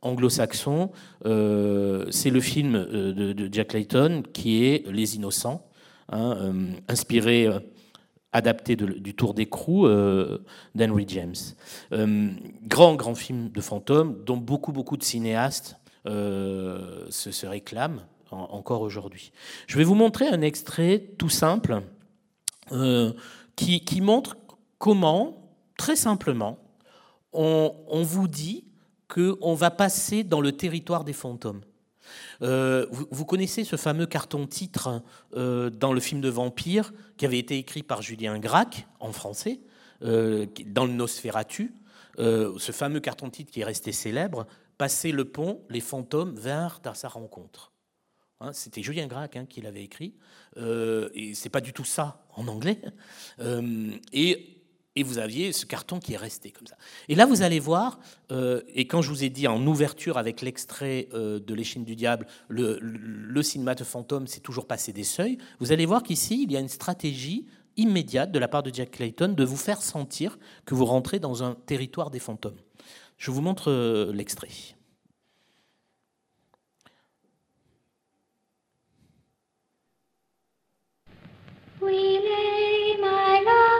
anglo-saxon, 0.05 0.91
c'est 1.25 2.31
le 2.31 2.41
film 2.41 2.73
de, 2.85 3.49
Jack 3.51 3.73
Layton 3.73 4.23
qui 4.33 4.65
est 4.65 4.87
Les 4.91 5.17
Innocents, 5.17 5.67
hein, 6.11 6.53
inspiré 6.89 7.49
adapté 8.35 8.75
du 8.75 9.15
Tour 9.15 9.33
d'écrou 9.33 9.87
euh, 9.87 10.39
d'Henry 10.75 11.07
James. 11.09 11.37
Euh, 11.93 12.31
grand, 12.65 12.97
grand 12.97 13.15
film 13.15 13.49
de 13.49 13.61
fantômes 13.61 14.23
dont 14.25 14.37
beaucoup, 14.37 14.73
beaucoup 14.73 14.97
de 14.97 15.05
cinéastes 15.05 15.77
euh, 16.07 17.07
se, 17.09 17.47
réclament 17.47 18.03
encore 18.31 18.81
aujourd'hui. 18.81 19.31
Je 19.69 19.79
vais 19.79 19.85
vous 19.85 19.95
montrer 19.95 20.27
un 20.27 20.41
extrait 20.41 20.99
tout 21.17 21.29
simple 21.29 21.83
qui, 23.55 24.01
montre 24.01 24.37
comment, 24.79 25.53
très 25.79 25.95
simplement, 25.95 26.59
on 27.33 28.03
vous 28.03 28.27
dit 28.27 28.65
qu'on 29.09 29.55
va 29.55 29.71
passer 29.71 30.25
dans 30.25 30.41
le 30.41 30.53
territoire 30.53 31.05
des 31.05 31.13
fantômes. 31.13 31.63
Euh, 32.43 32.87
vous, 32.91 33.25
connaissez 33.25 33.65
ce 33.65 33.77
fameux 33.77 34.07
carton-titre 34.07 35.03
euh, 35.35 35.71
dans 35.71 35.93
le 35.93 36.01
film 36.01 36.21
de 36.21 36.29
vampire 36.29 36.93
qui 37.17 37.25
avait 37.25 37.39
été 37.39 37.59
écrit 37.59 37.83
par 37.83 38.03
Julien 38.03 38.39
Gracq 38.39 38.87
en 39.01 39.13
français, 39.13 39.61
euh, 40.03 40.47
dans 40.67 40.85
le 40.85 40.93
Nosferatu. 40.93 41.75
ce 42.19 42.73
fameux 42.73 43.01
carton-titre 43.01 43.51
qui 43.53 43.61
est 43.61 43.65
resté 43.65 43.93
célèbre, 43.93 44.47
Passer 44.77 45.13
le 45.13 45.25
pont, 45.25 45.63
les 45.71 45.81
fantômes 45.81 46.35
vinrent 46.35 46.81
à 46.85 46.95
sa 46.95 47.07
rencontre. 47.07 47.71
Hein, 48.41 48.53
c'était 48.53 48.83
Julien 48.83 49.07
Gracq 49.07 49.37
hein, 49.37 49.47
qui 49.47 49.61
l'avait 49.61 49.85
écrit, 49.85 50.15
et 50.57 51.33
c'est 51.35 51.49
pas 51.49 51.61
du 51.61 51.73
tout 51.73 51.85
ça 51.85 52.27
en 52.35 52.49
anglais. 52.49 52.81
et 54.13 54.54
et 54.97 55.03
vous 55.03 55.19
aviez 55.19 55.53
ce 55.53 55.67
carton 55.67 55.99
qui 55.99 56.15
est 56.15 56.19
resté 56.19 56.51
comme 56.51 56.67
ça. 56.67 56.77
Et 57.09 57.15
là, 57.15 57.27
vous 57.27 57.43
allez 57.43 57.61
voir, 57.61 57.99
euh, 58.31 58.63
et 58.69 58.87
quand 58.87 59.03
je 59.03 59.11
vous 59.11 59.25
ai 59.25 59.31
dit 59.31 59.49
en 59.49 59.65
ouverture 59.67 60.19
avec 60.19 60.41
l'extrait 60.41 61.09
euh, 61.15 61.41
de 61.41 61.55
L'échine 61.55 61.85
du 61.85 61.97
diable, 61.97 62.27
le, 62.49 63.43
cinéma 63.43 63.75
de 63.75 63.85
fantôme, 63.85 64.27
c'est 64.27 64.41
toujours 64.41 64.67
passé 64.67 64.93
des 64.93 65.05
seuils, 65.05 65.39
vous 65.61 65.73
allez 65.73 65.87
voir 65.87 66.03
qu'ici, 66.03 66.43
il 66.45 66.53
y 66.53 66.57
a 66.57 66.61
une 66.61 66.69
stratégie 66.69 67.47
immédiate 67.77 68.31
de 68.31 68.39
la 68.39 68.49
part 68.49 68.63
de 68.63 68.73
Jack 68.73 68.93
Clayton 68.93 69.29
de 69.29 69.45
vous 69.45 69.57
faire 69.57 69.83
sentir 69.83 70.39
que 70.65 70.75
vous 70.75 70.85
rentrez 70.85 71.19
dans 71.19 71.43
un 71.43 71.55
territoire 71.67 72.11
des 72.11 72.21
fantômes. 72.21 72.59
Je 73.19 73.31
vous 73.31 73.41
montre 73.41 73.71
euh, 73.71 74.13
l'extrait. 74.13 74.49
Love. 83.45 83.74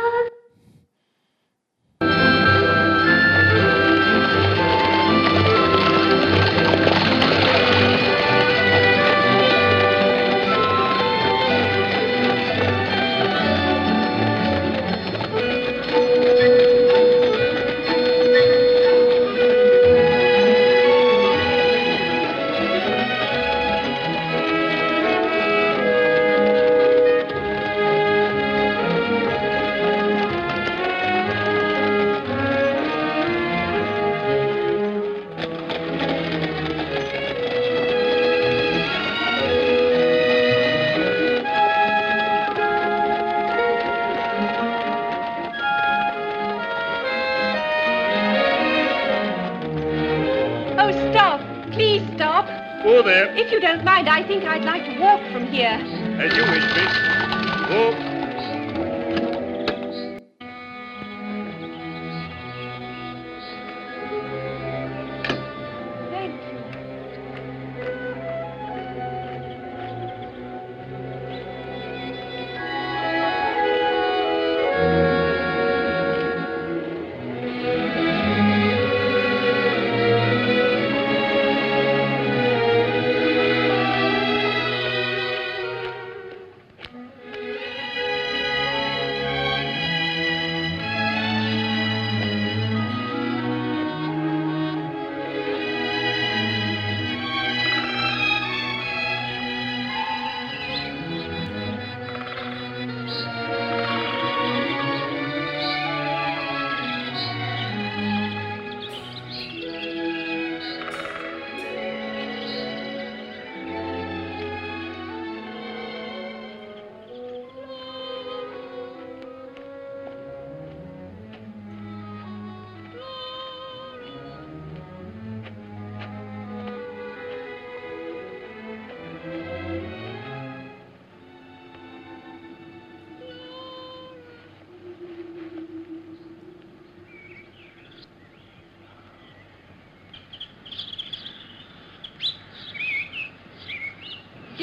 If 53.45 53.53
you 53.53 53.61
don't 53.61 53.85
mind, 53.85 54.09
I 54.09 54.27
think 54.27 54.45
I'd 54.45 54.65
like 54.65 54.87
to 54.87 54.99
walk 54.99 55.21
from 55.31 55.47
here. 55.49 55.79
As 56.19 56.35
you 56.35 56.45
wish, 56.51 56.65
miss. 56.75 57.69
Walk. 57.69 58.04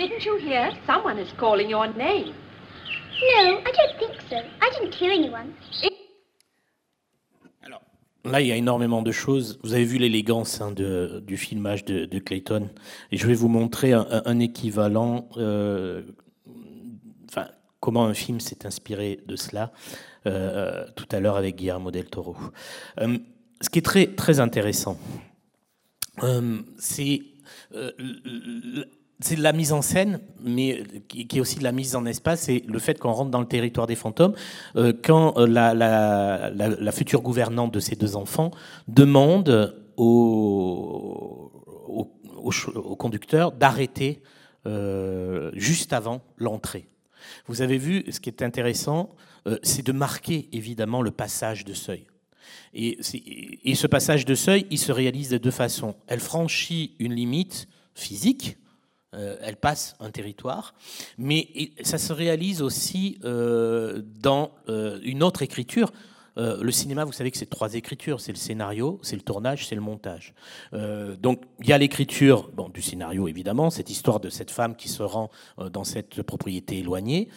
Didn't 0.02 0.26
you 0.26 0.36
hear? 0.38 0.72
Someone 0.88 1.20
is 1.20 1.32
calling 1.38 1.70
your 1.70 1.86
name. 1.86 2.34
No, 3.22 3.60
I 3.60 3.72
don't 3.72 4.00
think 4.00 4.20
so. 4.28 4.38
I 4.60 4.72
didn't 4.74 4.96
hear 4.96 5.12
anyone. 5.12 5.54
Alors, 7.62 7.84
là, 8.26 8.42
il 8.42 8.48
y 8.48 8.52
a 8.52 8.56
énormément 8.56 9.04
de 9.04 9.12
choses. 9.12 9.60
Vous 9.62 9.76
avez 9.76 9.84
vu 9.84 10.00
l'élégance 10.00 10.60
hein, 10.60 10.72
du 10.72 11.38
filmage 11.38 11.86
de, 11.86 12.18
Clayton. 12.18 12.72
Et 13.12 13.18
je 13.18 13.28
vais 13.28 13.36
vous 13.36 13.48
montrer 13.48 13.94
un, 13.94 14.40
équivalent, 14.40 15.30
euh, 15.38 16.02
enfin, 17.30 17.50
comment 17.80 18.06
un 18.06 18.16
film 18.16 18.40
s'est 18.40 18.66
inspiré 18.66 19.20
de 19.28 19.36
cela 19.36 19.72
euh, 20.26 20.84
tout 20.96 21.08
à 21.12 21.20
l'heure 21.20 21.36
avec 21.36 21.58
Guillermo 21.58 21.92
del 21.92 22.10
Toro. 22.10 22.36
Euh, 23.00 23.20
ce 23.62 23.70
qui 23.70 23.78
est 23.78 23.86
très, 23.86 24.08
très 24.08 24.40
intéressant, 24.40 24.98
c'est 26.80 27.22
c'est 29.22 29.38
la 29.38 29.54
mise 29.54 29.74
en 29.74 29.82
scène, 29.82 30.20
mais 30.44 30.84
qui 31.08 31.38
est 31.38 31.40
aussi 31.40 31.60
de 31.60 31.64
la 31.64 31.72
mise 31.72 31.96
en 31.96 32.06
espace, 32.06 32.50
et 32.50 32.64
le 32.68 32.80
fait 32.80 33.00
qu'on 33.00 33.12
rentre 33.12 33.32
dans 33.32 33.40
le 33.40 33.48
territoire 33.48 33.88
des 33.88 33.96
fantômes, 33.96 34.34
euh, 34.76 34.94
quand 35.04 35.38
euh, 35.38 35.48
la, 35.48 36.92
future 36.92 37.22
gouvernante 37.22 37.74
de 37.74 37.80
ces 37.80 37.96
deux 37.96 38.16
enfants 38.16 38.52
demande 38.88 39.76
au, 39.98 41.52
conducteur 42.98 43.52
d'arrêter 43.52 44.22
euh, 44.68 45.52
juste 45.54 45.94
avant 45.94 46.22
l'entrée. 46.38 46.88
Vous 47.48 47.62
avez 47.62 47.78
vu, 47.78 48.04
ce 48.12 48.20
qui 48.20 48.30
est 48.30 48.42
intéressant, 48.42 49.10
euh, 49.48 49.58
c'est 49.64 49.86
de 49.86 49.92
marquer 49.92 50.50
évidemment 50.52 51.02
le 51.02 51.12
passage 51.12 51.66
de 51.66 51.74
seuil. 51.74 52.06
Et, 52.74 53.00
ce 53.02 53.88
passage 53.88 54.26
de 54.26 54.36
seuil, 54.36 54.66
il 54.70 54.78
se 54.78 54.92
réalise 54.92 55.30
de 55.30 55.38
deux 55.38 55.52
façons. 55.52 55.96
Elle 56.08 56.20
franchit 56.20 56.96
une 57.00 57.14
limite 57.14 57.68
physique, 57.96 58.58
euh, 59.14 59.36
elle 59.42 59.58
passe 59.58 59.96
un 60.00 60.10
territoire, 60.10 60.74
mais 61.18 61.50
ça 61.84 61.98
se 61.98 62.14
réalise 62.14 62.62
aussi 62.62 63.20
euh, 63.26 64.02
dans 64.22 64.52
euh, 64.70 65.02
une 65.04 65.22
autre 65.22 65.42
écriture. 65.42 65.92
le 66.38 66.72
cinéma, 66.72 67.04
vous 67.04 67.12
savez 67.12 67.30
que 67.30 67.38
c'est 67.38 67.50
trois 67.50 67.74
écritures, 67.76 68.22
c'est 68.22 68.32
le 68.32 68.38
scénario, 68.38 69.00
c'est 69.04 69.18
le 69.18 69.22
tournage, 69.22 69.68
c'est 69.68 69.76
le 69.76 69.82
montage. 69.82 70.34
donc 71.20 71.44
il 71.60 71.68
y 71.68 71.74
a 71.74 71.78
l'écriture 71.78 72.50
bon, 72.54 72.70
du 72.70 72.82
scénario, 72.82 73.28
évidemment, 73.28 73.70
cette 73.70 73.90
histoire 73.90 74.22
de 74.22 74.30
cette 74.30 74.50
femme 74.50 74.78
qui 74.78 74.88
se 74.88 75.04
rend 75.04 75.30
dans 75.58 75.84
cette 75.84 76.24
propriété 76.24 76.80
éloignée. 76.80 77.28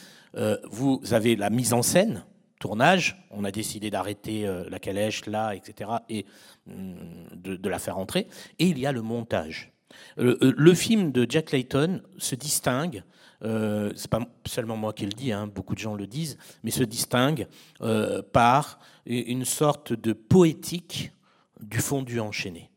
vous 0.71 1.01
avez 1.11 1.35
la 1.35 1.51
mise 1.51 1.73
en 1.73 1.83
scène, 1.83 2.25
tournage, 2.61 3.27
on 3.33 3.43
a 3.45 3.51
décidé 3.51 3.91
d'arrêter 3.91 4.47
la 4.71 4.79
calèche 4.79 5.27
là, 5.27 5.55
etc., 5.57 5.91
et 6.09 6.25
hum, 6.69 6.95
de, 7.35 7.57
de, 7.57 7.69
la 7.69 7.81
faire 7.81 7.99
entrer. 7.99 8.29
Et 8.61 8.67
il 8.69 8.79
y 8.79 8.87
a 8.87 8.93
le 8.93 9.03
montage. 9.03 9.74
Euh, 10.19 10.37
euh, 10.43 10.53
le, 10.57 10.75
film 10.75 11.13
de 11.13 11.27
Jack 11.29 11.51
Layton 11.51 12.03
se 12.19 12.35
distingue, 12.35 13.03
euh, 13.43 13.93
c'est 13.97 14.11
pas 14.11 14.21
seulement 14.47 14.77
moi 14.77 14.93
qui 14.93 15.05
le 15.05 15.13
dis, 15.13 15.33
hein, 15.33 15.47
beaucoup 15.47 15.75
de 15.75 15.81
gens 15.81 15.95
le 15.95 16.07
disent, 16.07 16.39
mais 16.63 16.71
se 16.71 16.85
distingue 16.85 17.47
euh, 17.83 18.23
par 18.23 18.79
une 19.07 19.45
sorte 19.45 19.93
de 19.93 20.13
poétique 20.13 21.13
du 21.61 21.79
fondu 21.79 22.21
enchaîné. 22.21 22.71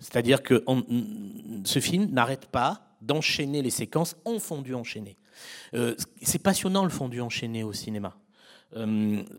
C'est-à-dire 0.00 0.42
que 0.42 0.64
ce 1.64 1.78
film 1.78 2.10
n'arrête 2.10 2.46
pas 2.46 2.96
d'enchaîner 3.00 3.62
les 3.62 3.70
séquences 3.70 4.16
en 4.24 4.38
fondu 4.40 4.74
enchaîné. 4.74 5.16
c'est 6.22 6.42
passionnant 6.42 6.82
le 6.82 6.90
fondu 6.90 7.20
enchaîné 7.20 7.62
au 7.62 7.72
cinéma, 7.72 8.16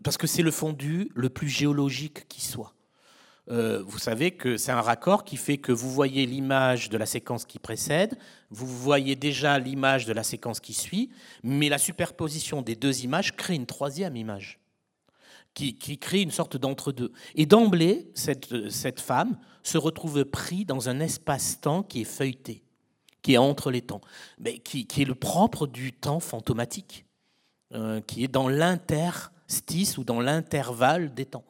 parce 0.02 0.16
que 0.16 0.26
c'est 0.26 0.42
le 0.42 0.50
fondu 0.50 1.10
le 1.14 1.28
plus 1.28 1.48
géologique 1.48 2.26
qui 2.28 2.40
soit. 2.40 2.74
Euh, 3.50 3.82
vous 3.86 3.98
savez 3.98 4.30
que 4.30 4.56
c'est 4.56 4.72
un 4.72 4.80
raccord 4.80 5.24
qui 5.24 5.36
fait 5.36 5.58
que 5.58 5.72
vous 5.72 5.90
voyez 5.90 6.24
l'image 6.24 6.88
de 6.88 6.96
la 6.96 7.04
séquence 7.04 7.44
qui 7.44 7.58
précède, 7.58 8.16
vous 8.50 8.66
voyez 8.66 9.16
déjà 9.16 9.58
l'image 9.58 10.06
de 10.06 10.14
la 10.14 10.22
séquence 10.22 10.60
qui 10.60 10.72
suit, 10.72 11.10
mais 11.42 11.68
la 11.68 11.78
superposition 11.78 12.62
des 12.62 12.74
deux 12.74 13.04
images 13.04 13.36
crée 13.36 13.54
une 13.54 13.66
troisième 13.66 14.16
image, 14.16 14.60
qui, 15.52 15.76
crée 15.98 16.22
une 16.22 16.30
sorte 16.30 16.56
d'entre-deux. 16.56 17.12
Et 17.34 17.44
d'emblée, 17.44 18.10
cette, 18.14 19.00
femme 19.00 19.36
se 19.62 19.76
retrouve 19.76 20.24
pris 20.24 20.64
dans 20.64 20.88
un 20.88 21.00
espace-temps 21.00 21.82
qui 21.82 22.00
est 22.00 22.04
feuilleté, 22.04 22.64
qui 23.20 23.34
est 23.34 23.38
entre 23.38 23.70
les 23.70 23.82
temps, 23.82 24.00
mais 24.38 24.58
qui, 24.58 24.86
est 24.96 25.04
le 25.04 25.14
propre 25.14 25.66
du 25.66 25.92
temps 25.92 26.20
fantomatique, 26.20 27.04
euh, 27.74 28.00
qui 28.00 28.24
est 28.24 28.28
dans 28.28 28.48
l'interstice 28.48 29.98
ou 29.98 30.04
dans 30.04 30.20
l'intervalle 30.20 31.12
des 31.12 31.26
temps. 31.26 31.44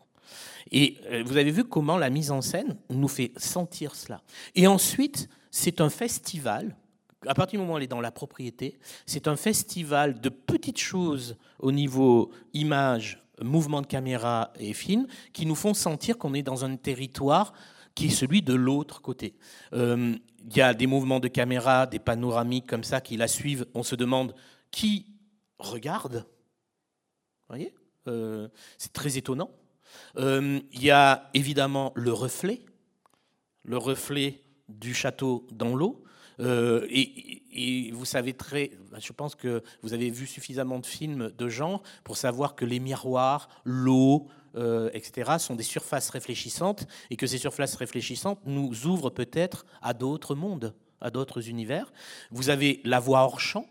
Et 0.70 0.98
euh, 1.06 1.22
vous 1.24 1.36
avez 1.36 1.50
vu 1.50 1.64
comment 1.64 1.98
la 1.98 2.10
mise 2.10 2.30
en 2.30 2.42
scène 2.42 2.76
nous 2.90 3.08
fait 3.08 3.32
sentir 3.36 3.94
cela. 3.94 4.22
Et 4.54 4.66
ensuite, 4.66 5.28
c'est 5.50 5.80
un 5.80 5.90
festival. 5.90 6.76
À 7.26 7.34
partir 7.34 7.58
du 7.58 7.62
moment 7.62 7.74
où 7.74 7.78
on 7.78 7.80
est 7.80 7.86
dans 7.86 8.00
la 8.00 8.10
propriété, 8.10 8.78
c'est 9.06 9.28
un 9.28 9.36
festival 9.36 10.20
de 10.20 10.28
petites 10.28 10.80
choses 10.80 11.36
au 11.58 11.72
niveau 11.72 12.30
image, 12.52 13.18
mouvement 13.40 13.80
de 13.80 13.86
caméra 13.86 14.52
et 14.58 14.72
film 14.72 15.06
qui 15.32 15.46
nous 15.46 15.54
font 15.54 15.74
sentir 15.74 16.18
qu'on 16.18 16.34
est 16.34 16.42
dans 16.42 16.64
un 16.64 16.76
territoire 16.76 17.52
qui 17.94 18.06
est 18.06 18.10
celui 18.10 18.42
de 18.42 18.54
l'autre 18.54 19.00
côté. 19.00 19.36
Euh, 19.72 20.16
il 20.46 20.56
y 20.56 20.60
a 20.60 20.74
des 20.74 20.86
mouvements 20.86 21.20
de 21.20 21.28
caméra, 21.28 21.86
des 21.86 21.98
panoramiques 21.98 22.66
comme 22.66 22.84
ça 22.84 23.00
qui 23.00 23.16
la 23.16 23.28
suivent. 23.28 23.66
On 23.74 23.82
se 23.82 23.94
demande 23.94 24.34
qui 24.70 25.06
regarde. 25.58 26.26
Vous 27.48 27.54
voyez? 27.56 27.74
Euh, 28.08 28.48
C'est 28.76 28.92
très 28.92 29.16
étonnant. 29.16 29.50
Euh, 30.16 30.60
il 30.72 30.82
y 30.82 30.90
a 30.90 31.30
évidemment 31.34 31.92
le 31.94 32.12
reflet, 32.12 32.60
le 33.64 33.78
reflet 33.78 34.42
du 34.68 34.94
château 34.94 35.46
dans 35.52 35.74
l'eau. 35.74 36.04
Euh, 36.40 36.86
et, 36.90 37.90
vous 37.92 38.04
savez 38.04 38.32
très, 38.32 38.72
je 38.98 39.12
pense 39.12 39.36
que 39.36 39.62
vous 39.82 39.92
avez 39.92 40.10
vu 40.10 40.26
suffisamment 40.26 40.80
de 40.80 40.86
films 40.86 41.30
de 41.38 41.48
genre 41.48 41.82
pour 42.02 42.16
savoir 42.16 42.56
que 42.56 42.64
les 42.64 42.80
miroirs, 42.80 43.48
l'eau, 43.64 44.26
euh, 44.56 44.90
etc., 44.92 45.32
sont 45.38 45.54
des 45.54 45.62
surfaces 45.62 46.10
réfléchissantes 46.10 46.86
et 47.10 47.16
que 47.16 47.26
ces 47.28 47.38
surfaces 47.38 47.76
réfléchissantes 47.76 48.40
nous 48.44 48.86
ouvrent 48.86 49.10
peut-être 49.10 49.66
à 49.82 49.94
d'autres 49.94 50.34
mondes, 50.34 50.74
à 51.00 51.10
d'autres 51.10 51.48
univers. 51.48 51.92
Vous 52.32 52.50
avez 52.50 52.80
la 52.84 52.98
voix 52.98 53.20
hors 53.20 53.40
champ, 53.40 53.66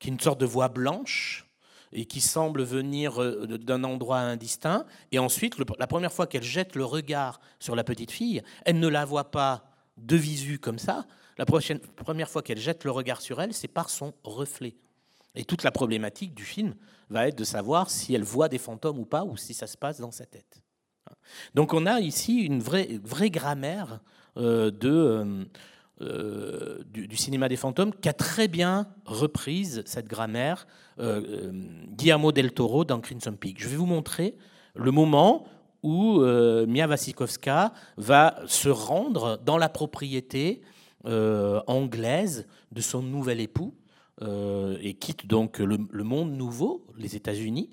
qui 0.00 0.08
est 0.08 0.12
une 0.12 0.20
sorte 0.20 0.40
de 0.40 0.46
voix 0.46 0.68
blanche, 0.68 1.45
et 1.96 2.04
qui 2.04 2.20
semble 2.20 2.62
venir 2.62 3.20
euh, 3.20 3.58
d'un 3.58 3.82
endroit 3.82 4.18
indistinct. 4.18 4.84
Et 5.12 5.18
ensuite, 5.18 5.56
la 5.78 5.86
première 5.86 6.12
fois 6.12 6.26
qu'elle 6.26 6.42
jette 6.42 6.76
le 6.76 6.84
regard 6.84 7.40
sur 7.58 7.74
la 7.74 7.82
petite 7.82 8.10
fille, 8.10 8.42
elle 8.66 8.78
ne 8.78 8.86
la 8.86 9.04
voit 9.04 9.30
pas 9.30 9.64
de 9.96 10.14
visu 10.14 10.58
comme 10.58 10.78
ça. 10.78 11.06
La 11.38 11.46
première 11.46 12.28
fois 12.28 12.42
qu'elle 12.42 12.58
jette 12.58 12.84
le 12.84 12.90
regard 12.90 13.22
sur 13.22 13.40
elle, 13.40 13.54
c'est 13.54 13.66
par 13.66 13.88
son 13.88 14.12
reflet. 14.24 14.76
Et 15.34 15.44
toute 15.44 15.62
la 15.62 15.70
problématique 15.70 16.34
du 16.34 16.44
film 16.44 16.74
va 17.08 17.28
être 17.28 17.36
de 17.38 17.44
savoir 17.44 17.90
si 17.90 18.14
elle 18.14 18.24
voit 18.24 18.48
des 18.48 18.58
fantômes 18.58 18.98
ou 18.98 19.06
pas, 19.06 19.24
ou 19.24 19.38
si 19.38 19.54
ça 19.54 19.66
se 19.66 19.76
passe 19.76 19.98
dans 19.98 20.12
sa 20.12 20.26
tête. 20.26 20.62
Donc 21.54 21.72
on 21.72 21.86
a 21.86 22.00
ici 22.00 22.42
une 22.42 22.60
vraie, 22.60 23.00
vraie 23.02 23.30
grammaire 23.30 24.00
euh, 24.36 24.70
de... 24.70 24.90
Euh, 24.90 25.44
euh, 26.02 26.80
du, 26.92 27.16
cinéma 27.16 27.48
des 27.48 27.56
fantômes, 27.56 27.90
qui 27.94 28.10
a 28.10 28.12
très 28.12 28.48
bien 28.48 28.86
reprise 29.06 29.82
cette 29.86 30.06
grammaire 30.06 30.66
euh, 30.98 31.22
euh, 31.26 31.52
Guillermo 31.88 32.32
del 32.32 32.52
Toro 32.52 32.84
dans 32.84 33.00
Crimson 33.00 33.32
Peak. 33.32 33.62
Je 33.62 33.66
vais 33.66 33.76
vous 33.76 33.86
montrer 33.86 34.36
le 34.74 34.90
moment 34.90 35.46
où 35.82 36.20
Mia 36.20 36.86
Wasikowska 36.86 37.72
va 37.96 38.40
se 38.46 38.68
rendre 38.68 39.38
dans 39.42 39.56
la 39.56 39.68
propriété 39.68 40.60
anglaise 41.04 42.46
de 42.72 42.80
son 42.80 43.02
nouvel 43.02 43.40
époux. 43.40 43.72
et 44.20 44.94
quitte 44.94 45.26
donc 45.26 45.60
le, 45.60 45.78
le 45.88 46.04
monde 46.04 46.32
nouveau, 46.32 46.84
les 46.98 47.14
États-Unis, 47.14 47.70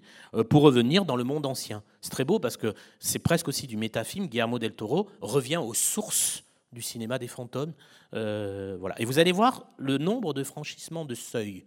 pour 0.50 0.62
revenir 0.62 1.06
dans 1.06 1.16
le 1.16 1.24
monde 1.24 1.46
ancien. 1.48 1.82
C'est 2.02 2.12
très 2.12 2.26
beau 2.26 2.40
parce 2.40 2.56
que 2.56 2.76
c'est 3.00 3.20
presque 3.20 3.48
aussi 3.48 3.66
du 3.66 3.78
métafilm. 3.78 4.28
Guillermo 4.28 4.60
del 4.60 4.74
Toro 4.74 5.10
revient 5.22 5.58
aux 5.58 5.74
sources 5.74 6.44
du 6.74 6.82
cinéma 6.82 7.20
des 7.20 7.28
fantômes. 7.28 7.74
Euh, 8.14 8.76
voilà. 8.80 9.00
Et 9.00 9.06
vous 9.06 9.20
allez 9.20 9.32
voir 9.32 9.66
le 9.78 9.98
nombre 9.98 10.34
de 10.34 10.44
franchissements 10.44 11.06
de 11.06 11.16
seuil 11.16 11.66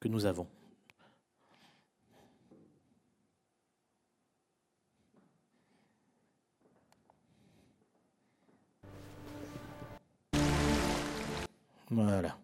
que 0.00 0.08
nous 0.08 0.26
avons. 0.26 0.46
Voilà. 11.90 12.38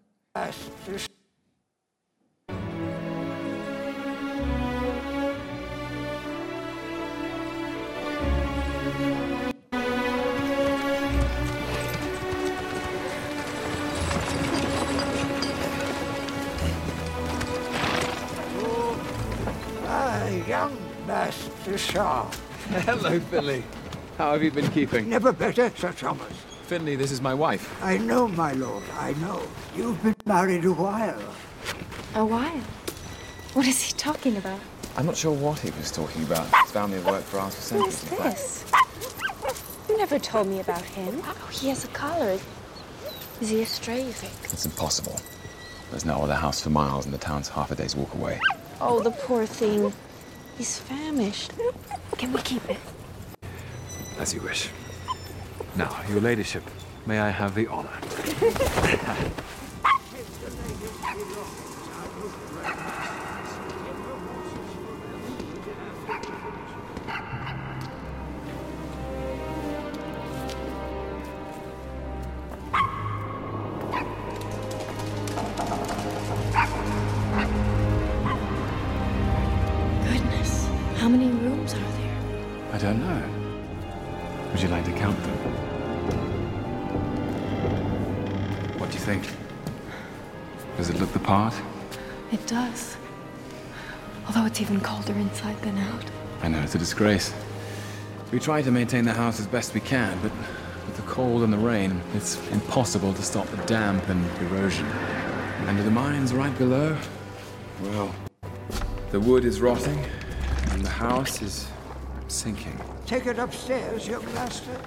Young 20.59 20.77
Master 21.07 21.79
Shaw. 21.79 22.25
Hello, 22.89 23.21
Finley. 23.21 23.63
How 24.17 24.33
have 24.33 24.43
you 24.43 24.51
been 24.51 24.69
keeping? 24.73 25.09
Never 25.09 25.33
better, 25.33 25.71
Sir 25.77 25.93
Thomas. 25.93 26.33
Finley, 26.65 26.97
this 26.97 27.13
is 27.13 27.21
my 27.21 27.33
wife. 27.33 27.81
I 27.81 27.97
know, 27.99 28.27
my 28.27 28.55
lord, 28.55 28.83
I 28.99 29.13
know. 29.25 29.41
You've 29.77 30.03
been 30.03 30.17
married 30.27 30.65
a 30.65 30.73
while. 30.73 31.23
A 32.17 32.25
while? 32.25 32.61
What 33.55 33.69
is 33.69 33.81
he 33.81 33.93
talking 33.93 34.37
about? 34.37 34.59
I'm 34.97 35.07
not 35.07 35.17
sure 35.17 35.33
what 35.33 35.61
he 35.61 35.71
was 35.71 35.93
talking 35.93 36.25
about. 36.25 36.45
His 36.65 36.73
family 36.73 36.99
worked 37.01 37.29
for 37.29 37.39
us 37.39 37.55
for 37.55 37.63
centuries. 37.63 38.09
Who 38.09 38.17
is 38.17 38.23
this? 38.25 38.73
You 39.89 39.97
never 39.97 40.19
told 40.19 40.49
me 40.49 40.59
about 40.59 40.83
him. 40.83 41.23
Oh, 41.25 41.49
he 41.53 41.69
has 41.69 41.85
a 41.85 41.89
collar. 41.89 42.37
Is 43.41 43.49
he 43.51 43.63
astray, 43.63 44.05
you 44.05 44.13
think? 44.13 44.53
It's 44.53 44.67
impossible. 44.67 45.21
There's 45.91 46.05
no 46.05 46.21
other 46.21 46.35
house 46.35 46.61
for 46.61 46.71
miles, 46.71 47.05
and 47.05 47.15
the 47.15 47.19
town's 47.19 47.49
half 47.49 47.71
a 47.71 47.77
day's 47.77 47.95
walk 47.95 48.13
away. 48.15 48.41
Oh, 48.81 49.01
the 49.01 49.13
poor 49.13 49.47
thing. 49.47 49.93
He's 50.59 50.79
famished. 50.81 51.53
Can 52.17 52.33
we 52.33 52.43
keep 52.43 52.69
it? 52.69 52.79
As 54.19 54.35
you 54.35 54.41
wish. 54.41 54.71
Now, 55.77 55.97
your 56.09 56.21
ladyship, 56.21 56.65
may 57.07 57.21
I 57.21 57.31
have 57.31 57.55
the 57.55 57.69
honor? 57.69 57.89
it's 95.09 95.17
inside 95.17 95.61
than 95.63 95.79
out. 95.79 96.05
I 96.43 96.49
know, 96.49 96.61
it's 96.61 96.75
a 96.75 96.79
disgrace. 96.79 97.33
We 98.31 98.39
try 98.39 98.61
to 98.63 98.71
maintain 98.71 99.05
the 99.05 99.13
house 99.13 99.41
as 99.41 99.47
best 99.47 99.73
we 99.75 99.81
can, 99.81 100.19
but 100.21 100.33
with 100.87 100.97
the 100.97 101.03
cold 101.03 101.43
and 101.43 101.53
the 101.53 101.59
rain, 101.59 102.01
it's 102.15 102.37
impossible 102.51 103.15
to 103.15 103.23
stop 103.23 103.47
the 103.49 103.57
damp 103.65 104.07
and 104.09 104.25
erosion. 104.43 104.87
And 105.67 105.79
the 105.79 105.91
mines 105.91 106.35
right 106.35 106.57
below, 106.59 106.97
well, 107.83 108.15
the 109.11 109.21
wood 109.21 109.45
is 109.45 109.61
rotting, 109.61 109.99
and 110.71 110.85
the 110.85 110.91
house 110.91 111.41
is 111.41 111.69
sinking. 112.29 112.79
Take 113.07 113.27
it 113.27 113.39
upstairs, 113.39 114.07
young 114.07 114.25
master. 114.35 114.79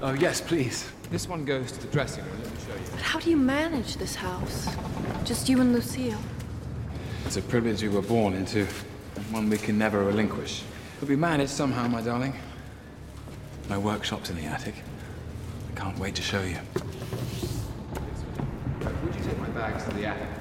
Oh, 0.00 0.14
yes, 0.14 0.40
please. 0.40 0.90
This 1.10 1.28
one 1.28 1.44
goes 1.44 1.70
to 1.72 1.80
the 1.80 1.88
dressing 1.88 2.24
room. 2.24 2.42
Let 2.42 2.52
me 2.52 2.58
show 2.66 2.74
you. 2.74 2.90
But 2.92 3.02
how 3.02 3.20
do 3.20 3.30
you 3.30 3.36
manage 3.36 3.96
this 3.96 4.14
house? 4.14 4.68
Just 5.24 5.48
you 5.48 5.60
and 5.60 5.72
Lucille? 5.74 6.18
It's 7.26 7.36
a 7.36 7.42
privilege 7.42 7.82
we 7.82 7.88
were 7.88 8.02
born 8.02 8.34
into, 8.34 8.60
and 8.60 8.68
one 9.30 9.50
we 9.50 9.58
can 9.58 9.78
never 9.78 10.02
relinquish. 10.04 10.62
But 11.00 11.08
we 11.08 11.16
managed 11.16 11.52
somehow, 11.52 11.86
my 11.88 12.02
darling. 12.02 12.34
My 13.68 13.78
workshop's 13.78 14.30
in 14.30 14.36
the 14.36 14.44
attic. 14.44 14.74
I 15.70 15.78
can't 15.78 15.98
wait 15.98 16.14
to 16.14 16.22
show 16.22 16.42
you. 16.42 16.58
Would 19.04 19.14
you 19.14 19.22
take 19.22 19.38
my 19.38 19.48
bags 19.48 19.84
to 19.84 19.90
the 19.94 20.06
attic? 20.06 20.35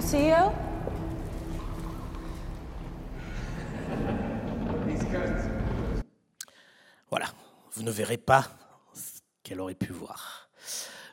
Lucille? 0.00 0.34
Voilà, 7.10 7.26
vous 7.72 7.82
ne 7.82 7.90
verrez 7.90 8.16
pas 8.16 8.48
ce 8.94 9.20
qu'elle 9.42 9.60
aurait 9.60 9.74
pu 9.74 9.92
voir. 9.92 10.48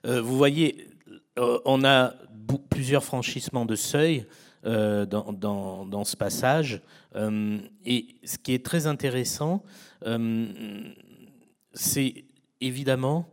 Euh, 0.05 0.21
vous 0.21 0.37
voyez, 0.37 0.87
euh, 1.37 1.59
on 1.65 1.83
a 1.83 2.13
plusieurs 2.69 3.03
franchissements 3.03 3.65
de 3.65 3.75
seuil 3.75 4.25
euh, 4.65 5.05
dans, 5.05 6.05
ce 6.05 6.15
passage. 6.15 6.81
Et 7.85 8.15
ce 8.23 8.37
qui 8.37 8.53
est 8.53 8.63
très 8.63 8.87
intéressant, 8.87 9.63
c'est 11.73 12.25
évidemment 12.61 13.29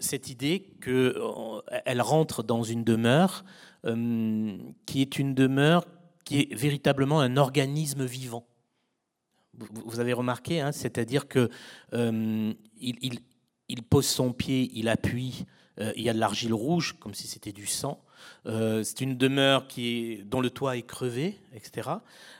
cette 0.00 0.30
idée 0.30 0.66
qu'elle 0.82 2.00
rentre 2.00 2.42
dans 2.42 2.64
une 2.64 2.82
demeure 2.82 3.44
euh, 3.86 4.56
qui 4.86 5.02
est 5.02 5.18
une 5.18 5.34
demeure 5.34 5.84
qui 6.24 6.40
est 6.40 6.54
véritablement 6.54 7.20
un 7.20 7.36
organisme 7.36 8.04
vivant. 8.04 8.46
Vous, 9.58 10.00
avez 10.00 10.14
remarqué, 10.14 10.60
hein, 10.60 10.72
c'est-à-dire 10.72 11.28
que 11.28 11.50
euh, 11.92 12.52
il, 12.80 13.82
pose 13.82 14.06
son 14.06 14.32
pied, 14.32 14.70
il 14.74 14.88
appuie, 14.88 15.44
euh, 15.80 15.92
il 15.96 16.02
y 16.02 16.08
a 16.08 16.14
de 16.14 16.18
l'argile 16.18 16.54
rouge, 16.54 16.96
comme 16.98 17.12
si 17.12 17.26
c'était 17.26 17.52
du 17.52 17.66
sang. 17.66 18.00
C'est 18.46 19.02
une 19.02 19.18
demeure 19.18 19.68
qui 19.68 20.22
dont 20.24 20.40
le 20.40 20.48
toit 20.48 20.78
est 20.78 20.82
crevé, 20.82 21.38
etc. 21.54 21.90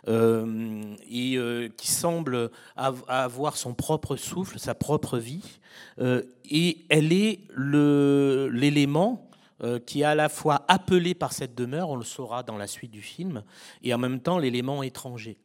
et 0.09 1.39
qui 1.77 1.89
semble 1.89 2.51
av- 2.75 3.05
avoir 3.07 3.59
son 3.59 3.75
propre 3.75 4.17
souffle, 4.17 4.59
sa 4.59 4.75
propre 4.75 5.19
vie. 5.19 5.45
Et 5.99 6.87
elle 6.89 7.13
est 7.13 7.41
l'élément 7.55 9.24
qui 9.87 10.01
est 10.01 10.05
à 10.05 10.15
la 10.15 10.29
fois 10.29 10.65
appelé 10.69 11.15
par 11.15 11.33
cette 11.33 11.55
demeure, 11.55 11.91
on 11.91 11.97
le 11.97 12.05
saura 12.05 12.43
dans 12.43 12.57
la 12.57 12.67
suite 12.67 12.91
du 12.91 13.03
film, 13.03 13.45
et 13.83 13.95
en 13.95 13.99
même 13.99 14.21
temps 14.21 14.39
l'élément 14.39 14.83
étranger. 14.83 15.39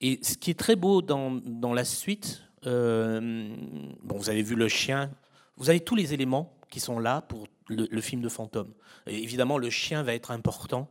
Et 0.00 0.18
ce 0.22 0.36
qui 0.36 0.50
est 0.50 0.58
très 0.58 0.76
beau 0.76 1.02
dans, 1.02 1.30
dans 1.30 1.72
la 1.72 1.84
suite, 1.84 2.42
euh, 2.66 3.54
bon, 4.02 4.16
vous 4.16 4.30
avez 4.30 4.42
vu 4.42 4.54
le 4.54 4.68
chien, 4.68 5.10
vous 5.56 5.70
avez 5.70 5.80
tous 5.80 5.94
les 5.94 6.14
éléments 6.14 6.56
qui 6.70 6.80
sont 6.80 6.98
là 6.98 7.22
pour 7.22 7.46
le, 7.68 8.00
film 8.00 8.20
de 8.20 8.28
fantôme. 8.28 8.72
Évidemment, 9.06 9.58
le 9.58 9.70
chien 9.70 10.02
va 10.02 10.14
être 10.14 10.30
important 10.30 10.88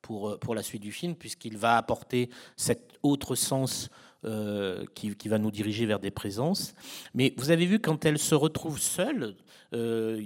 pour, 0.00 0.30
euh, 0.30 0.38
pour 0.38 0.54
la 0.54 0.62
suite 0.62 0.82
du 0.82 0.92
film, 0.92 1.14
puisqu'il 1.14 1.58
va 1.58 1.76
apporter 1.76 2.30
cet 2.56 2.98
autre 3.02 3.34
sens 3.34 3.90
euh, 4.24 4.84
qui, 4.94 5.28
va 5.28 5.38
nous 5.38 5.50
diriger 5.50 5.84
vers 5.84 5.98
des 5.98 6.10
présences. 6.10 6.74
Mais 7.14 7.34
vous 7.36 7.50
avez 7.50 7.66
vu, 7.66 7.78
quand 7.78 8.04
elle 8.04 8.18
se 8.18 8.34
retrouve 8.34 8.78
seule, 8.78 9.36
euh, 9.74 10.22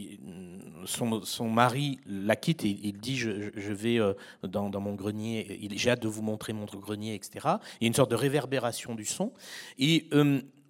son, 0.84 1.22
son 1.22 1.51
mari 1.51 1.99
la 2.07 2.36
quitte 2.36 2.64
et 2.64 2.78
il 2.82 2.99
dit 2.99 3.16
je, 3.16 3.72
vais 3.72 3.99
euh, 3.99 4.12
dans, 4.42 4.70
mon 4.80 4.94
grenier, 4.94 5.68
j'ai 5.72 5.90
hâte 5.90 6.03
de 6.03 6.09
vous 6.09 6.22
montrer 6.22 6.53
mon 6.53 6.66
grenier, 6.66 7.14
etc. 7.14 7.57
Il 7.80 7.84
y 7.84 7.86
a 7.86 7.88
une 7.88 7.94
sorte 7.94 8.11
de 8.11 8.16
réverbération 8.16 8.94
du 8.94 9.05
son. 9.05 9.32
Et 9.78 10.09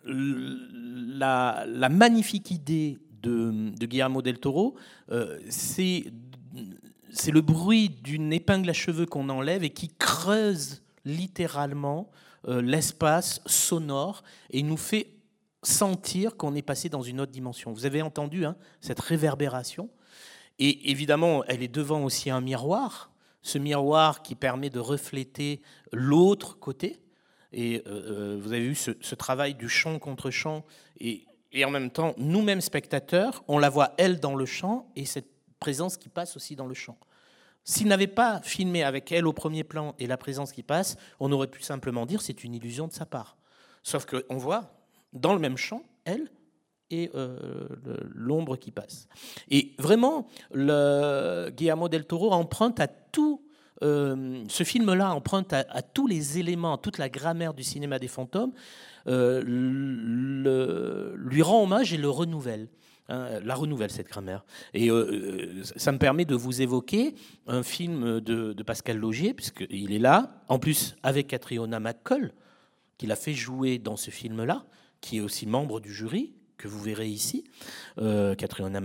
la, 0.05 1.64
la 1.66 1.89
magnifique 1.91 2.51
idée 2.51 2.99
de, 3.22 3.72
de 3.79 3.87
Guillermo 3.87 4.22
del 4.22 4.39
Toro, 4.39 4.76
c'est 5.51 6.05
c'est 7.11 7.31
le 7.31 7.41
bruit 7.41 7.91
d'une 7.91 8.33
épingle 8.33 8.70
à 8.70 8.74
cheveux 8.74 9.07
qu'on 9.07 9.29
enlève 9.29 9.64
et 9.64 9.70
qui 9.70 9.89
creuse 9.89 10.83
littéralement 11.05 12.11
l'espace 12.47 13.41
sonore 13.47 14.22
et 14.51 14.62
nous 14.62 14.76
fait 14.76 15.18
sentir 15.62 16.36
qu'on 16.36 16.55
est 16.55 16.62
passé 16.62 16.89
dans 16.89 17.03
une 17.03 17.20
autre 17.20 17.32
dimension. 17.32 17.72
Vous 17.72 17.86
avez 17.86 18.03
entendu 18.03 18.45
hein, 18.45 18.57
cette 18.80 19.01
réverbération 19.01 19.91
Et 20.59 20.91
évidemment, 20.91 21.45
elle 21.45 21.62
est 21.62 21.68
devant 21.68 22.05
aussi 22.05 22.30
un 22.30 22.41
miroir, 22.41 23.11
ce 23.43 23.59
miroir 23.59 24.22
qui 24.22 24.34
permet 24.34 24.70
de 24.70 24.80
refléter 24.80 25.61
l'autre 25.93 26.59
côté. 26.59 27.01
Et 27.53 27.82
euh, 27.86 28.36
euh, 28.36 28.39
vous 28.41 28.53
avez 28.53 28.68
vu 28.68 28.74
ce, 28.74 29.14
travail 29.14 29.55
du 29.55 29.68
chant 29.68 29.99
contre 29.99 30.30
chant. 30.30 30.64
Et, 31.01 31.26
et 31.53 31.64
en 31.64 31.70
même 31.70 31.91
temps, 31.91 32.14
nous-mêmes 32.18 32.61
spectateurs, 32.61 33.43
on 33.49 33.59
la 33.59 33.70
voit 33.70 33.95
elle 33.99 34.20
dans 34.20 34.34
le 34.34 34.47
chant 34.47 34.91
et 34.97 35.07
cette 35.07 35.30
présence 35.59 35.97
qui 35.97 36.09
passe 36.09 36.36
aussi 36.36 36.57
dans 36.57 36.66
le 36.66 36.74
chant. 36.74 36.99
S'il 37.69 37.87
n'avait 37.89 38.07
pas 38.07 38.41
filmé 38.45 38.83
avec 38.83 39.12
elle 39.12 39.27
au 39.27 39.35
premier 39.35 39.62
plan 39.62 39.95
et 39.99 40.07
la 40.07 40.16
présence 40.16 40.53
qui 40.53 40.62
passe, 40.62 40.97
on 41.21 41.31
aurait 41.33 41.49
pu 41.49 41.62
simplement 41.62 42.07
dire 42.07 42.23
c'est 42.23 42.43
une 42.43 42.55
illusion 42.55 42.89
de 42.89 42.95
sa 42.95 43.05
part. 43.05 43.37
Sauf 43.83 44.07
qu'on 44.07 44.39
voit 44.39 44.73
dans 45.12 45.35
le 45.35 45.39
même 45.39 45.59
champ, 45.59 45.83
elle 46.07 46.31
et 46.91 47.11
euh, 47.14 47.69
l'ombre 48.14 48.57
qui 48.57 48.71
passe. 48.71 49.07
Et 49.51 49.75
vraiment, 49.79 50.29
le 50.51 51.51
Guillermo 51.51 51.91
del 51.91 52.07
Toro 52.07 52.33
emprunte 52.33 52.81
à 52.81 52.89
tout. 52.89 53.43
euh, 53.83 54.43
ce 54.49 54.64
film-là 54.64 55.12
emprunte 55.12 55.53
à, 55.53 55.83
tous 55.83 56.07
les 56.07 56.39
éléments, 56.39 56.79
toute 56.79 56.97
la 56.97 57.11
grammaire 57.11 57.53
du 57.53 57.64
cinéma 57.64 57.99
des 57.99 58.09
fantômes, 58.09 58.53
euh, 59.09 59.43
lui 61.16 61.43
rend 61.43 61.64
hommage 61.64 61.93
et 61.93 61.99
le 61.99 62.09
renouvelle. 62.09 62.69
Hein, 63.09 63.41
la 63.43 63.55
renouvelle, 63.55 63.91
cette 63.91 64.09
grammaire. 64.09 64.45
Et 64.75 64.91
euh, 64.91 64.95
euh, 64.95 65.63
ça 65.77 65.93
me 65.93 65.99
permet 65.99 66.25
de 66.25 66.35
vous 66.35 66.63
évoquer 66.63 67.15
un 67.47 67.63
film 67.63 68.21
de, 68.21 68.53
de 68.53 68.63
Pascal 68.63 68.99
Logier, 68.99 69.35
puisqu'il 69.35 69.93
est 69.93 69.99
là, 69.99 70.43
en 70.49 70.59
plus 70.59 70.97
avec 71.03 71.29
Catriona 71.29 71.81
McCall, 71.81 72.33
qu'il 72.97 73.13
a 73.13 73.17
fait 73.17 73.35
jouer 73.35 73.79
dans 73.79 73.97
ce 73.97 74.11
film-là, 74.11 74.65
qui 75.01 75.19
est 75.19 75.21
aussi 75.21 75.47
membre 75.47 75.81
du 75.81 75.93
jury, 75.93 76.35
que 76.59 76.69
vous 76.69 76.81
verrez 76.81 77.09
ici, 77.09 77.45
euh, 77.99 78.35
Catriona. 78.35 78.81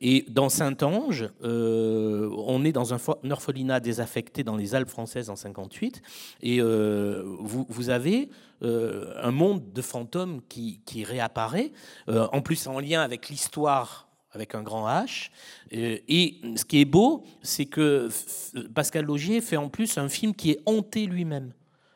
Et 0.00 0.24
dans 0.28 0.48
Saint-Ange, 0.48 1.28
euh, 1.42 2.30
on 2.46 2.64
est 2.64 2.72
dans 2.72 2.94
un, 2.94 2.98
un 3.24 3.30
orphelinat 3.30 3.80
désaffecté 3.80 4.44
dans 4.44 4.56
les 4.56 4.74
Alpes 4.74 4.88
françaises 4.88 5.28
en 5.28 5.36
58, 5.36 6.00
et 6.42 6.60
euh, 6.60 7.22
vous, 7.40 7.90
avez 7.90 8.30
euh, 8.62 9.12
un 9.20 9.32
monde 9.32 9.72
de 9.72 9.82
fantômes 9.82 10.40
qui, 10.48 10.80
qui 10.86 11.04
réapparaît, 11.04 11.72
en 12.08 12.40
plus 12.40 12.66
en 12.66 12.78
lien 12.78 13.02
avec 13.02 13.28
l'histoire 13.28 14.08
avec 14.34 14.54
un 14.54 14.62
grand 14.62 14.88
H. 14.88 15.28
Et 15.70 16.40
ce 16.56 16.64
qui 16.64 16.80
est 16.80 16.86
beau, 16.86 17.22
c'est 17.42 17.66
que 17.66 18.08
Pascal 18.74 19.04
Logier 19.04 19.42
fait 19.42 19.58
en 19.58 19.68
plus 19.68 19.98
un 19.98 20.08
film 20.08 20.34
qui 20.34 20.52
est 20.52 20.60
hanté 20.64 21.04
lui-même 21.04 21.52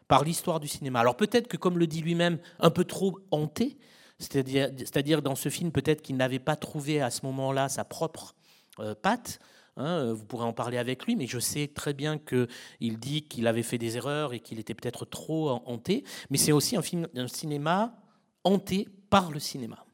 par 0.07 0.23
l'histoire 0.23 0.61
du 0.61 0.69
cinéma. 0.69 1.01
Alors 1.01 1.17
peut-être 1.17 1.49
que, 1.49 1.57
comme 1.57 1.79
le 1.79 1.87
dit 1.87 2.03
lui-même, 2.03 2.39
un 2.61 2.69
peu 2.69 2.85
trop 2.85 3.19
hanté, 3.31 3.79
c'est-à-dire 4.19 5.23
dans 5.23 5.35
ce 5.35 5.49
film 5.49 5.73
peut-être 5.73 6.03
qu'il 6.03 6.17
n'avait 6.17 6.39
pas 6.39 6.57
trouvé 6.57 7.01
à 7.01 7.11
ce 7.11 7.25
moment-là 7.27 7.69
sa 7.69 7.85
propre 7.85 8.35
euh, 8.81 8.95
patte. 8.95 9.39
Hein, 9.79 10.15
vous 10.15 10.25
pourrez 10.25 10.47
en 10.47 10.55
parler 10.55 10.79
avec 10.79 11.05
lui, 11.05 11.17
mais 11.17 11.27
je 11.27 11.39
sais 11.39 11.69
très 11.69 11.93
bien 11.93 12.17
qu'il 12.17 12.99
dit 12.99 13.23
qu'il 13.25 13.47
avait 13.47 13.63
fait 13.63 13.77
des 13.77 13.99
erreurs 13.99 14.33
et 14.33 14.41
qu'il 14.41 14.59
était 14.59 14.73
peut-être 14.73 15.05
trop 15.05 15.51
hanté. 15.67 16.03
Mais 16.31 16.39
c'est 16.39 16.53
aussi 16.53 16.77
un 16.77 16.83
film, 16.83 17.07
un 17.15 17.29
cinéma 17.29 17.95
hanté 18.43 18.89
par 19.11 19.31
le 19.31 19.39
cinéma. 19.39 19.87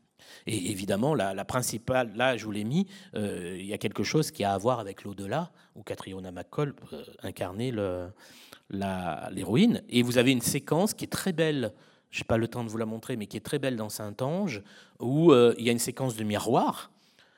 Et 0.47 0.71
évidemment, 0.71 1.15
la, 1.15 1.45
principale, 1.45 2.13
là, 2.17 2.37
je 2.37 2.45
vous 2.45 2.51
l'ai 2.51 2.65
mis, 2.65 2.87
euh, 3.15 3.57
il 3.59 3.67
y 3.67 3.73
a 3.73 3.79
quelque 3.79 4.03
chose 4.03 4.31
qui 4.31 4.45
a 4.45 4.53
à 4.53 4.59
voir 4.59 4.81
avec 4.81 5.05
l'au-delà, 5.05 5.51
où 5.75 5.83
Catriona 5.83 6.33
McCall 6.33 6.75
euh, 6.93 7.05
incarnait 7.23 7.73
l'héroïne. 8.71 9.83
Et 9.89 10.03
vous 10.03 10.19
avez 10.19 10.33
une 10.33 10.41
séquence 10.41 10.95
qui 10.95 11.05
est 11.05 11.09
très 11.09 11.33
belle, 11.33 11.73
je 12.13 12.21
n'ai 12.21 12.25
pas 12.25 12.37
le 12.37 12.47
temps 12.47 12.63
de 12.63 12.69
vous 12.69 12.79
la 12.79 12.87
montrer, 12.87 13.17
mais 13.17 13.27
qui 13.27 13.37
est 13.37 13.41
très 13.41 13.59
belle 13.59 13.75
dans 13.75 13.89
Saint-Ange, 13.89 14.63
où 15.01 15.33
euh, 15.33 15.55
il 15.59 15.65
y 15.65 15.69
a 15.69 15.73
une 15.73 15.81
séquence 15.81 16.15
de 16.15 16.23
miroir 16.23 16.93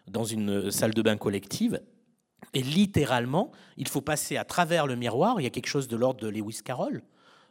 dans 0.06 0.24
une 0.24 0.70
salle 0.70 0.92
de 0.92 1.00
bain 1.00 1.16
collective. 1.16 1.80
Et 2.52 2.62
littéralement, 2.62 3.52
il 3.78 3.88
faut 3.88 4.02
passer 4.02 4.36
à 4.36 4.44
travers 4.44 4.86
le 4.86 4.96
miroir. 4.96 5.40
Il 5.40 5.44
y 5.44 5.46
a 5.46 5.50
quelque 5.50 5.68
chose 5.68 5.88
de 5.88 5.96
l'ordre 5.96 6.20
de 6.20 6.28
Lewis 6.28 6.60
Carroll. 6.62 7.02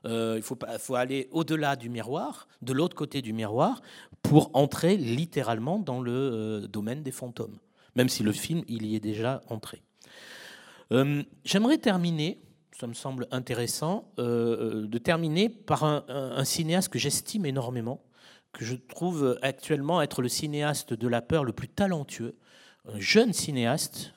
Euh, 0.05 0.35
il 0.35 0.43
faut, 0.43 0.95
aller 0.95 1.29
au-delà 1.31 1.75
du 1.75 1.89
miroir, 1.89 2.47
de 2.61 2.73
l'autre 2.73 2.95
côté 2.95 3.21
du 3.21 3.31
miroir, 3.31 3.81
pour 4.21 4.51
entrer 4.53 4.97
littéralement 4.97 5.79
dans 5.79 6.01
le 6.01 6.11
euh, 6.11 6.67
domaine 6.67 7.03
des 7.03 7.11
fantômes, 7.11 7.57
même 7.95 8.09
si 8.09 8.21
le 8.21 8.33
film, 8.33 8.63
il 8.67 8.85
y 8.85 8.95
est 8.95 8.99
déjà 8.99 9.41
entré. 9.47 9.81
Euh, 10.91 11.23
j'aimerais 11.45 11.77
terminer, 11.77 12.41
ça 12.77 12.87
me 12.87 12.93
semble 12.93 13.27
intéressant, 13.31 14.11
de 14.17 14.97
terminer 14.97 15.49
par 15.49 15.83
un, 15.83 16.43
cinéaste 16.43 16.89
que 16.89 16.99
j'estime 16.99 17.45
énormément, 17.45 18.03
que 18.51 18.65
je 18.65 18.75
trouve 18.75 19.37
actuellement 19.41 20.01
être 20.01 20.21
le 20.21 20.29
cinéaste 20.29 20.93
de 20.93 21.07
la 21.07 21.21
peur 21.21 21.43
le 21.43 21.53
plus 21.53 21.67
talentueux, 21.67 22.35
un 22.91 22.99
jeune 22.99 23.31
cinéaste 23.31 24.13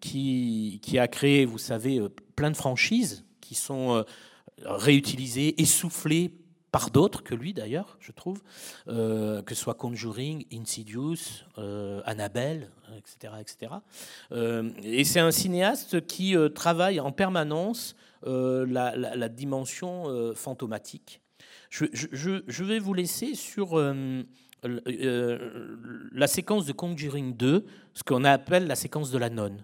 qui, 0.00 0.80
qui, 0.82 0.98
a 0.98 1.08
créé, 1.08 1.44
vous 1.46 1.58
savez, 1.58 2.00
plein 2.36 2.50
de 2.50 2.56
franchises 2.56 3.24
qui 3.40 3.54
sont 3.54 4.04
réutilisées, 4.62 5.60
essoufflées 5.60 6.32
par 6.74 6.90
d'autres 6.90 7.22
que 7.22 7.36
lui 7.36 7.54
d'ailleurs, 7.54 7.96
je 8.00 8.10
trouve, 8.10 8.42
euh, 8.88 9.42
que 9.42 9.54
ce 9.54 9.62
soit 9.62 9.74
Conjuring, 9.74 10.44
Insidious, 10.52 11.44
euh, 11.56 12.02
Annabelle, 12.04 12.68
etc. 12.98 13.34
etc. 13.38 13.74
Euh, 14.32 14.70
et 14.82 15.04
c'est 15.04 15.20
un 15.20 15.30
cinéaste 15.30 16.04
qui 16.08 16.34
travaille 16.52 16.98
en 16.98 17.12
permanence 17.12 17.94
la, 18.26 19.28
dimension 19.28 20.32
fantomatique. 20.34 21.20
Je, 21.70 21.84
je, 21.92 22.64
vais 22.64 22.80
vous 22.80 22.92
laisser 22.94 23.36
sur 23.36 23.78
la 24.64 26.26
séquence 26.26 26.66
de 26.66 26.72
Conjuring 26.72 27.36
2, 27.36 27.66
ce 27.92 28.02
qu'on 28.02 28.24
appelle 28.24 28.66
la 28.66 28.74
séquence 28.74 29.12
de 29.12 29.18
la 29.18 29.30
nonne. 29.30 29.62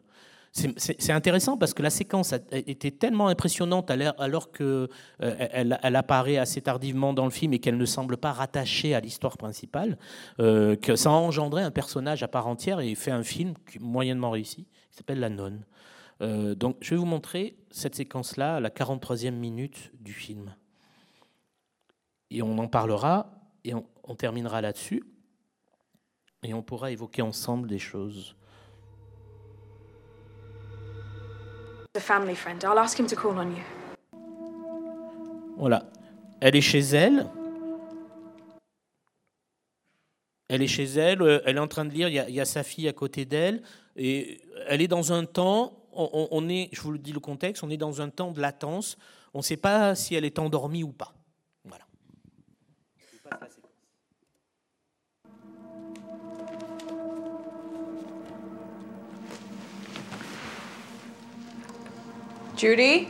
C'est 0.53 1.13
intéressant 1.13 1.57
parce 1.57 1.75
que 1.75 1.83
la 1.83 1.91
séquence 1.91 2.35
été 2.51 2.91
tellement 2.91 3.29
impressionnante 3.29 3.89
alors 3.91 4.51
qu'elle 4.51 4.89
euh, 5.23 5.49
elle 5.51 5.97
apparaît 5.97 6.39
assez 6.39 6.61
tardivement 6.61 7.13
dans 7.13 7.25
le 7.25 7.31
film 7.31 7.53
et 7.53 7.61
qu'elle 7.61 7.77
ne 7.77 7.85
semble 7.85 8.17
pas 8.17 8.33
rattachée 8.33 8.95
à 8.95 9.01
l'histoire 9.01 9.39
principale, 9.39 9.97
euh, 10.41 10.75
que 10.75 10.97
ça 10.97 11.11
a 11.11 11.13
engendré 11.13 11.63
un 11.63 11.71
personnage 11.71 12.25
à 12.25 12.29
part 12.29 12.49
entière 12.49 12.81
et 12.81 12.97
fait 12.97 13.13
un 13.13 13.23
film 13.23 13.55
moyennement 13.79 14.31
réussi 14.31 14.67
qui 14.91 14.97
s'appelle 14.97 15.21
La 15.21 15.29
Nonne. 15.29 15.65
Euh, 16.21 16.57
donc 16.57 16.77
je 16.81 16.91
vais 16.91 16.97
vous 16.97 17.07
montrer 17.07 17.57
cette 17.71 17.95
séquence-là 17.95 18.59
la 18.59 18.71
43e 18.71 19.31
minute 19.31 19.93
du 20.01 20.13
film. 20.13 20.57
Et 22.31 22.43
on 22.43 22.59
en 22.59 22.67
parlera 22.67 23.31
et 23.65 23.73
on 23.75 24.15
terminera 24.17 24.61
là-dessus. 24.61 25.05
Et 26.43 26.55
on 26.55 26.63
pourra 26.63 26.91
évoquer 26.91 27.23
ensemble 27.23 27.69
des 27.69 27.79
choses. 27.79 28.35
Voilà. 35.57 35.83
Elle 36.41 36.55
est 36.55 36.61
chez 36.61 36.79
elle. 36.79 37.27
Elle 40.49 40.63
est 40.63 40.69
chez 40.69 40.85
elle, 40.85 41.21
euh, 41.23 41.41
elle 41.45 41.57
est 41.57 41.61
en 41.61 41.69
train 41.69 41.85
de 41.85 41.91
lire, 41.91 42.09
il 42.09 42.35
y 42.35 42.41
a, 42.41 42.45
sa 42.45 42.63
fille 42.63 42.89
à 42.89 42.93
côté 42.93 43.25
d'elle, 43.25 43.63
et 43.97 44.41
elle 44.67 44.81
est 44.81 44.89
dans 44.89 45.13
un 45.13 45.25
temps, 45.25 45.85
on, 45.93 46.49
est, 46.49 46.69
je 46.73 46.81
vous 46.81 46.93
le 46.93 46.99
dis 46.99 47.13
le 47.13 47.21
contexte, 47.21 47.63
on 47.63 47.71
est 47.71 47.77
dans 47.77 48.01
un 48.01 48.09
temps 48.09 48.33
de 48.33 48.41
latence, 48.41 48.97
on 49.35 49.39
ne 49.39 49.45
sait 49.45 49.57
pas 49.57 49.95
si 49.95 50.15
elle 50.17 50.25
est 50.25 50.41
endormie 50.41 50.83
ou 50.83 50.93
pas. 50.93 51.15
Voilà. 51.65 51.85
Judy? 62.61 63.09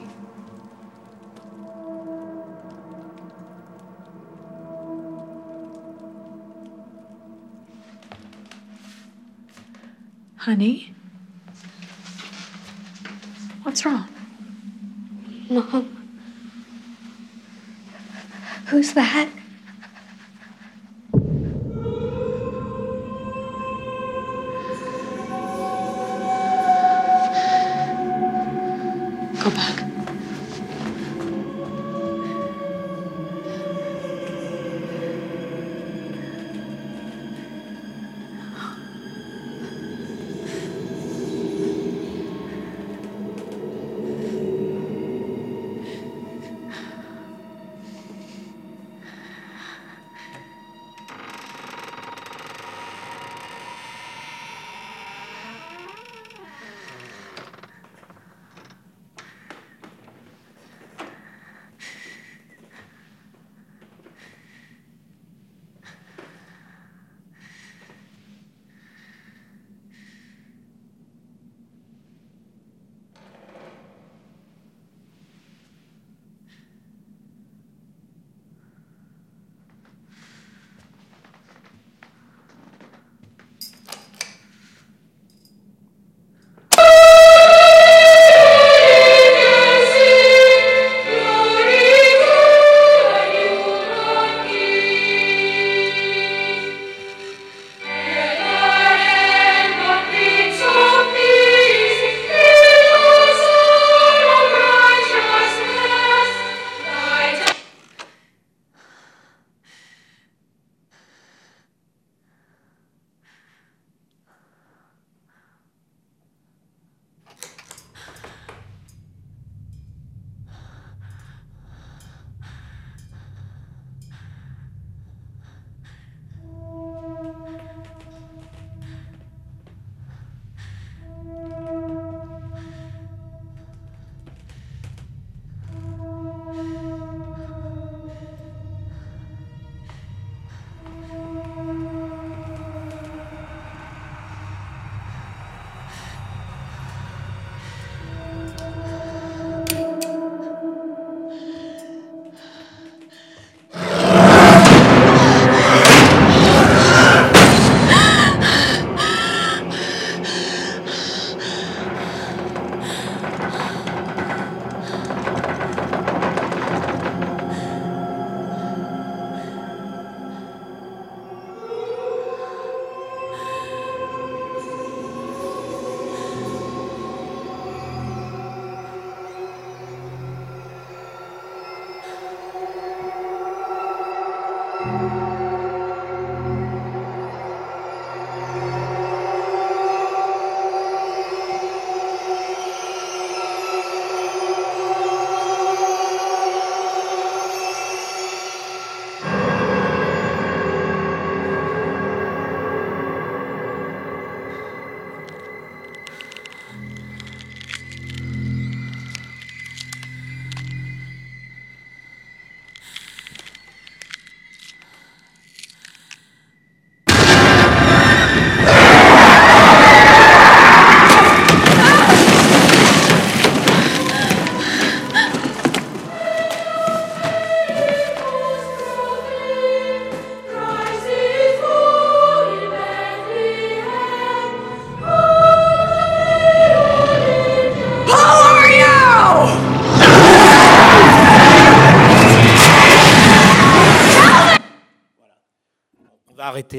Honey? 10.36 10.94
What's 13.64 13.84
wrong? 13.84 14.06
Mom. 15.48 15.96
Who's 18.66 18.92
that? 18.92 19.28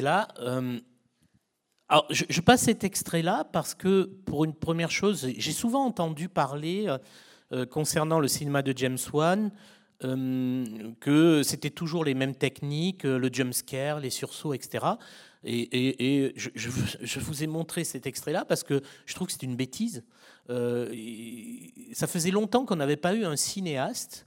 Là. 0.02 0.28
Euh, 0.40 0.80
alors, 1.90 2.06
je, 2.10 2.42
passe 2.42 2.64
cet 2.64 2.84
extrait-là 2.84 3.44
parce 3.52 3.74
que, 3.76 4.04
pour 4.26 4.46
une 4.46 4.54
première 4.54 4.92
chose, 4.92 5.28
j'ai 5.38 5.52
souvent 5.52 5.86
entendu 5.86 6.30
parler 6.30 6.86
euh, 6.88 6.98
euh, 7.52 7.66
concernant 7.66 8.20
le 8.20 8.30
cinéma 8.30 8.62
de 8.62 8.74
James 8.78 8.98
Wan 9.14 9.52
que 11.00 11.44
c'était 11.44 11.70
toujours 11.70 12.04
les 12.04 12.16
mêmes 12.16 12.34
techniques, 12.34 13.04
le 13.04 13.30
jump 13.32 13.54
scare, 13.54 14.00
les 14.00 14.10
sursauts, 14.10 14.56
etc. 14.56 14.84
Et, 15.44 16.34
je, 16.36 17.20
vous- 17.20 17.44
ai 17.44 17.46
montré 17.46 17.84
cet 17.84 18.08
extrait-là 18.08 18.44
parce 18.44 18.64
que 18.64 18.82
je 19.06 19.14
trouve 19.14 19.28
que 19.28 19.34
c'est 19.34 19.44
une 19.44 19.56
bêtise. 19.56 20.04
Ça 20.50 22.08
faisait 22.08 22.32
longtemps 22.32 22.66
qu'on 22.66 22.78
n'avait 22.78 22.96
pas 22.96 23.14
eu 23.14 23.26
un 23.26 23.36
cinéaste 23.36 24.26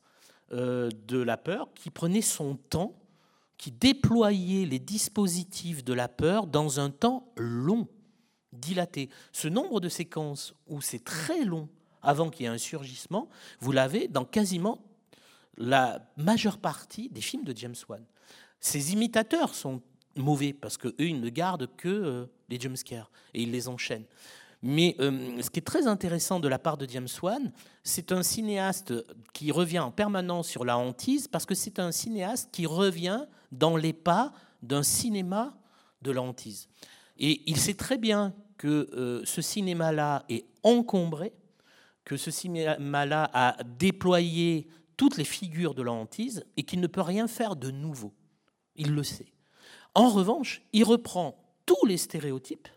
de 0.53 1.19
la 1.19 1.37
peur 1.37 1.69
qui 1.75 1.91
prenait 1.91 2.23
son 2.23 2.55
temps, 2.55 2.95
qui 3.59 3.71
déployait 3.71 4.67
les 4.67 4.79
dispositifs 4.79 5.85
de 5.85 5.93
la 5.93 6.09
peur 6.09 6.47
dans 6.47 6.81
un 6.81 6.91
temps 6.91 7.33
long, 7.37 7.89
dilaté. 8.53 9.11
Ce 9.33 9.49
nombre 9.49 9.81
de 9.81 9.89
séquences 9.89 10.55
où 10.67 10.81
c'est 10.81 11.05
très 11.05 11.45
long 11.45 11.69
avant 12.03 12.31
qu'il 12.31 12.45
y 12.45 12.47
ait 12.47 12.53
un 12.53 12.59
surgissement, 12.59 13.29
vous 13.61 13.73
l'avez 13.73 14.09
dans 14.09 14.25
quasiment 14.25 14.85
la 15.57 16.07
majeure 16.17 16.59
partie 16.59 17.09
des 17.09 17.21
films 17.21 17.45
de 17.45 17.57
James 17.57 17.75
Wan. 17.89 18.05
Ces 18.61 18.93
imitateurs 18.93 19.55
sont 19.55 19.83
mauvais 20.17 20.53
parce 20.53 20.77
que 20.77 20.89
eux 20.89 21.09
ils 21.09 21.21
ne 21.21 21.29
gardent 21.29 21.69
que 21.77 21.89
euh, 21.89 22.27
les 22.49 22.61
jumpscares 22.61 23.11
et 23.33 23.43
ils 23.43 23.51
les 23.51 23.69
enchaînent. 23.69 24.07
Mais 24.67 24.97
euh, 24.99 25.43
ce 25.43 25.51
qui 25.51 25.59
est 25.59 25.63
très 25.63 25.87
intéressant 25.87 26.41
de 26.41 26.49
la 26.49 26.59
part 26.59 26.79
de 26.79 26.89
James 26.89 27.07
Wan, 27.23 27.53
c'est 27.83 28.13
un 28.13 28.23
cinéaste 28.23 28.95
qui 29.35 29.53
revient 29.53 29.81
en 29.81 29.91
permanence 29.91 30.49
sur 30.49 30.65
la 30.65 30.79
hantise 30.79 31.29
parce 31.29 31.45
que 31.45 31.55
c'est 31.55 31.79
un 31.79 31.93
cinéaste 31.93 32.49
qui 32.51 32.65
revient 32.65 33.27
dans 33.53 33.77
les 33.77 33.93
pas 33.93 34.33
d'un 34.63 34.83
cinéma 34.83 35.55
de 36.01 36.13
la 36.13 36.23
hantise. 36.23 36.71
Et 37.19 37.43
il 37.47 37.59
sait 37.59 37.75
très 37.75 37.99
bien 37.99 38.33
que 38.57 38.89
euh, 38.95 39.23
ce 39.27 39.43
cinéma-là 39.43 40.25
est 40.31 40.47
encombré, 40.63 41.35
que 42.07 42.17
ce 42.17 42.31
cinéma-là 42.31 43.31
a 43.35 43.63
déployé 43.65 44.67
toutes 44.97 45.19
les 45.19 45.25
figures 45.25 45.75
de 45.75 45.83
la 45.83 45.93
hantise 45.93 46.47
et 46.57 46.63
qu'il 46.63 46.81
ne 46.81 46.87
peut 46.87 47.03
rien 47.03 47.29
faire 47.29 47.55
de 47.55 47.71
nouveau. 47.71 48.15
Il 48.77 48.95
le 48.95 49.03
sait. 49.03 49.35
En 49.95 50.09
revanche, 50.09 50.63
il 50.73 50.85
reprend 50.85 51.37
tous 51.67 51.85
les 51.85 51.99
stéréotypes 51.99 52.69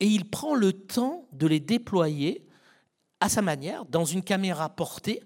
et 0.00 0.06
il 0.06 0.28
prend 0.28 0.54
le 0.54 0.72
temps 0.72 1.26
de 1.32 1.46
les 1.46 1.60
déployer 1.60 2.46
à 3.20 3.28
sa 3.28 3.42
manière, 3.42 3.84
dans 3.86 4.04
une 4.04 4.22
caméra 4.22 4.68
portée, 4.68 5.22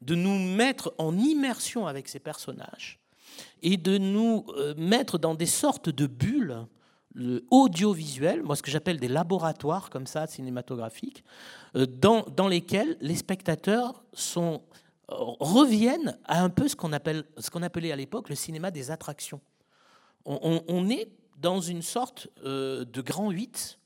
de 0.00 0.14
nous 0.14 0.38
mettre 0.38 0.94
en 0.98 1.16
immersion 1.16 1.86
avec 1.86 2.08
ces 2.08 2.18
personnages 2.18 2.98
et 3.62 3.76
de 3.76 3.98
nous 3.98 4.44
euh, 4.56 4.74
mettre 4.76 5.18
dans 5.18 5.34
des 5.34 5.46
sortes 5.46 5.88
de 5.88 6.06
bulles 6.06 6.66
le 7.14 7.44
audiovisuelles, 7.50 8.42
moi 8.42 8.56
ce 8.56 8.62
que 8.62 8.70
j'appelle 8.70 8.98
des 8.98 9.08
laboratoires 9.08 9.88
comme 9.90 10.06
ça 10.06 10.26
cinématographiques, 10.26 11.24
euh, 11.76 11.86
dans, 11.86 12.22
dans 12.36 12.48
lesquels 12.48 12.96
les 13.00 13.14
spectateurs 13.16 14.02
sont, 14.12 14.62
euh, 15.10 15.14
reviennent 15.40 16.18
à 16.24 16.42
un 16.42 16.50
peu 16.50 16.68
ce 16.68 16.74
qu'on 16.76 16.92
appelait 16.92 17.92
à 17.92 17.96
l'époque 17.96 18.28
le 18.30 18.34
cinéma 18.34 18.70
des 18.70 18.90
attractions. 18.90 19.40
On, 20.24 20.38
on- 20.42 20.64
on 20.68 20.88
est 20.90 21.08
dans 21.36 21.60
une 21.60 21.82
sorte 21.82 22.28
euh, 22.44 22.84
de 22.84 23.00
grand 23.00 23.30
8 23.30 23.78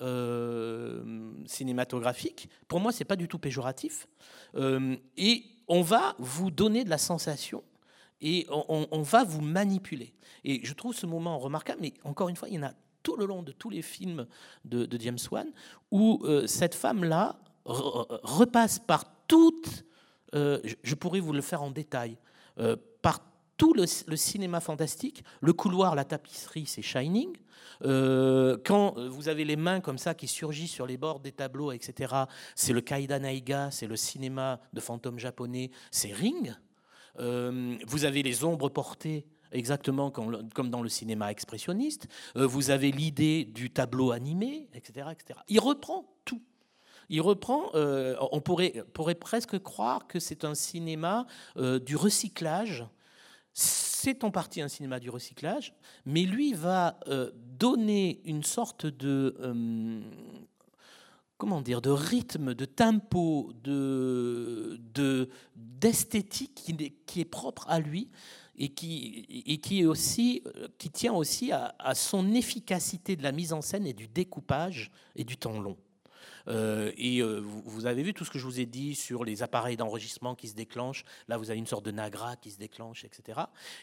euh, 0.00 1.32
cinématographique. 1.46 2.48
Pour 2.68 2.80
moi, 2.80 2.92
c'est 2.92 3.04
pas 3.04 3.16
du 3.16 3.28
tout 3.28 3.38
péjoratif. 3.38 4.08
Euh, 4.54 4.96
et 5.16 5.44
on 5.68 5.82
va 5.82 6.14
vous 6.18 6.50
donner 6.50 6.84
de 6.84 6.90
la 6.90 6.98
sensation 6.98 7.62
et 8.22 8.46
on, 8.50 9.00
va 9.00 9.24
vous 9.24 9.40
manipuler. 9.40 10.12
Et 10.44 10.60
je 10.62 10.74
trouve 10.74 10.94
ce 10.94 11.06
moment 11.06 11.38
remarquable, 11.38 11.80
mais 11.80 11.94
encore 12.04 12.28
une 12.28 12.36
fois, 12.36 12.48
il 12.50 12.56
y 12.56 12.58
en 12.58 12.64
a 12.64 12.74
tout 13.02 13.16
le 13.16 13.24
long 13.24 13.42
de 13.42 13.52
tous 13.52 13.70
les 13.70 13.80
films 13.80 14.26
de, 14.66 14.86
James 15.00 15.18
Wan 15.30 15.50
où 15.90 16.20
euh, 16.24 16.46
cette 16.46 16.74
femme-là 16.74 17.38
re- 17.64 18.06
repasse 18.22 18.78
par 18.78 19.04
toutes, 19.26 19.84
je- 20.34 20.94
pourrais 20.96 21.20
vous 21.20 21.32
le 21.32 21.40
faire 21.40 21.62
en 21.62 21.70
détail, 21.70 22.18
par 23.00 23.20
tout 23.60 23.74
le, 23.74 24.16
cinéma 24.16 24.58
fantastique. 24.60 25.22
Le 25.42 25.52
couloir, 25.52 25.94
la 25.94 26.06
tapisserie, 26.06 26.64
c'est 26.64 26.80
Shining. 26.80 27.36
Euh, 27.84 28.56
quand 28.64 28.98
vous 28.98 29.28
avez 29.28 29.44
les 29.44 29.56
mains 29.56 29.80
comme 29.80 29.98
ça 29.98 30.14
qui 30.14 30.28
surgissent 30.28 30.70
sur 30.70 30.86
les 30.86 30.96
bords 30.96 31.20
des 31.20 31.32
tableaux, 31.32 31.70
etc., 31.70 32.14
c'est 32.54 32.72
le 32.72 32.80
Kaida 32.80 33.18
Naiga, 33.18 33.70
c'est 33.70 33.86
le 33.86 33.96
cinéma 33.96 34.60
de 34.72 34.80
fantômes 34.80 35.18
japonais, 35.18 35.70
c'est 35.90 36.10
Ring. 36.10 36.54
Euh, 37.18 37.76
vous 37.86 38.06
avez 38.06 38.22
les 38.22 38.44
ombres 38.44 38.70
portées 38.70 39.26
exactement 39.52 40.10
comme, 40.10 40.70
dans 40.70 40.82
le 40.82 40.88
cinéma 40.88 41.30
expressionniste. 41.30 42.08
Euh, 42.36 42.46
vous 42.46 42.70
avez 42.70 42.90
l'idée 42.90 43.44
du 43.44 43.68
tableau 43.68 44.12
animé, 44.12 44.70
etc., 44.72 45.08
etc. 45.12 45.38
Il 45.48 45.60
reprend 45.60 46.06
tout. 46.24 46.40
Il 47.10 47.20
reprend, 47.20 47.72
on 47.74 48.40
pourrait, 48.40 49.14
presque 49.16 49.58
croire 49.58 50.06
que 50.06 50.18
c'est 50.18 50.44
un 50.44 50.54
cinéma 50.54 51.26
du 51.56 51.96
recyclage. 51.96 52.86
C'est 53.52 54.24
en 54.24 54.30
partie 54.30 54.62
un 54.62 54.68
cinéma 54.68 55.00
du 55.00 55.10
recyclage, 55.10 55.74
mais 56.06 56.22
lui 56.22 56.52
va 56.54 56.98
euh, 57.08 57.30
donner 57.58 58.20
une 58.24 58.42
sorte 58.42 58.86
de, 58.86 59.36
euh, 59.40 60.00
comment 61.36 61.60
dire, 61.60 61.82
de 61.82 61.90
rythme, 61.90 62.54
de 62.54 62.64
tempo, 62.64 63.52
de 63.62 64.80
de- 64.94 65.28
d'esthétique 65.56 66.54
qui, 67.06 67.20
est 67.20 67.24
propre 67.24 67.66
à 67.68 67.80
lui 67.80 68.10
et 68.56 68.68
qui, 68.68 69.26
et 69.46 69.58
qui, 69.58 69.84
aussi, 69.86 70.42
qui 70.78 70.90
tient 70.90 71.14
aussi 71.14 71.52
à 71.52 71.94
son 71.94 72.32
efficacité 72.34 73.16
de 73.16 73.22
la 73.22 73.32
mise 73.32 73.52
en 73.52 73.62
scène 73.62 73.86
et 73.86 73.94
du 73.94 74.06
découpage 74.06 74.90
et 75.16 75.24
du 75.24 75.36
temps 75.38 75.58
long. 75.58 75.76
Euh, 76.50 76.90
et 76.96 77.22
euh, 77.22 77.40
vous, 77.40 77.86
avez 77.86 78.02
vu 78.02 78.12
tout 78.12 78.24
ce 78.24 78.30
que 78.30 78.38
je 78.38 78.44
vous 78.44 78.60
ai 78.60 78.66
dit 78.66 78.94
sur 78.94 79.24
les 79.24 79.42
appareils 79.42 79.76
d'enregistrement 79.76 80.34
qui 80.34 80.48
se 80.48 80.54
déclenchent. 80.54 81.04
Là, 81.28 81.38
vous 81.38 81.50
avez 81.50 81.58
une 81.58 81.66
sorte 81.66 81.84
de 81.84 81.92
nagra 81.92 82.36
qui 82.36 82.50
se 82.50 82.58
déclenche, 82.58 83.04
etc. 83.04 83.40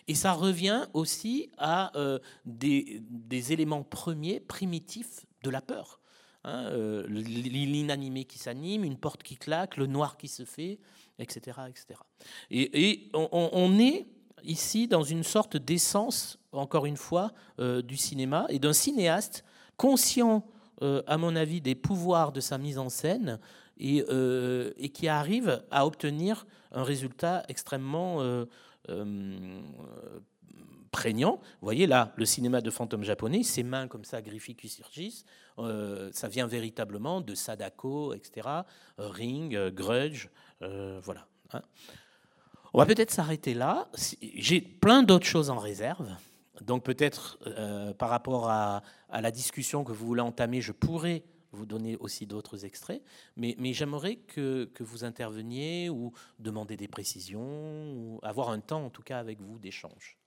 Et 0.07 0.15
ça 0.15 0.34
revient 0.34 0.88
aussi 0.93 1.49
à 1.57 1.97
euh, 1.97 2.20
des, 2.45 3.01
éléments 3.53 3.84
premiers, 3.84 4.39
primitifs 4.39 5.26
de 5.43 5.49
la 5.49 5.61
peur. 5.61 6.01
Hein, 6.43 6.70
L'inanimé 7.07 8.26
qui 8.26 8.38
s'anime, 8.38 8.84
une 8.84 8.97
porte 8.97 9.24
qui 9.24 9.36
claque, 9.36 9.78
le 9.78 9.86
noir 9.86 10.18
qui 10.18 10.28
se 10.28 10.45
fait, 10.45 10.80
etc. 11.20 11.59
etc. 11.70 11.99
Et, 12.51 13.09
on, 13.13 13.80
est 13.80 14.07
ici 14.43 14.88
dans 14.88 15.03
une 15.03 15.24
sorte 15.24 15.57
d'essence, 15.57 16.39
encore 16.53 16.86
une 16.86 16.95
fois, 16.95 17.34
du 17.59 17.97
cinéma 17.97 18.45
et 18.49 18.59
d'un 18.59 18.72
cinéaste 18.72 19.43
conscient, 19.76 20.45
euh, 20.82 21.01
à 21.07 21.17
mon 21.17 21.36
avis, 21.36 21.61
des 21.61 21.75
pouvoirs 21.75 22.32
de 22.32 22.39
sa 22.39 22.57
mise 22.57 22.78
en 22.78 22.89
scène 22.89 23.39
et, 23.78 24.05
euh, 24.09 24.73
et 24.78 24.89
qui 24.89 25.07
arrive 25.07 25.63
à 25.71 25.86
obtenir 25.86 26.45
un 26.71 26.84
résultat 26.84 27.43
extrêmement 27.47 28.17
euh, 28.21 28.45
prégnant. 30.91 31.36
Vous 31.36 31.65
voyez 31.65 31.88
là, 31.88 32.13
le 32.15 32.25
cinéma 32.25 32.61
de 32.61 32.69
fantôme 32.69 33.03
japonais, 33.03 33.43
ses 33.43 33.63
mains 33.63 33.88
comme 33.88 34.05
ça, 34.05 34.21
griffies 34.21 34.55
qui 34.55 34.69
surgissent, 34.69 35.25
ça 35.57 36.28
vient 36.28 36.47
véritablement 36.47 37.19
de 37.21 37.36
Sadako, 37.36 38.13
etc., 38.13 38.47
Ring, 38.97 39.69
Grudge, 39.69 40.30
voilà. 40.61 41.28
hein. 41.53 41.61
On 42.73 42.80
va 42.80 42.86
peut-être 42.86 43.11
s'arrêter 43.11 43.53
là. 43.53 43.89
J'ai 44.21 44.61
plein 44.61 45.03
d'autres 45.03 45.25
choses 45.25 45.49
en 45.49 45.57
réserve. 45.57 46.09
Donc 46.61 46.83
peut-être 46.83 47.37
euh, 47.47 47.93
par 47.93 48.09
rapport 48.09 48.49
à, 48.49 48.81
à 49.09 49.21
la 49.21 49.31
discussion 49.31 49.83
que 49.83 49.91
vous 49.91 50.05
voulez 50.07 50.21
entamer, 50.21 50.61
je 50.61 50.71
pourrais 50.71 51.23
vous 51.51 51.65
donner 51.65 51.95
aussi 51.97 52.25
d'autres 52.25 52.65
extraits. 52.65 53.01
Mais, 53.35 53.55
mais 53.57 53.73
j'aimerais 53.73 54.17
que, 54.17 54.65
que 54.73 54.83
vous 54.83 55.03
interveniez 55.03 55.89
ou 55.89 56.13
demander 56.39 56.77
des 56.77 56.87
précisions, 56.87 57.93
ou 57.93 58.19
avoir 58.23 58.49
un 58.49 58.59
temps 58.59 58.85
en 58.85 58.89
tout 58.89 59.03
cas 59.03 59.19
avec 59.19 59.41
vous 59.41 59.59
d'échange. 59.59 60.17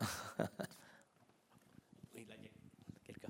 Oui, 2.14 2.24
là, 2.28 2.34
il 2.38 2.44
y 2.44 2.46
a 2.46 2.50
quelqu'un. 3.04 3.28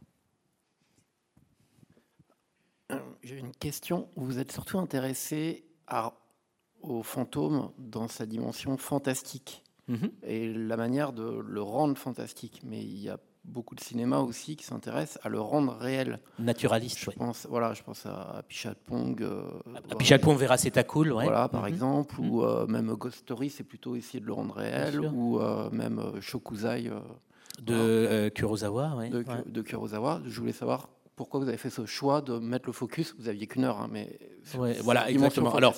Euh, 2.92 3.00
J'ai 3.22 3.38
une 3.38 3.52
question. 3.52 4.08
Vous 4.16 4.38
êtes 4.38 4.52
surtout 4.52 4.78
intéressé 4.78 5.64
à, 5.86 6.12
au 6.82 7.02
fantôme 7.02 7.70
dans 7.78 8.08
sa 8.08 8.26
dimension 8.26 8.76
fantastique 8.76 9.62
Mhm. 9.88 10.10
et 10.22 10.52
la 10.52 10.76
manière 10.76 11.12
de 11.12 11.40
le 11.46 11.62
rendre 11.62 11.96
fantastique. 11.96 12.60
Mais 12.64 12.80
il 12.82 12.98
y 13.02 13.08
a 13.08 13.18
beaucoup 13.44 13.74
de 13.74 13.80
cinéma 13.80 14.18
aussi 14.20 14.56
qui 14.56 14.64
s'intéresse 14.66 15.18
à 15.22 15.30
le 15.30 15.40
rendre 15.40 15.74
réel. 15.78 16.18
Naturaliste, 16.38 16.98
Je 16.98 17.08
ouais. 17.08 17.16
pense, 17.16 17.46
voilà, 17.48 17.72
je 17.72 17.82
pense 17.82 18.04
à 18.04 18.42
Pichatpong. 18.46 19.22
Euh, 19.22 19.42
voilà. 19.64 19.80
Pichatpong, 19.98 20.36
Vera 20.36 20.56
Cool, 20.86 21.12
ouais. 21.12 21.24
Voilà, 21.24 21.48
par 21.48 21.62
Mhm. 21.62 21.68
exemple, 21.68 22.20
ou 22.20 22.42
euh, 22.44 22.66
même 22.66 22.92
Ghost 22.94 23.18
Story, 23.20 23.48
c'est 23.48 23.64
plutôt 23.64 23.96
essayer 23.96 24.20
de 24.20 24.26
le 24.26 24.34
rendre 24.34 24.54
réel, 24.56 25.00
ou 25.00 25.40
euh, 25.40 25.70
même 25.70 25.98
euh, 25.98 26.20
Shokuzai. 26.20 26.90
De 27.62 28.28
Kurosawa, 28.34 28.94
ouais. 28.96 29.08
de, 29.10 29.24
de 29.46 29.62
Kurosawa. 29.62 30.20
Je 30.26 30.38
voulais 30.38 30.52
savoir 30.52 30.90
pourquoi 31.16 31.40
vous 31.40 31.48
avez 31.48 31.56
fait 31.56 31.70
ce 31.70 31.86
choix 31.86 32.20
de 32.20 32.38
mettre 32.38 32.66
le 32.66 32.72
focus. 32.72 33.16
Vous 33.18 33.28
aviez 33.28 33.46
qu'une 33.46 33.64
heure, 33.64 33.80
hein, 33.80 33.88
mais 33.90 34.18
voilà, 34.82 35.10
exactement. 35.10 35.54
Alors. 35.54 35.74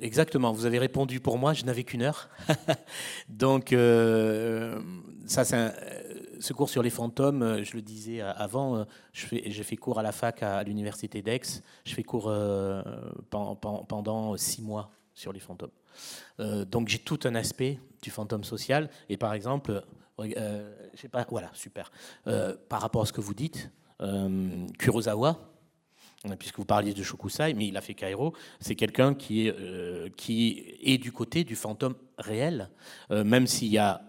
Exactement, 0.00 0.52
vous 0.52 0.64
avez 0.64 0.78
répondu 0.78 1.20
pour 1.20 1.36
moi, 1.36 1.52
je 1.52 1.64
n'avais 1.64 1.84
qu'une 1.84 2.00
heure. 2.02 2.30
Donc, 3.28 3.72
euh, 3.74 4.80
ça, 5.26 5.44
c'est 5.44 5.56
un, 5.56 5.72
ce 6.40 6.54
cours 6.54 6.70
sur 6.70 6.82
les 6.82 6.88
fantômes, 6.88 7.42
euh, 7.42 7.64
je 7.64 7.74
le 7.74 7.82
disais 7.82 8.22
avant, 8.22 8.86
j'ai 9.12 9.62
fait 9.62 9.76
cours 9.76 9.98
à 9.98 10.02
la 10.02 10.12
fac 10.12 10.42
à, 10.42 10.62
l'université 10.62 11.20
d'Aix, 11.20 11.62
je 11.84 11.94
fais 11.94 12.02
cours 12.02 12.32
pendant, 13.28 14.36
six 14.38 14.62
mois 14.62 14.90
sur 15.14 15.34
les 15.34 15.40
fantômes. 15.40 15.70
donc, 16.38 16.88
j'ai 16.88 17.00
tout 17.00 17.20
un 17.24 17.34
aspect 17.34 17.78
du 18.00 18.10
fantôme 18.10 18.44
social, 18.44 18.88
et 19.10 19.18
par 19.18 19.34
exemple, 19.34 19.82
je 20.18 20.32
sais 20.96 21.08
pas, 21.08 21.26
voilà, 21.28 21.50
super. 21.52 21.92
par 22.70 22.80
rapport 22.80 23.02
à 23.02 23.06
ce 23.06 23.12
que 23.12 23.20
vous 23.20 23.34
dites, 23.34 23.70
Kurosawa, 24.78 25.49
puisque 26.38 26.58
vous 26.58 26.64
parliez 26.64 26.92
de 26.92 27.02
Shokusai, 27.02 27.54
mais 27.54 27.68
il 27.68 27.76
a 27.76 27.80
fait 27.80 27.94
Cairo, 27.94 28.34
c'est 28.60 28.74
quelqu'un 28.74 29.14
qui, 29.14 29.46
est, 29.46 29.56
euh, 29.58 30.08
qui 30.16 30.76
est 30.82 30.98
du 30.98 31.12
côté 31.12 31.44
du 31.44 31.56
fantôme 31.56 31.94
réel, 32.18 32.70
euh, 33.10 33.24
même 33.24 33.46
s'il 33.46 33.68
y 33.68 33.78
a 33.78 34.02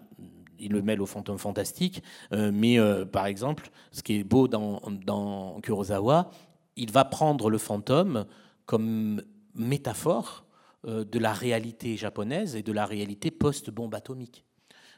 il 0.64 0.74
le 0.74 0.84
mêle 0.84 1.02
au 1.02 1.08
fantôme 1.08 1.40
fantastique, 1.40 2.04
euh, 2.34 2.52
mais 2.54 2.78
par 3.12 3.26
exemple, 3.26 3.72
ce 3.92 4.04
qui 4.04 4.20
est 4.20 4.24
beau 4.24 4.48
dans, 4.48 4.80
dans, 5.04 5.60
Kurosawa, 5.62 6.30
il 6.76 6.92
va 6.92 7.04
prendre 7.04 7.50
le 7.50 7.58
fantôme 7.58 8.28
comme 8.68 9.24
métaphore 9.56 10.46
de 10.84 11.18
la 11.18 11.34
réalité 11.34 11.98
japonaise 11.98 12.56
et 12.56 12.62
de 12.62 12.72
la 12.72 12.86
réalité 12.86 13.32
post-bombe 13.32 13.96
atomique. 13.96 14.46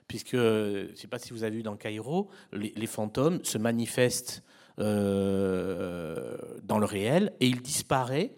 Puisque, 0.10 0.36
je 0.36 0.92
ne 0.92 0.96
sais 0.96 1.08
pas 1.08 1.18
si 1.18 1.32
vous 1.32 1.44
avez 1.44 1.56
vu 1.56 1.64
dans 1.64 1.78
Cairo, 1.78 2.30
les, 2.52 2.74
les 2.76 2.88
fantômes 2.88 3.40
se 3.46 3.58
manifestent 3.58 4.44
euh, 4.80 6.36
dans 6.64 6.80
le 6.80 6.86
réel 6.86 7.34
et 7.40 7.48
il 7.48 7.62
disparaît. 7.62 8.36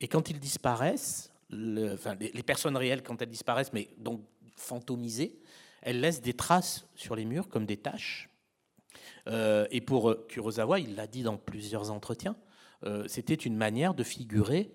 Et 0.00 0.08
quand 0.08 0.28
ils 0.28 0.38
disparaissent, 0.38 1.32
les, 1.50 1.96
personnes 2.44 2.76
réelles, 2.76 3.02
quand 3.02 3.22
elles 3.22 3.30
disparaissent, 3.30 3.72
mais 3.72 3.88
donc 3.96 4.22
fantomisées, 4.56 5.38
elles 5.80 6.00
laissent 6.00 6.20
des 6.20 6.34
traces 6.34 6.86
sur 6.94 7.16
les 7.16 7.24
murs 7.24 7.48
comme 7.48 7.64
des 7.64 7.78
taches. 7.78 8.28
Euh, 9.28 9.66
et 9.70 9.80
pour 9.80 10.14
Kurosawa, 10.28 10.78
il 10.78 10.94
l'a 10.94 11.06
dit 11.06 11.22
dans 11.22 11.38
plusieurs 11.38 11.90
entretiens, 11.90 12.36
euh, 12.84 13.04
c'était 13.08 13.34
une 13.34 13.56
manière 13.56 13.94
de 13.94 14.02
figurer 14.02 14.70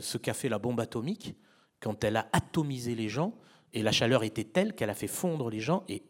ce 0.00 0.16
qu'a 0.16 0.32
fait 0.32 0.48
la 0.48 0.58
bombe 0.58 0.80
atomique 0.80 1.36
quand 1.80 2.02
elle 2.02 2.16
a 2.16 2.30
atomisé 2.32 2.94
les 2.94 3.10
gens 3.10 3.34
et 3.74 3.82
la 3.82 3.92
chaleur 3.92 4.24
était 4.24 4.44
telle 4.44 4.74
qu'elle 4.74 4.88
a 4.88 4.94
fait 4.94 5.06
fondre 5.06 5.50
les 5.50 5.60
gens 5.60 5.84
et 5.86 6.02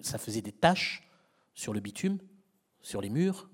ça 0.00 0.18
faisait 0.18 0.42
des 0.42 0.50
taches 0.50 1.08
sur 1.54 1.72
le 1.72 1.78
bitume, 1.78 2.18
sur 2.80 3.00
les 3.00 3.08
murs, 3.08 3.48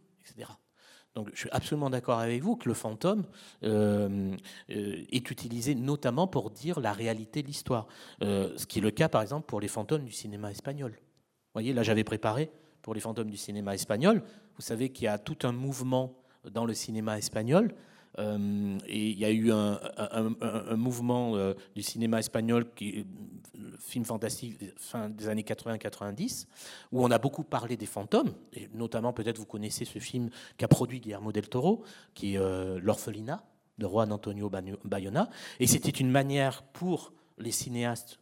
donc 1.14 1.30
je 1.32 1.40
suis 1.40 1.50
absolument 1.50 1.90
d'accord 1.90 2.18
avec 2.18 2.42
vous 2.42 2.56
que 2.56 2.68
le 2.68 2.74
fantôme 2.74 3.24
euh, 3.64 4.36
euh, 4.70 5.04
est 5.10 5.30
utilisé 5.30 5.74
notamment 5.74 6.26
pour 6.26 6.50
dire 6.50 6.80
la 6.80 6.92
réalité 6.92 7.42
de 7.42 7.48
l'histoire. 7.48 7.88
Euh, 8.22 8.52
ce 8.56 8.66
qui 8.66 8.78
est 8.78 8.82
le 8.82 8.90
cas 8.90 9.08
par 9.08 9.22
exemple 9.22 9.46
pour 9.46 9.60
les 9.60 9.68
fantômes 9.68 10.04
du 10.04 10.12
cinéma 10.12 10.50
espagnol. 10.50 10.92
Vous 10.92 11.52
voyez, 11.54 11.72
là 11.72 11.82
j'avais 11.82 12.04
préparé 12.04 12.50
pour 12.82 12.94
les 12.94 13.00
fantômes 13.00 13.30
du 13.30 13.36
cinéma 13.36 13.74
espagnol. 13.74 14.22
Vous 14.56 14.62
savez 14.62 14.90
qu'il 14.90 15.04
y 15.04 15.08
a 15.08 15.18
tout 15.18 15.38
un 15.42 15.52
mouvement 15.52 16.22
dans 16.48 16.64
le 16.64 16.74
cinéma 16.74 17.18
espagnol 17.18 17.74
euh, 18.18 18.78
et 18.86 19.10
il 19.10 19.18
y 19.18 19.24
a 19.24 19.30
eu 19.30 19.52
un, 19.52 20.76
mouvement 20.76 21.36
euh, 21.36 21.54
du 21.74 21.82
cinéma 21.82 22.18
espagnol, 22.18 22.66
qui, 22.74 23.06
le 23.54 23.76
film 23.78 24.04
fantastique 24.04 24.58
fin 24.76 25.08
des 25.08 25.28
années 25.28 25.42
80-90, 25.42 26.46
où 26.92 27.04
on 27.04 27.10
a 27.10 27.18
beaucoup 27.18 27.44
parlé 27.44 27.76
des 27.76 27.86
fantômes, 27.86 28.32
et 28.52 28.68
notamment 28.74 29.12
peut-être 29.12 29.38
vous 29.38 29.46
connaissez 29.46 29.84
ce 29.84 29.98
film 29.98 30.30
qu'a 30.56 30.68
produit 30.68 31.00
Guillermo 31.00 31.32
del 31.32 31.48
Toro, 31.48 31.84
qui 32.14 32.34
est 32.34 32.38
euh, 32.38 32.80
L'orphelinat 32.82 33.44
de 33.78 33.86
Juan 33.86 34.10
Antonio 34.10 34.50
Bayona. 34.84 35.30
Et 35.60 35.68
c'était 35.68 35.90
une 35.90 36.10
manière 36.10 36.62
pour 36.62 37.12
les 37.38 37.52
cinéastes 37.52 38.18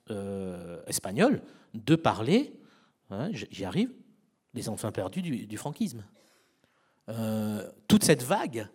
espagnols 0.87 1.41
de 1.73 1.97
parler, 1.97 2.53
hein, 3.09 3.31
j'y 3.33 3.65
arrive, 3.65 3.91
les 4.53 4.69
enfants 4.69 4.93
perdus 4.93 5.23
du, 5.23 5.47
du 5.47 5.57
franquisme. 5.57 6.05
toute 7.89 8.05
cette 8.05 8.23
vague 8.23 8.69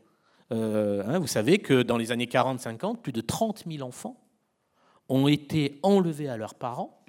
euh, 0.52 1.03
hein, 1.06 1.19
vous 1.19 1.28
savez 1.28 1.60
que 1.60 1.82
dans 1.82 1.98
les 1.98 2.11
années 2.11 2.26
40-50, 2.26 2.98
plus 2.98 3.11
de 3.11 3.22
30 3.22 3.64
000 3.69 3.88
enfants 3.88 4.18
ont 5.10 5.28
été 5.28 5.80
enlevés 5.84 6.30
à 6.30 6.38
leurs 6.38 6.56
parents 6.56 7.03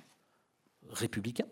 républicains, 0.90 1.46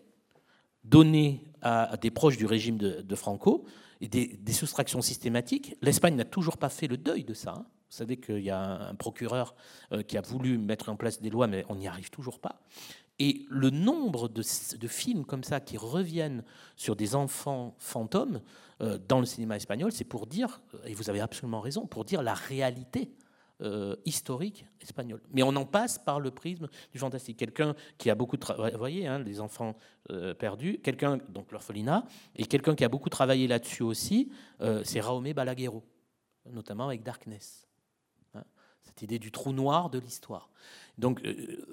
donnés 0.83 1.45
à, 1.61 1.97
des 1.97 2.11
proches 2.11 2.37
du 2.37 2.45
régime 2.45 2.77
de, 2.77 3.15
Franco, 3.15 3.65
et 3.99 4.07
des, 4.07 4.53
soustractions 4.53 5.01
systématiques. 5.01 5.75
L'Espagne 5.81 6.15
n'a 6.15 6.25
toujours 6.25 6.57
pas 6.57 6.69
fait 6.69 6.87
le 6.87 6.97
deuil 6.97 7.23
de 7.23 7.33
ça. 7.33 7.53
Hein. 7.57 7.65
Vous 7.91 7.97
savez 7.97 8.17
qu'il 8.17 8.39
y 8.39 8.49
a 8.49 8.87
un 8.89 8.95
procureur 8.95 9.53
euh, 9.91 10.01
qui 10.01 10.17
a 10.17 10.21
voulu 10.21 10.57
mettre 10.57 10.89
en 10.89 10.95
place 10.95 11.21
des 11.21 11.29
lois, 11.29 11.47
mais 11.47 11.65
on 11.67 11.75
n'y 11.75 11.87
arrive 11.87 12.09
toujours 12.09 12.39
pas. 12.39 12.61
Et 13.19 13.45
le 13.49 13.69
nombre 13.69 14.29
de, 14.29 14.41
films 14.87 15.25
comme 15.25 15.43
ça 15.43 15.59
qui 15.59 15.77
reviennent 15.77 16.43
sur 16.75 16.95
des 16.95 17.13
enfants 17.13 17.75
fantômes 17.77 18.41
dans 19.07 19.19
le 19.19 19.25
cinéma 19.25 19.55
espagnol, 19.55 19.91
c'est 19.91 20.05
pour 20.05 20.27
dire, 20.27 20.61
euh, 20.73 20.85
et 20.85 20.93
vous 20.93 21.09
avez 21.09 21.19
absolument 21.19 21.61
raison, 21.61 21.85
pour 21.85 22.05
dire 22.05 22.21
la 22.21 22.33
réalité 22.33 23.11
euh, 23.61 23.95
historique 24.05 24.65
espagnole. 24.81 25.21
Mais 25.31 25.43
on 25.43 25.55
en 25.55 25.65
passe 25.65 25.99
par 25.99 26.19
le 26.19 26.31
prisme 26.31 26.67
du 26.91 26.97
fantastique. 26.97 27.37
Quelqu'un 27.37 27.75
qui 27.97 28.09
a 28.09 28.15
beaucoup 28.15 28.37
travaillé, 28.37 29.07
hein, 29.07 29.19
les 29.19 29.39
enfants 29.39 29.75
perdus, 30.39 30.79
quelqu'un, 30.83 31.19
donc 31.29 31.51
l'orphelinat, 31.51 32.05
et 32.35 32.45
quelqu'un 32.45 32.75
qui 32.75 32.83
a 32.83 32.89
beaucoup 32.89 33.09
travaillé 33.09 33.47
là-dessus 33.47 33.83
aussi, 33.83 34.31
c'est 34.83 34.99
Raume 34.99 35.31
Balaguerro, 35.31 35.83
notamment 36.49 36.87
avec 36.87 37.03
Darkness. 37.03 37.70
Cette 38.83 39.01
idée 39.01 39.19
du 39.19 39.31
trou 39.31 39.53
noir 39.53 39.89
de 39.89 39.99
l'histoire. 39.99 40.49
Donc, 40.97 41.21
euh, 41.25 41.65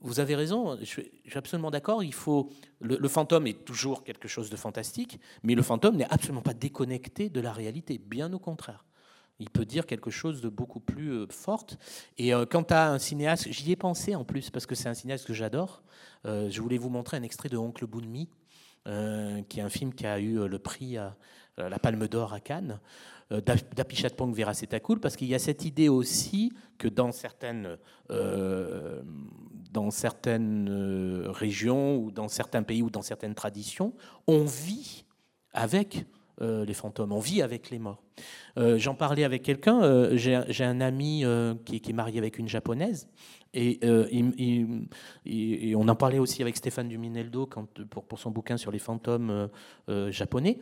vous 0.00 0.20
avez 0.20 0.34
raison, 0.34 0.76
je 0.78 0.84
suis, 0.84 1.10
absolument 1.34 1.70
d'accord. 1.70 2.04
Il 2.04 2.14
faut 2.14 2.50
le, 2.80 3.08
fantôme 3.08 3.46
est 3.46 3.64
toujours 3.64 4.04
quelque 4.04 4.28
chose 4.28 4.50
de 4.50 4.56
fantastique, 4.56 5.18
mais 5.42 5.54
le 5.54 5.62
fantôme 5.62 5.96
n'est 5.96 6.10
absolument 6.10 6.42
pas 6.42 6.54
déconnecté 6.54 7.28
de 7.28 7.40
la 7.40 7.52
réalité. 7.52 7.98
Bien 7.98 8.32
au 8.32 8.38
contraire, 8.38 8.84
il 9.38 9.50
peut 9.50 9.64
dire 9.64 9.86
quelque 9.86 10.10
chose 10.10 10.40
de 10.40 10.48
beaucoup 10.48 10.80
plus 10.80 11.10
euh, 11.10 11.26
fort. 11.28 11.66
Et 12.18 12.34
euh, 12.34 12.46
quant 12.46 12.66
à 12.70 12.90
un 12.90 12.98
cinéaste, 12.98 13.48
j'y 13.50 13.72
ai 13.72 13.76
pensé 13.76 14.14
en 14.14 14.24
plus 14.24 14.50
parce 14.50 14.66
que 14.66 14.74
c'est 14.74 14.88
un 14.88 14.94
cinéaste 14.94 15.26
que 15.26 15.34
j'adore. 15.34 15.82
je 16.24 16.60
voulais 16.60 16.78
vous 16.78 16.90
montrer 16.90 17.16
un 17.16 17.22
extrait 17.22 17.48
de 17.48 17.56
Oncle 17.56 17.86
Boonmi, 18.86 19.44
qui 19.48 19.60
est 19.60 19.62
un 19.62 19.68
film 19.68 19.92
qui 19.92 20.06
a 20.06 20.18
eu 20.18 20.48
le 20.48 20.58
prix 20.58 20.96
à 20.96 21.16
la 21.56 21.78
Palme 21.78 22.06
d'Or 22.08 22.32
à 22.32 22.40
Cannes. 22.40 22.80
Euh, 23.32 23.40
d'Apichatpong 23.40 24.32
Veracetakul, 24.32 25.00
parce 25.00 25.16
qu'il 25.16 25.26
y 25.26 25.34
a 25.34 25.40
cette 25.40 25.64
idée 25.64 25.88
aussi 25.88 26.52
que 26.78 26.86
dans 26.86 27.10
certaines, 27.10 27.76
euh, 28.12 29.02
dans 29.72 29.90
certaines 29.90 30.68
euh, 30.70 31.32
régions 31.32 31.96
ou 31.96 32.12
dans 32.12 32.28
certains 32.28 32.62
pays 32.62 32.82
ou 32.82 32.90
dans 32.90 33.02
certaines 33.02 33.34
traditions, 33.34 33.94
on 34.28 34.44
vit 34.44 35.04
avec 35.52 36.06
les 36.38 36.74
fantômes, 36.74 37.12
on 37.12 37.18
vit 37.18 37.40
avec 37.40 37.70
les 37.70 37.78
morts. 37.78 38.02
J'en 38.58 38.94
parlais 38.94 39.24
avec 39.24 39.42
quelqu'un, 39.42 40.14
j'ai 40.14 40.64
un 40.64 40.80
ami 40.82 41.24
qui, 41.64 41.76
est 41.76 41.92
marié 41.94 42.18
avec 42.18 42.38
une 42.38 42.46
japonaise, 42.46 43.08
et, 43.56 43.80
on 45.76 45.88
en 45.88 45.94
parlait 45.96 46.18
aussi 46.18 46.42
avec 46.42 46.56
Stéphane 46.56 46.88
Dumineldo 46.88 47.46
quand, 47.46 47.66
pour, 47.88 48.18
son 48.18 48.30
bouquin 48.30 48.56
sur 48.56 48.70
les 48.70 48.78
fantômes 48.78 49.48
japonais 50.08 50.58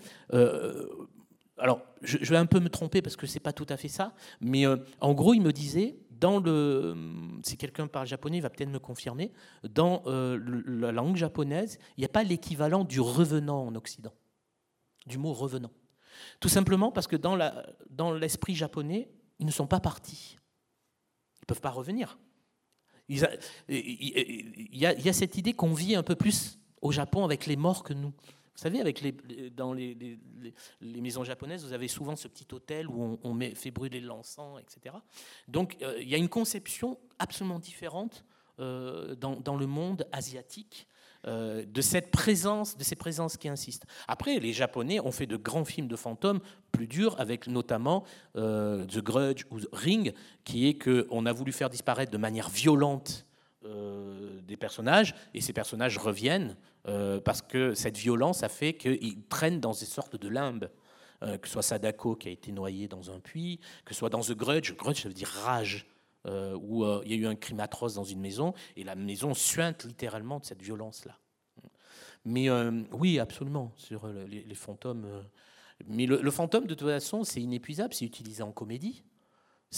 alors, 1.59 1.83
je, 2.03 2.19
vais 2.19 2.37
un 2.37 2.47
peu 2.47 2.61
me 2.61 2.69
tromper 2.69 3.01
parce 3.01 3.17
que 3.17 3.27
c'est 3.27 3.41
pas 3.41 3.53
tout 3.53 3.67
à 3.69 3.77
fait 3.77 3.89
ça, 3.89 4.15
mais 4.41 4.67
euh, 4.67 4.77
en 5.01 5.15
gros, 5.15 5.35
il 5.35 5.41
me 5.41 5.53
disait, 5.53 5.97
dans 6.11 6.41
le, 6.41 6.97
si 7.43 7.57
quelqu'un 7.57 7.87
parle 7.87 8.07
japonais, 8.07 8.39
il 8.39 8.41
va 8.41 8.51
peut-être 8.51 8.71
me 8.71 8.79
confirmer, 8.79 9.33
dans 9.63 10.03
euh, 10.07 10.39
la 10.67 10.93
langue 10.93 11.17
japonaise, 11.17 11.79
il 11.97 12.01
n'y 12.01 12.07
a 12.07 12.09
pas 12.09 12.25
l'équivalent 12.25 12.85
du 12.85 13.01
revenant 13.01 13.67
en 13.67 13.75
Occident, 13.75 14.13
du 15.07 15.19
mot 15.19 15.33
revenant. 15.33 15.71
Tout 16.41 16.49
simplement 16.49 16.93
parce 16.93 17.07
que 17.07 17.17
dans 17.17 18.13
l'esprit 18.13 18.55
japonais, 18.55 19.09
ils 19.39 19.47
ne 19.47 19.51
sont 19.51 19.67
pas 19.67 19.81
partis. 19.81 20.39
Ils 21.39 21.43
ne 21.43 21.47
peuvent 21.47 21.61
pas 21.61 21.71
revenir. 21.71 22.19
Il 23.09 23.19
y, 24.73 24.87
a, 24.87 25.13
cette 25.13 25.37
idée 25.37 25.53
qu'on 25.53 25.75
vit 25.75 25.95
un 25.95 26.03
peu 26.03 26.15
plus 26.15 26.59
au 26.81 26.91
Japon 26.91 27.25
avec 27.25 27.47
les 27.47 27.57
morts 27.57 27.83
que 27.83 27.93
nous. 27.93 28.09
Vous 28.09 28.63
savez, 28.63 28.81
avec 28.81 29.01
les, 29.01 29.13
dans 29.51 29.73
les, 29.73 30.19
maisons 30.81 31.25
japonaises, 31.25 31.65
vous 31.65 31.73
avez 31.73 31.89
souvent 31.89 32.17
ce 32.17 32.29
petit 32.29 32.47
hôtel 32.53 32.89
où 32.89 33.19
on, 33.23 33.39
fait 33.55 33.71
brûler 33.71 34.01
l'encens, 34.01 34.61
etc. 34.61 34.95
Donc 35.49 35.77
euh, 35.83 35.99
il 36.01 36.09
y 36.09 36.15
a 36.15 36.19
une 36.19 36.29
conception 36.29 36.99
absolument 37.19 37.59
différente 37.59 38.25
euh, 38.61 39.17
dans, 39.17 39.57
le 39.57 39.67
monde 39.67 40.07
asiatique 40.13 40.87
euh, 41.27 41.65
de 41.67 41.81
cette 41.81 42.11
présence, 42.11 42.77
de 42.77 42.85
ces 42.85 42.97
présences 42.97 43.37
qui 43.37 43.49
insistent. 43.49 43.87
Après, 44.09 44.39
les 44.39 44.53
Japonais 44.53 45.01
ont 45.01 45.13
fait 45.13 45.27
de 45.27 45.37
grands 45.37 45.65
films 45.65 45.89
de 45.89 45.97
fantômes 45.97 46.41
plus 46.73 46.87
durs, 46.87 47.19
avec 47.21 47.47
notamment 47.47 48.05
The 48.35 48.99
Grudge 48.99 49.45
ou 49.51 49.59
Ring, 49.73 50.13
qui 50.45 50.69
est 50.69 50.75
qu'on 50.75 51.27
a 51.27 51.33
voulu 51.33 51.53
faire 51.53 51.71
disparaître 51.71 52.11
de 52.11 52.19
manière 52.19 52.49
violente 52.49 53.27
euh, 53.67 54.41
des 54.43 54.59
personnages, 54.59 55.15
et 55.33 55.41
ces 55.41 55.55
personnages 55.55 55.97
reviennent 55.97 56.55
euh, 56.87 57.19
parce 57.19 57.41
que 57.41 57.73
cette 57.73 57.97
violence 57.97 58.43
a 58.43 58.51
fait 58.51 58.75
qu'ils 58.75 59.23
traînent 59.31 59.61
dans 59.61 59.73
des 59.73 59.87
sortes 59.87 60.17
de 60.17 60.29
limbes. 60.29 60.69
Euh, 61.23 61.39
que 61.39 61.47
ce 61.47 61.55
soit 61.55 61.63
Sadako 61.63 62.15
qui 62.17 62.29
a 62.29 62.31
été 62.31 62.53
noyé 62.53 62.89
dans 62.89 63.11
un 63.11 63.21
puits, 63.21 63.59
que 63.87 63.95
ce 63.95 64.01
soit 64.01 64.11
dans 64.11 64.21
The 64.21 64.33
Grudge, 64.33 64.75
Grudge 64.75 65.03
ça 65.03 65.09
veut 65.09 65.15
dire 65.15 65.29
rage 65.29 65.87
où 66.27 66.85
il 67.05 67.11
y 67.11 67.15
a 67.15 67.17
eu 67.17 67.27
un 67.27 67.35
crime 67.35 67.61
atroce 67.61 67.95
dans 67.95 68.05
une 68.05 68.21
maison 68.21 68.55
et 68.77 68.85
la 68.85 68.95
maison 68.95 69.35
suinte 69.35 69.85
littéralement 69.85 70.41
de 70.41 70.45
cette 70.45 70.63
violence-là. 70.63 71.19
Mais 72.25 72.49
oui, 72.93 73.19
absolument, 73.19 73.73
sur 73.77 74.07
les, 74.07 74.55
fantômes. 74.55 75.07
mais 75.87 76.07
le, 76.07 76.31
fantôme, 76.31 76.67
de 76.67 76.75
toute 76.75 76.89
façon, 76.89 77.25
c'est 77.25 77.43
inépuisable, 77.43 77.93
c'est 77.93 78.07
utilisé 78.07 78.43
en 78.43 78.53
comédie. 78.53 79.05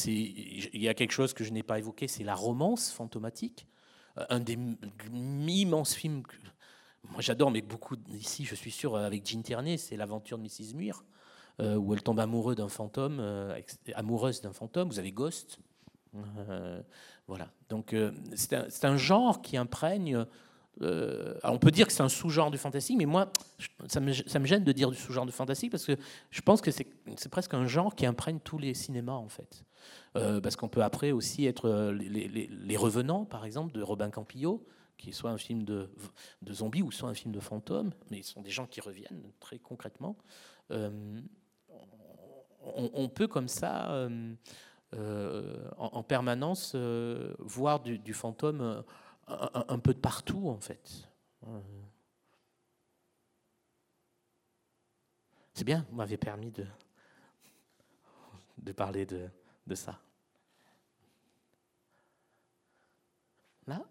Il 0.06 0.80
y 0.80 0.88
a 0.88 0.94
quelque 0.94 1.12
chose 1.12 1.32
que 1.32 1.42
je 1.42 1.50
n'ai 1.50 1.64
pas 1.64 1.78
évoqué, 1.78 2.06
c'est 2.06 2.24
la 2.24 2.34
romance 2.34 2.92
fantomatique. 2.92 3.66
Un 4.30 4.40
des 4.40 4.56
immenses 5.12 5.94
films 5.94 6.22
que 6.22 6.36
moi 7.12 7.20
j'adore, 7.20 7.50
mais 7.50 7.62
beaucoup 7.62 7.96
ici, 8.12 8.44
je 8.44 8.54
suis 8.54 8.70
sûr, 8.70 8.96
avec 8.96 9.26
Jean 9.26 9.42
Tierney, 9.42 9.78
c'est 9.78 9.96
l'aventure 9.96 10.38
de 10.38 10.42
Mrs. 10.44 10.74
Muir, 10.74 11.04
euh, 11.60 11.76
où 11.76 11.94
elle 11.94 12.02
tombe 12.02 12.20
amoureuse 12.20 12.56
d'un 12.56 12.68
fantôme, 12.68 13.18
euh, 13.20 13.60
amoureuse 13.94 14.40
d'un 14.40 14.52
fantôme. 14.52 14.88
Vous 14.88 14.98
avez 14.98 15.12
Ghost. 15.12 15.58
Euh, 16.48 16.80
voilà. 17.26 17.48
Donc 17.68 17.94
c'est 18.34 18.54
un, 18.54 18.90
un, 18.90 18.96
genre 18.96 19.42
qui 19.42 19.56
imprègne. 19.56 20.24
on 20.80 21.58
peut 21.58 21.70
dire 21.70 21.86
que 21.86 21.92
c'est 21.92 22.02
un 22.02 22.08
sous-genre 22.08 22.50
du 22.50 22.58
fantastique, 22.58 22.96
mais 22.98 23.06
moi, 23.06 23.32
ça 23.88 24.00
me, 24.00 24.12
ça 24.12 24.38
me, 24.38 24.46
gêne 24.46 24.64
de 24.64 24.72
dire 24.72 24.90
du 24.90 24.96
sous-genre 24.96 25.26
du 25.26 25.32
fantastique 25.32 25.70
parce 25.70 25.84
que 25.84 25.96
je 26.30 26.40
pense 26.40 26.60
que 26.60 26.70
c'est 26.70 27.28
presque 27.30 27.54
un 27.54 27.66
genre 27.66 27.94
qui 27.94 28.06
imprègne 28.06 28.38
tous 28.38 28.58
les 28.58 28.74
cinémas 28.74 29.14
en 29.14 29.28
fait. 29.28 29.64
parce 30.14 30.56
qu'on 30.56 30.68
peut 30.68 30.82
après 30.82 31.12
aussi 31.12 31.46
être 31.46 31.92
les, 31.92 32.76
Revenants, 32.76 33.24
par 33.24 33.44
exemple, 33.44 33.72
de 33.72 33.82
Robin 33.82 34.10
Campillo, 34.10 34.64
qui 34.96 35.10
est 35.10 35.12
soit 35.12 35.30
un 35.30 35.38
film 35.38 35.64
de, 35.64 35.90
de 36.42 36.52
zombies 36.52 36.82
ou 36.82 36.90
soit 36.90 37.08
un 37.08 37.14
film 37.14 37.32
de 37.32 37.40
fantômes, 37.40 37.92
mais 38.10 38.22
ce 38.22 38.32
sont 38.32 38.42
des 38.42 38.50
gens 38.50 38.66
qui 38.66 38.80
reviennent 38.80 39.30
très 39.40 39.58
concrètement. 39.58 40.16
Euh, 40.70 41.20
on, 42.74 43.08
peut 43.08 43.28
comme 43.28 43.48
ça, 43.48 44.08
euh, 44.94 44.96
euh, 44.96 45.70
en, 45.76 46.02
permanence, 46.02 46.74
voir 47.38 47.80
du, 47.80 48.14
fantôme 48.14 48.84
un, 49.26 49.78
peu 49.78 49.94
de 49.94 49.98
partout, 49.98 50.48
en 50.48 50.60
fait. 50.60 51.08
C'est 55.54 55.64
bien, 55.64 55.86
vous 55.90 55.96
m'avez 55.96 56.16
permis 56.16 56.50
de, 56.50 56.66
de 58.58 58.72
parler 58.72 59.06
de, 59.06 59.28
de 59.66 59.74
ça. 59.74 59.98
Là? 63.66 63.82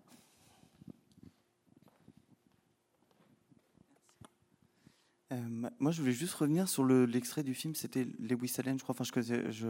Euh, 5.36 5.70
moi, 5.80 5.92
je 5.92 6.02
voulais 6.02 6.14
juste 6.14 6.34
revenir 6.36 6.68
sur 6.70 6.86
l'extrait 6.86 7.44
du 7.44 7.54
film. 7.54 7.76
C'était 7.76 8.08
Lewis 8.20 8.54
Allen, 8.58 8.78
je 8.78 8.84
crois. 8.84 8.96
Enfin, 8.98 9.04
je, 9.04 9.52
je, 9.52 9.68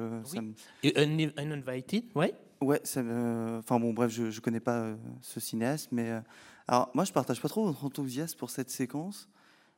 oui. 0.83 1.31
Uninvited, 1.37 2.05
ouais. 2.15 2.33
Ouais. 2.61 2.81
enfin 2.83 3.79
bon, 3.79 3.93
bref, 3.93 4.11
je, 4.11 4.31
je 4.31 4.41
connais 4.41 4.59
pas 4.59 4.79
euh, 4.79 4.95
ce 5.21 5.39
cinéaste, 5.39 5.89
mais 5.91 6.09
euh, 6.09 6.21
alors 6.67 6.89
moi, 6.93 7.03
je 7.03 7.11
partage 7.11 7.41
pas 7.41 7.49
trop 7.49 7.65
votre 7.65 7.83
enthousiasme 7.83 8.37
pour 8.37 8.49
cette 8.49 8.69
séquence. 8.69 9.29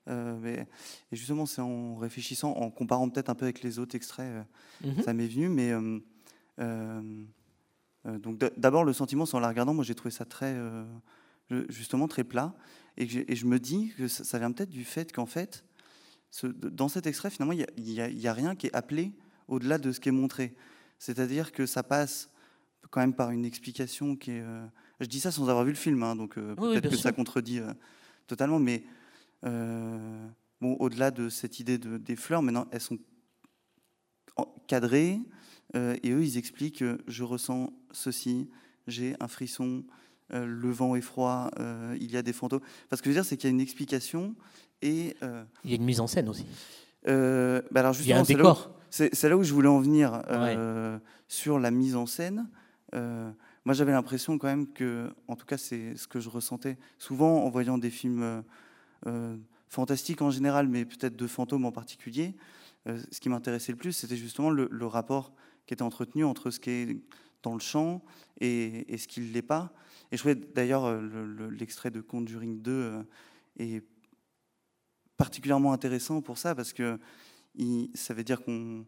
mais 0.08 0.68
et 1.12 1.16
justement, 1.16 1.46
c'est 1.46 1.62
en 1.62 1.96
réfléchissant, 1.96 2.52
en 2.52 2.70
comparant 2.70 3.10
peut-être 3.10 3.30
un 3.30 3.36
peu 3.36 3.46
avec 3.46 3.62
les 3.62 3.80
autres 3.80 3.96
extraits, 3.96 4.46
mhm. 4.84 5.02
ça 5.02 5.14
m'est 5.14 5.28
venu. 5.28 5.50
Mais 5.50 5.74
donc 8.06 8.38
d'abord 8.58 8.84
le 8.84 8.94
sentiment, 8.94 9.26
sans 9.26 9.40
la 9.40 9.50
regardant, 9.50 9.74
moi 9.74 9.84
j'ai 9.84 9.96
trouvé 9.96 10.12
ça 10.12 10.26
très 10.26 10.56
justement 11.70 12.08
très 12.08 12.24
plat. 12.24 12.54
Et, 12.98 13.04
et, 13.32 13.36
je 13.36 13.46
me 13.46 13.60
dis 13.60 13.94
que 13.96 14.08
ça, 14.08 14.24
ça 14.24 14.40
vient 14.40 14.52
peut-être 14.52 14.72
du 14.72 14.84
fait 14.84 15.14
qu'en 15.14 15.28
fait, 15.28 15.67
dans 16.46 16.88
cet 16.88 17.08
extrait, 17.08 17.30
finalement, 17.30 17.54
il 17.54 17.66
n'y 17.78 18.28
a, 18.28 18.34
rien 18.34 18.56
qui 18.56 18.68
est 18.68 18.76
appelé 18.76 19.12
au-delà 19.48 19.78
de 19.78 19.92
ce 19.92 20.00
qui 20.00 20.10
est 20.10 20.14
montré. 20.14 20.54
C'est-à-dire 21.00 21.52
que 21.52 21.66
ça 21.66 21.84
passe 21.84 22.30
quand 22.90 23.00
même 23.00 23.14
par 23.14 23.32
une 23.32 23.46
explication 23.46 24.16
qui 24.16 24.32
est... 24.32 24.42
Euh, 24.42 24.66
je 25.00 25.08
dis 25.08 25.20
ça 25.20 25.32
sans 25.32 25.50
avoir 25.50 25.66
vu 25.66 25.72
le 25.72 25.78
film, 25.78 26.02
hein, 26.04 26.16
donc 26.16 26.38
euh, 26.38 26.56
peut-être 26.56 26.90
que 26.90 26.98
ça 26.98 27.12
contredit 27.12 27.60
euh, 27.60 27.74
totalement, 28.28 28.60
mais 28.60 28.84
bon, 29.44 30.74
au-delà 30.80 31.12
de 31.12 31.30
cette 31.30 31.60
idée 31.60 31.78
de, 31.78 31.98
des 31.98 32.16
fleurs, 32.16 32.42
maintenant, 32.42 32.68
elles 32.72 32.82
sont 32.82 32.98
cadrées, 34.68 35.20
et 35.74 36.12
eux, 36.12 36.24
ils 36.24 36.38
expliquent 36.38 36.84
je 37.08 37.24
ressens 37.24 37.72
ceci, 37.92 38.50
j'ai 38.88 39.16
un 39.20 39.28
frisson, 39.28 39.86
le 40.30 40.70
vent 40.72 40.96
est 40.96 41.02
froid, 41.02 41.52
il 42.00 42.12
y 42.12 42.18
a 42.18 42.22
des 42.22 42.34
fantômes. 42.34 42.62
Parce 42.90 43.02
que 43.02 43.06
je 43.06 43.12
veux 43.12 43.22
dire, 43.22 43.26
c'est 43.26 43.38
qu'il 43.38 43.48
y 43.48 43.52
a 43.52 43.54
une 43.54 43.62
explication 43.62 44.36
et, 44.82 45.16
euh, 45.24 45.44
il 45.64 45.72
y 45.72 45.74
a 45.74 45.78
une 45.78 45.86
mise 45.86 46.00
en 46.00 46.08
scène 46.08 46.30
aussi. 46.30 46.46
Euh, 47.08 47.62
bah 47.72 47.82
alors 47.82 47.96
il 48.00 48.08
y 48.08 48.14
a 48.14 48.20
un 48.20 48.24
décor. 48.24 48.72
C'est 48.90 49.24
là, 49.24 49.38
où 49.38 49.44
je 49.44 49.54
voulais 49.54 49.68
en 49.68 49.80
venir 49.80 50.22
euh, 50.30 50.98
sur 51.28 51.60
la 51.60 51.72
mise 51.72 51.96
en 51.96 52.06
scène. 52.06 52.48
moi, 52.94 53.74
j'avais 53.74 53.92
l'impression 53.92 54.38
quand 54.38 54.48
même 54.48 54.68
que, 54.68 55.10
en 55.28 55.36
tout 55.36 55.46
cas, 55.46 55.58
c'est 55.58 55.96
ce 55.96 56.08
que 56.08 56.20
je 56.20 56.30
ressentais 56.30 56.78
souvent 56.98 57.44
en 57.44 57.50
voyant 57.50 57.78
des 57.78 57.90
films 57.90 58.44
fantastiques 59.68 60.22
en 60.22 60.32
général, 60.32 60.68
mais 60.68 60.86
peut-être 60.86 61.16
de 61.16 61.28
fantômes 61.28 61.66
en 61.66 61.72
particulier. 61.72 62.36
ce 62.86 63.20
qui 63.20 63.30
m'intéressait 63.30 63.72
le 63.72 63.78
plus, 63.78 63.94
c'était 63.94 64.16
justement 64.16 64.50
le, 64.50 64.86
rapport 64.86 65.34
qui 65.66 65.74
était 65.74 65.84
entretenu 65.84 66.24
entre 66.24 66.50
ce 66.50 66.60
qui 66.60 66.70
est 66.70 66.98
dans 67.44 67.54
le 67.54 67.60
champ 67.60 68.02
et, 68.40 68.92
et 68.92 68.98
ce 68.98 69.08
qui 69.08 69.20
ne 69.20 69.32
l'est 69.32 69.42
pas. 69.42 69.74
Et 70.12 70.18
je 70.18 70.22
trouvais 70.22 70.36
d'ailleurs 70.36 71.00
l'extrait 71.52 71.92
de 71.92 72.00
Conjuring 72.02 72.62
2 72.62 73.06
est 73.60 73.84
particulièrement 75.18 75.74
intéressant 75.74 76.22
pour 76.22 76.38
ça 76.38 76.56
parce 76.56 76.74
que 76.74 77.00
ça 77.96 78.14
veut 78.14 78.24
dire 78.24 78.44
qu'on 78.44 78.86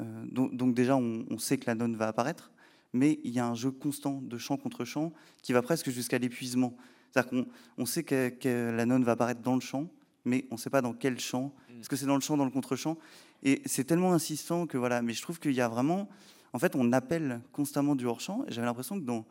euh, 0.00 0.24
donc, 0.30 0.74
déjà 0.74 0.96
on, 0.96 1.38
sait 1.38 1.58
que 1.58 1.66
la 1.66 1.74
nonne 1.74 1.96
va 1.96 2.08
apparaître, 2.08 2.52
mais 2.92 3.18
il 3.24 3.32
y 3.32 3.38
a 3.38 3.46
un 3.46 3.54
jeu 3.54 3.70
constant 3.70 4.20
de 4.22 4.38
chant 4.38 4.56
contre 4.56 4.84
chant 4.84 5.12
qui 5.42 5.52
va 5.52 5.62
presque 5.62 5.90
jusqu'à 5.90 6.18
l'épuisement. 6.18 6.76
C'est-à-dire 7.10 7.30
qu'on 7.30 7.46
on 7.78 7.86
sait 7.86 8.04
que, 8.04 8.70
la 8.70 8.86
nonne 8.86 9.04
va 9.04 9.12
apparaître 9.12 9.40
dans 9.40 9.54
le 9.54 9.60
chant, 9.60 9.88
mais 10.24 10.46
on 10.50 10.54
ne 10.54 10.60
sait 10.60 10.70
pas 10.70 10.82
dans 10.82 10.92
quel 10.92 11.18
chant. 11.18 11.52
Mm. 11.68 11.80
Est-ce 11.80 11.88
que 11.88 11.96
c'est 11.96 12.06
dans 12.06 12.14
le 12.14 12.20
chant, 12.20 12.36
dans 12.36 12.44
le 12.44 12.50
contre-chant 12.50 12.96
Et 13.42 13.62
c'est 13.66 13.84
tellement 13.84 14.12
insistant 14.12 14.66
que 14.66 14.78
voilà. 14.78 15.02
Mais 15.02 15.14
je 15.14 15.22
trouve 15.22 15.40
qu'il 15.40 15.52
y 15.52 15.60
a 15.60 15.68
vraiment, 15.68 16.08
en 16.52 16.58
fait, 16.58 16.76
on 16.76 16.92
appelle 16.92 17.40
constamment 17.52 17.96
du 17.96 18.06
hors-champ. 18.06 18.44
Et 18.46 18.52
j'avais 18.52 18.66
l'impression 18.66 18.98
que 19.00 19.04
dans 19.04 19.26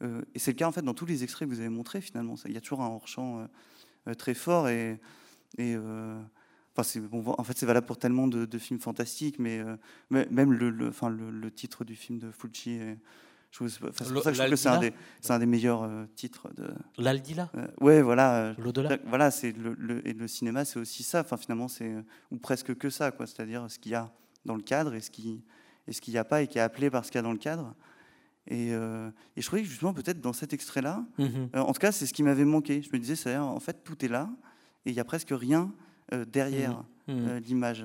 euh, 0.00 0.22
et 0.34 0.38
c'est 0.38 0.52
le 0.52 0.56
cas 0.56 0.68
en 0.68 0.70
fait 0.72 0.82
dans 0.82 0.94
tous 0.94 1.06
les 1.06 1.24
extraits 1.24 1.48
que 1.48 1.52
vous 1.52 1.60
avez 1.60 1.68
montrés 1.68 2.00
finalement. 2.00 2.36
Il 2.46 2.52
y 2.52 2.56
a 2.56 2.60
toujours 2.60 2.82
un 2.82 2.88
hors-champ 2.88 3.48
euh, 4.06 4.14
très 4.14 4.34
fort 4.34 4.68
et 4.68 5.00
et 5.56 5.74
euh, 5.74 6.20
enfin, 6.76 7.00
bon, 7.00 7.34
en 7.38 7.44
fait, 7.44 7.56
c'est 7.56 7.66
valable 7.66 7.86
pour 7.86 7.98
tellement 7.98 8.26
de, 8.28 8.58
films 8.58 8.80
fantastiques, 8.80 9.38
mais, 9.38 9.60
euh, 9.60 9.76
même 10.10 10.52
le, 10.52 10.88
enfin, 10.88 11.08
le, 11.08 11.50
titre 11.50 11.84
du 11.84 11.94
film 11.94 12.18
de 12.18 12.30
Fulci. 12.30 12.78
je, 13.50 13.66
c'est 13.68 13.80
pour 13.80 14.22
ça 14.22 14.30
que 14.30 14.36
je 14.36 14.42
trouve 14.42 14.50
que 14.50 14.56
c'est 14.56 14.68
un, 14.68 14.80
des, 14.80 14.92
un 15.28 15.38
des 15.38 15.46
meilleurs 15.46 15.84
euh, 15.84 16.04
titres 16.14 16.48
de. 16.54 16.68
L'Aldila? 16.98 17.50
ouais, 17.80 18.02
voilà. 18.02 18.54
L'au-delà? 18.58 18.98
Voilà, 19.06 19.30
c'est 19.30 19.52
le, 19.52 20.06
et 20.06 20.12
le 20.12 20.28
cinéma, 20.28 20.64
c'est 20.64 20.78
aussi 20.78 21.02
ça. 21.02 21.20
Enfin, 21.20 21.36
finalement, 21.36 21.68
c'est 21.68 21.94
ou 22.30 22.38
presque 22.38 22.74
que 22.76 22.90
ça, 22.90 23.10
quoi. 23.10 23.26
C'est-à-dire 23.26 23.70
ce 23.70 23.78
qu'il 23.78 23.92
y 23.92 23.94
a 23.94 24.12
dans 24.44 24.56
le 24.56 24.62
cadre 24.62 24.94
et 24.94 25.00
ce 25.00 25.10
qui 25.10 25.42
et 25.86 25.92
ce 25.92 26.02
qu'il 26.02 26.12
n'y 26.12 26.18
a 26.18 26.24
pas 26.24 26.42
et 26.42 26.46
qui 26.46 26.58
est 26.58 26.60
appelé 26.60 26.90
par 26.90 27.04
ce 27.04 27.10
qu'il 27.10 27.18
y 27.18 27.20
a 27.20 27.22
dans 27.22 27.32
le 27.32 27.38
cadre. 27.38 27.74
Et, 28.50 28.68
et 28.68 29.40
je 29.40 29.46
trouvais 29.46 29.62
que 29.62 29.68
justement, 29.68 29.92
peut-être 29.92 30.20
dans 30.20 30.32
cet 30.32 30.54
extrait-là, 30.54 31.04
mhm. 31.18 31.50
en 31.54 31.72
tout 31.72 31.80
cas, 31.80 31.92
c'est 31.92 32.06
ce 32.06 32.14
qui 32.14 32.22
m'avait 32.22 32.46
manqué. 32.46 32.80
Je 32.82 32.88
me 32.92 32.98
disais, 32.98 33.16
c'est 33.16 33.36
en 33.36 33.60
fait, 33.60 33.84
tout 33.84 34.02
est 34.04 34.08
là 34.08 34.30
et 34.86 34.90
il 34.90 34.94
n'y 34.94 35.00
a 35.00 35.04
presque 35.04 35.30
rien 35.32 35.72
euh, 36.14 36.24
derrière 36.24 36.72
mmh. 36.72 37.12
Mmh. 37.12 37.28
Euh, 37.28 37.40
l'image. 37.40 37.84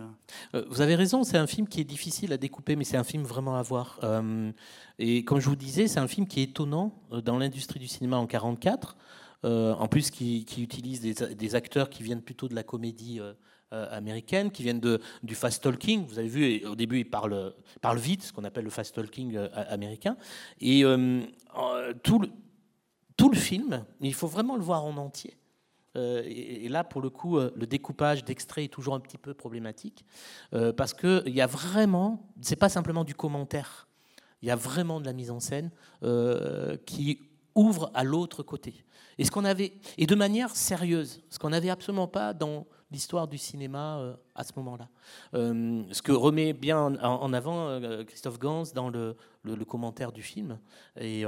Euh, 0.53 0.63
vous 0.69 0.81
avez 0.81 0.95
raison, 0.95 1.23
c'est 1.23 1.37
un 1.37 1.47
film 1.47 1.67
qui 1.67 1.81
est 1.81 1.85
difficile 1.85 2.31
à 2.31 2.37
découper, 2.37 2.75
mais 2.75 2.85
c'est 2.85 2.97
un 2.97 3.03
film 3.03 3.23
vraiment 3.23 3.55
à 3.55 3.61
voir. 3.61 3.99
et 4.99 5.25
comme 5.25 5.39
je 5.39 5.49
vous 5.49 5.55
disais, 5.55 5.87
c'est 5.87 5.99
un 5.99 6.07
film 6.07 6.27
qui 6.27 6.41
est 6.41 6.43
étonnant 6.43 6.93
dans 7.23 7.37
l'industrie 7.37 7.79
du 7.79 7.87
cinéma 7.87 8.17
en 8.17 8.27
1944, 8.27 8.97
en 9.43 9.87
plus 9.87 10.09
qui, 10.09 10.45
utilise 10.57 11.01
des, 11.01 11.55
acteurs 11.55 11.89
qui 11.89 12.03
viennent 12.03 12.21
plutôt 12.21 12.47
de 12.47 12.55
la 12.55 12.63
comédie 12.63 13.19
américaine, 13.71 14.51
qui 14.51 14.63
viennent 14.63 14.81
de, 14.81 14.99
du 15.23 15.35
fast 15.35 15.63
talking. 15.63 16.05
Vous 16.05 16.19
avez 16.19 16.27
vu, 16.27 16.65
au 16.65 16.75
début, 16.75 16.99
il 16.99 17.09
parle, 17.09 17.53
parle 17.81 17.97
vite, 17.97 18.23
ce 18.23 18.33
qu'on 18.33 18.43
appelle 18.43 18.65
le 18.65 18.69
fast 18.69 18.93
talking 18.95 19.37
américain. 19.69 20.17
Et 20.59 20.83
tout, 22.03 22.19
le, 22.19 22.29
tout 23.15 23.29
le 23.29 23.37
film, 23.37 23.85
il 24.01 24.13
faut 24.13 24.27
vraiment 24.27 24.55
le 24.55 24.63
voir 24.63 24.83
en 24.83 24.97
entier. 24.97 25.37
Euh, 25.95 26.23
et, 26.25 26.67
là, 26.69 26.83
pour 26.83 27.01
le 27.01 27.09
coup, 27.09 27.37
euh, 27.37 27.51
le 27.55 27.67
découpage 27.67 28.23
d'extraits 28.23 28.65
est 28.65 28.73
toujours 28.73 28.95
un 28.95 28.99
petit 28.99 29.17
peu 29.17 29.33
problématique 29.33 30.05
euh, 30.53 30.73
parce 30.73 30.93
qu'il 30.93 31.23
y 31.27 31.41
a 31.41 31.47
vraiment, 31.47 32.29
c'est 32.41 32.55
pas 32.55 32.69
simplement 32.69 33.03
du 33.03 33.15
commentaire, 33.15 33.87
il 34.41 34.47
y 34.47 34.51
a 34.51 34.55
vraiment 34.55 34.99
de 34.99 35.05
la 35.05 35.13
mise 35.13 35.31
en 35.31 35.39
scène 35.39 35.71
qui 36.85 37.19
ouvre 37.55 37.91
à 37.93 38.03
l'autre 38.03 38.43
côté. 38.43 38.83
Et, 39.17 39.23
ce 39.23 39.45
avait, 39.45 39.73
et 39.97 40.05
de 40.05 40.15
manière 40.15 40.55
sérieuse, 40.55 41.21
ce 41.29 41.39
qu'on 41.39 41.51
n'avait 41.51 41.69
absolument 41.69 42.07
pas 42.07 42.33
dans 42.33 42.67
l'histoire 42.91 43.27
du 43.27 43.37
cinéma 43.37 44.17
à 44.35 44.43
ce 44.43 44.51
moment-là. 44.57 44.89
ce 45.31 46.01
que 46.01 46.11
remet 46.11 46.51
bien 46.51 46.77
en, 47.01 47.31
avant 47.31 47.79
Christophe 48.05 48.37
Gans 48.37 48.63
dans 48.75 48.89
le, 48.89 49.15
commentaire 49.65 50.11
du 50.11 50.21
film. 50.21 50.59
Et, 50.99 51.23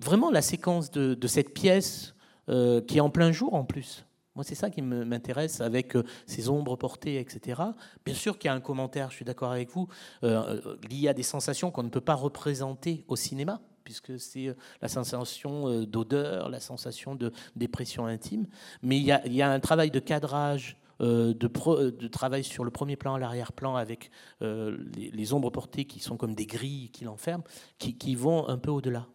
vraiment 0.00 0.30
la 0.30 0.42
séquence 0.42 0.90
de 0.90 1.26
cette 1.26 1.52
pièce 1.52 2.14
euh, 2.48 2.80
qui 2.80 2.98
est 2.98 3.00
en 3.00 3.10
plein 3.10 3.32
jour 3.32 3.54
en 3.54 3.64
plus. 3.64 4.04
Moi, 4.34 4.42
c'est 4.42 4.56
ça 4.56 4.68
qui 4.68 4.82
m'intéresse 4.82 5.60
avec 5.60 5.96
ces 6.26 6.48
ombres 6.48 6.74
portées, 6.74 7.20
etc. 7.20 7.62
Bien 8.04 8.14
sûr 8.14 8.36
qu'il 8.36 8.48
y 8.48 8.50
a 8.50 8.54
un 8.54 8.60
commentaire, 8.60 9.10
je 9.10 9.16
suis 9.16 9.24
d'accord 9.24 9.52
avec 9.52 9.70
vous, 9.70 9.86
lié 10.22 11.06
à 11.06 11.14
des 11.14 11.22
sensations 11.22 11.70
qu'on 11.70 11.84
ne 11.84 11.88
peut 11.88 12.00
pas 12.00 12.16
représenter 12.16 13.04
au 13.06 13.14
cinéma 13.14 13.60
puisque 13.84 14.18
c'est 14.18 14.48
euh, 14.48 14.54
la 14.82 14.88
sensation 14.88 15.68
euh, 15.68 15.86
d'odeur, 15.86 16.48
la 16.48 16.60
sensation 16.60 17.14
de 17.14 17.32
dépression 17.54 18.06
intime. 18.06 18.46
Mais 18.82 18.98
il 18.98 19.04
y 19.04 19.42
a, 19.42 19.50
un 19.50 19.60
travail 19.60 19.90
de 19.90 20.00
cadrage, 20.00 20.76
euh, 21.00 21.34
de, 21.34 22.08
travail 22.08 22.42
sur 22.42 22.64
le 22.64 22.70
premier 22.70 22.96
plan, 22.96 23.16
l'arrière-plan, 23.16 23.76
avec 23.76 24.10
les, 24.40 25.32
ombres 25.32 25.50
portées 25.50 25.84
qui 25.84 26.00
sont 26.00 26.16
comme 26.16 26.34
des 26.34 26.46
grilles 26.46 26.90
qui 26.90 27.04
l'enferment, 27.04 27.44
qui, 27.78 28.14
vont 28.14 28.48
un 28.48 28.58
peu 28.58 28.70
au-delà. 28.70 29.06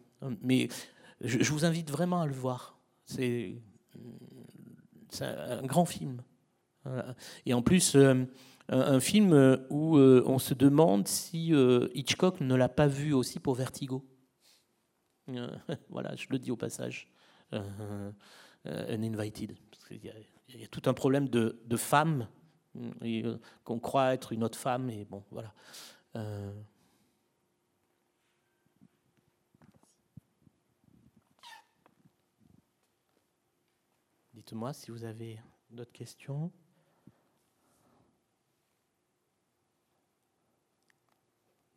Mais 0.42 0.68
je, 1.20 1.50
vous 1.52 1.64
invite 1.64 1.90
vraiment 1.90 2.22
à 2.22 2.26
le 2.26 2.34
voir. 2.34 2.79
C'est 3.10 3.56
un 5.22 5.62
grand 5.62 5.84
film. 5.84 6.22
Et 7.46 7.52
en 7.52 7.62
plus, 7.62 7.96
un 8.68 9.00
film 9.00 9.58
où 9.70 9.98
on 9.98 10.38
se 10.38 10.54
demande 10.54 11.08
si 11.08 11.52
Hitchcock 11.94 12.40
ne 12.40 12.54
l'a 12.54 12.68
pas 12.68 12.86
vu 12.86 13.12
aussi 13.12 13.40
pour 13.40 13.54
Vertigo. 13.54 14.04
Euh, 15.36 15.48
voilà, 15.88 16.14
je 16.16 16.26
le 16.30 16.38
dis 16.38 16.50
au 16.50 16.56
passage. 16.56 17.08
Euh, 17.52 18.12
euh, 18.66 18.94
uninvited. 18.94 19.56
il, 19.90 20.04
y 20.04 20.64
a, 20.64 20.68
tout 20.68 20.82
un 20.86 20.94
problème 20.94 21.28
de, 21.28 21.60
de 21.64 21.76
femme 21.76 22.28
qu'on 23.64 23.80
croit 23.80 24.14
être 24.14 24.32
une 24.32 24.44
autre 24.44 24.58
femme. 24.58 24.90
Et 24.90 25.04
bon, 25.04 25.24
voilà. 25.30 25.52
Dites-moi 34.40 34.72
si 34.72 34.90
vous 34.90 35.04
avez 35.04 35.38
d'autres 35.70 35.92
questions. 35.92 36.50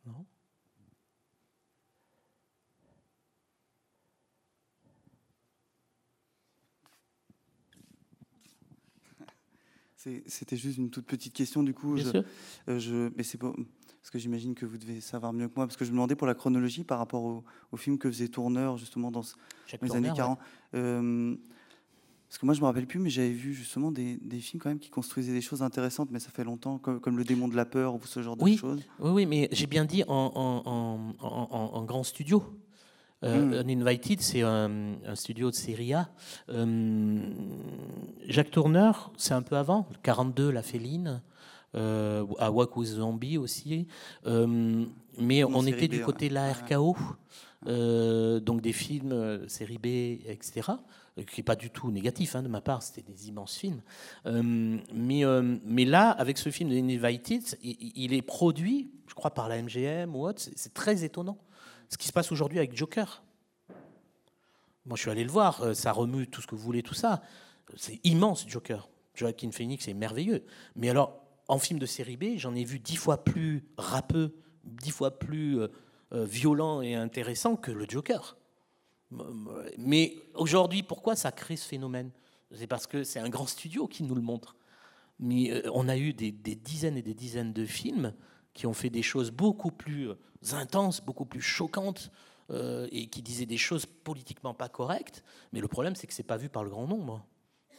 Non? 0.06 0.24
C'était 10.26 10.56
juste 10.56 10.78
une 10.78 10.88
toute 10.88 11.04
petite 11.04 11.34
question, 11.34 11.62
du 11.62 11.74
coup. 11.74 11.98
je, 11.98 12.22
euh, 12.68 13.10
mais 13.14 13.24
c'est 13.24 13.36
parce 13.36 14.10
que 14.10 14.18
j'imagine 14.18 14.54
que 14.54 14.64
vous 14.64 14.78
devez 14.78 15.02
savoir 15.02 15.34
mieux 15.34 15.48
que 15.48 15.54
moi, 15.54 15.66
parce 15.66 15.76
que 15.76 15.84
je 15.84 15.90
me 15.90 15.96
demandais 15.96 16.16
pour 16.16 16.26
la 16.26 16.34
chronologie 16.34 16.82
par 16.82 16.96
rapport 16.98 17.44
au, 17.70 17.76
film 17.76 17.98
que 17.98 18.10
faisait 18.10 18.28
Tourneur, 18.28 18.78
justement, 18.78 19.10
dans, 19.10 19.20
les 19.82 19.94
années 19.94 20.12
40. 20.16 20.38
Euh, 20.72 21.36
parce 22.28 22.38
que 22.38 22.46
moi, 22.46 22.54
je 22.54 22.60
me 22.60 22.66
rappelle 22.66 22.86
plus, 22.86 22.98
mais 22.98 23.10
j'avais 23.10 23.30
vu 23.30 23.54
justement 23.54 23.92
des, 23.92 24.18
films 24.40 24.60
quand 24.60 24.68
même 24.68 24.78
qui 24.78 24.90
construisaient 24.90 25.32
des 25.32 25.40
choses 25.40 25.62
intéressantes, 25.62 26.08
mais 26.10 26.18
ça 26.18 26.30
fait 26.30 26.44
longtemps, 26.44 26.78
comme, 26.78 27.16
Le 27.16 27.24
démon 27.24 27.48
de 27.48 27.56
la 27.56 27.64
peur 27.64 27.94
ou 27.94 28.00
ce 28.04 28.22
genre 28.22 28.36
de 28.36 28.46
choses. 28.56 28.82
Oui, 28.98 29.10
oui, 29.10 29.26
mais 29.26 29.48
j'ai 29.52 29.66
bien 29.66 29.84
dit 29.84 30.02
en, 30.08 31.12
en 31.22 31.84
grand 31.84 32.02
studio. 32.02 32.42
Euh. 33.24 33.62
Uninvited, 33.62 34.20
c'est 34.20 34.42
un, 34.42 34.96
studio 35.14 35.50
de 35.50 35.54
série 35.54 35.94
A. 35.94 36.08
Euh, 36.50 37.18
Jacques 38.26 38.50
Tourneur, 38.50 39.12
c'est 39.16 39.34
un 39.34 39.42
peu 39.42 39.56
avant, 39.56 39.88
42, 40.02 40.50
La 40.50 40.62
Féline. 40.62 41.22
Euh, 41.76 42.24
à 42.38 42.52
Walk 42.52 42.76
with 42.76 42.86
Zombie 42.86 43.36
aussi. 43.36 43.88
Euh, 44.26 44.84
mais 45.18 45.42
on 45.42 45.66
était 45.66 45.88
du 45.88 46.02
côté 46.02 46.28
de 46.28 46.34
la 46.34 46.52
RKO, 46.52 46.96
donc 47.66 48.60
des 48.60 48.72
films 48.72 49.48
série 49.48 49.78
B, 49.78 49.86
etc 50.28 50.62
qui 51.16 51.40
n'est 51.40 51.44
pas 51.44 51.56
du 51.56 51.70
tout 51.70 51.90
négatif 51.90 52.34
hein, 52.34 52.42
de 52.42 52.48
ma 52.48 52.60
part, 52.60 52.82
c'était 52.82 53.02
des 53.02 53.28
immenses 53.28 53.56
films. 53.56 53.82
mais, 54.24 55.22
mais 55.64 55.84
là, 55.84 56.10
avec 56.10 56.38
ce 56.38 56.50
film 56.50 56.72
Uninvited, 56.72 57.42
il, 57.62 57.92
il, 57.94 58.12
est 58.12 58.22
produit, 58.22 58.90
je 59.06 59.14
crois, 59.14 59.32
par 59.32 59.48
la 59.48 59.62
MGM 59.62 60.16
ou 60.16 60.26
autre, 60.26 60.42
c'est 60.56 60.74
très 60.74 61.04
étonnant 61.04 61.38
ce 61.88 61.98
qui 61.98 62.08
se 62.08 62.12
passe 62.12 62.32
aujourd'hui 62.32 62.58
avec 62.58 62.76
Joker. 62.76 63.22
Moi, 64.86 64.96
je 64.96 65.02
suis 65.02 65.10
allé 65.10 65.24
le 65.24 65.30
voir, 65.30 65.62
euh, 65.62 65.74
ça 65.74 65.92
remue 65.92 66.26
tout 66.26 66.42
ce 66.42 66.46
que 66.46 66.54
vous 66.54 66.62
voulez, 66.62 66.82
tout 66.82 66.94
ça. 66.94 67.22
C'est 67.76 68.00
immense, 68.04 68.46
Joker. 68.48 68.88
Joaquin 69.14 69.50
Phoenix 69.50 69.88
est 69.88 69.94
merveilleux. 69.94 70.44
Mais 70.76 70.90
alors, 70.90 71.20
en 71.48 71.58
film 71.58 71.78
de 71.78 71.86
série 71.86 72.16
B, 72.16 72.36
j'en 72.36 72.54
ai 72.54 72.64
vu 72.64 72.78
dix 72.78 72.96
fois 72.96 73.22
plus 73.22 73.64
rappeux, 73.78 74.34
dix 74.64 74.90
fois 74.90 75.18
plus 75.18 75.60
euh, 75.60 75.68
euh, 76.12 76.24
violent 76.24 76.82
et 76.82 76.94
intéressant 76.94 77.56
que 77.56 77.70
le 77.70 77.86
Joker. 77.88 78.36
Mais 79.78 80.16
aujourd'hui, 80.34 80.82
pourquoi 80.82 81.16
ça 81.16 81.32
crée 81.32 81.56
ce 81.56 81.66
phénomène? 81.66 82.10
C'est 82.52 82.66
parce 82.66 82.86
que 82.86 83.04
c'est 83.04 83.20
un 83.20 83.28
grand 83.28 83.46
studio 83.46 83.86
qui 83.86 84.02
nous 84.02 84.14
le 84.14 84.22
montre. 84.22 84.56
Mais 85.20 85.62
on 85.72 85.88
a 85.88 85.96
eu 85.96 86.12
des, 86.12 86.32
dizaines 86.32 86.96
et 86.96 87.02
des 87.02 87.14
dizaines 87.14 87.52
de 87.52 87.64
films 87.64 88.12
qui 88.52 88.66
ont 88.66 88.72
fait 88.72 88.90
des 88.90 89.02
choses 89.02 89.30
beaucoup 89.30 89.70
plus 89.70 90.10
intenses, 90.52 91.00
beaucoup 91.00 91.24
plus 91.24 91.40
choquantes, 91.40 92.10
euh, 92.50 92.86
et 92.92 93.06
qui 93.06 93.22
disaient 93.22 93.46
des 93.46 93.56
choses 93.56 93.86
politiquement 93.86 94.52
pas 94.52 94.68
correctes. 94.68 95.24
Mais 95.52 95.60
le 95.60 95.68
problème, 95.68 95.96
c'est 95.96 96.06
que 96.06 96.12
c'est 96.12 96.22
pas 96.22 96.36
vu 96.36 96.50
par 96.50 96.62
le 96.62 96.68
grand 96.68 96.86
nombre. 96.86 97.24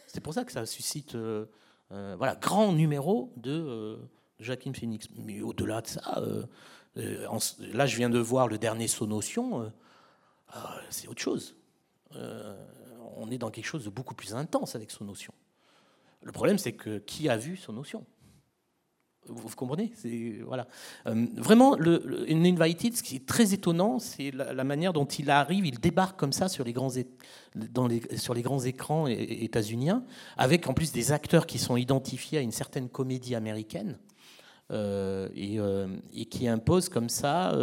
C'est 0.07 0.21
pour 0.21 0.33
ça 0.33 0.43
que 0.43 0.51
ça 0.51 0.65
suscite, 0.65 1.13
euh, 1.13 1.45
euh, 1.91 2.15
voilà, 2.17 2.35
grand 2.35 2.73
numéro 2.73 3.31
de 3.37 3.99
Jacqueline 4.39 4.73
Phoenix. 4.73 5.07
Mais 5.17 5.41
au-delà 5.41 5.81
de 5.81 5.87
ça, 5.87 6.19
là, 6.95 7.85
je 7.85 7.95
viens 7.95 8.09
de 8.09 8.17
voir 8.17 8.47
le 8.47 8.57
dernier 8.57 8.87
Sonotion. 8.87 9.71
C'est 10.89 11.07
autre 11.07 11.21
chose. 11.21 11.55
on 12.13 13.29
est 13.31 13.37
dans 13.37 13.51
quelque 13.51 13.65
chose 13.65 13.85
de 13.85 13.89
beaucoup 13.89 14.15
plus 14.15 14.33
intense 14.33 14.75
avec 14.75 14.91
Sonotion. 14.91 15.33
Le 16.21 16.31
problème, 16.31 16.57
c'est 16.57 16.73
que 16.73 16.99
qui 16.99 17.29
a 17.29 17.37
vu 17.37 17.55
Sonotion 17.57 18.05
vous, 19.27 19.55
comprenez? 19.55 19.91
Voilà. 20.45 20.67
Euh, 21.07 21.25
vraiment, 21.35 21.75
le, 21.75 22.25
Invited, 22.29 22.95
ce 22.95 23.03
qui 23.03 23.15
est 23.15 23.25
très 23.25 23.53
étonnant, 23.53 23.99
c'est 23.99 24.31
la, 24.31 24.63
manière 24.63 24.93
dont 24.93 25.05
il 25.05 25.29
arrive, 25.29 25.65
il 25.65 25.79
débarque 25.79 26.19
comme 26.19 26.31
ça 26.31 26.47
sur 26.47 26.63
les 26.63 26.73
grands, 26.73 26.91
sur 28.15 28.33
les 28.33 28.41
grands 28.41 28.59
écrans 28.59 29.07
états-uniens, 29.07 30.03
avec 30.37 30.67
en 30.67 30.73
plus 30.73 30.91
des 30.91 31.11
acteurs 31.11 31.47
qui 31.47 31.57
sont 31.57 31.77
identifiés 31.77 32.39
à 32.39 32.41
une 32.41 32.51
certaine 32.51 32.89
comédie 32.89 33.35
américaine. 33.35 33.97
Euh, 34.71 35.29
euh, 35.37 35.87
et, 36.11 36.25
qui 36.25 36.47
impose 36.47 36.89
comme 36.89 37.07
ça 37.07 37.55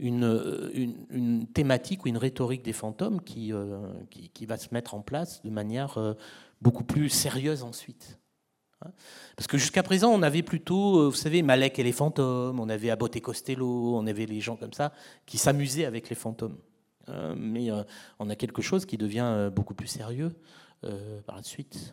une, 0.00 0.70
une, 1.10 1.46
thématique 1.46 2.06
ou 2.06 2.08
une 2.08 2.16
rhétorique 2.16 2.62
des 2.62 2.72
fantômes 2.72 3.20
qui, 3.20 3.52
qui, 4.32 4.46
va 4.46 4.56
se 4.56 4.68
mettre 4.72 4.94
en 4.94 5.02
place 5.02 5.42
de 5.42 5.50
manière 5.50 6.16
beaucoup 6.62 6.84
plus 6.84 7.10
sérieuse 7.10 7.62
ensuite. 7.62 8.18
Hein. 8.84 8.90
Parce 9.36 9.46
que 9.46 9.58
jusqu'à 9.58 9.82
présent, 9.82 10.10
on 10.10 10.22
avait 10.22 10.42
plutôt, 10.42 11.00
euh, 11.00 11.08
vous 11.08 11.16
savez, 11.16 11.42
Malek 11.42 11.78
et 11.78 11.82
les 11.82 11.92
fantômes, 11.92 12.60
on 12.60 12.68
avait 12.68 12.90
Abbott 12.90 13.14
et 13.16 13.20
Costello, 13.20 13.96
on 13.96 14.06
avait 14.06 14.26
les 14.26 14.40
gens 14.40 14.56
comme 14.56 14.72
ça 14.72 14.92
qui 15.26 15.38
s'amusaient 15.38 15.84
avec 15.84 16.08
les 16.08 16.16
fantômes. 16.16 16.56
Euh, 17.08 17.34
mais 17.36 17.70
euh, 17.70 17.82
on 18.18 18.28
a 18.30 18.36
quelque 18.36 18.62
chose 18.62 18.86
qui 18.86 18.96
devient 18.96 19.50
beaucoup 19.54 19.74
plus 19.74 19.86
sérieux 19.86 20.32
par 21.26 21.34
la 21.34 21.42
suite. 21.42 21.92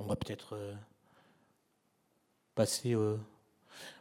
On 0.00 0.04
va 0.04 0.16
peut-être 0.16 0.56
passer 2.54 2.96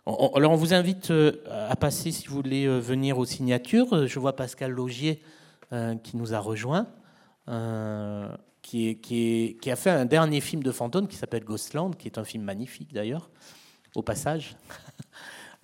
alors 0.06 0.52
on 0.52 0.56
vous 0.56 0.74
invite 0.74 1.12
euh, 1.12 1.34
à 1.70 1.76
passer 1.76 2.12
si 2.12 2.28
vous 2.28 2.36
voulez 2.36 2.66
euh, 2.66 2.80
venir 2.80 3.18
aux 3.18 3.26
signatures. 3.26 4.08
Je 4.08 4.20
vois 4.20 4.36
Pascal 4.36 4.72
Logier 4.72 5.22
euh, 5.72 5.96
qui 5.96 6.18
nous 6.18 6.34
a 6.34 6.40
rejoint, 6.40 6.88
qui, 8.62 9.58
a 9.66 9.76
fait 9.76 9.90
un 9.90 10.06
dernier 10.06 10.42
film 10.42 10.64
de 10.64 10.72
fantôme 10.72 11.08
qui 11.08 11.16
s'appelle 11.16 11.44
Ghostland, 11.44 11.96
qui 11.96 12.08
est 12.08 12.18
un 12.18 12.24
film 12.24 12.44
magnifique 12.44 12.94
d'ailleurs, 12.94 13.30
au 13.96 14.02
passage, 14.02 14.56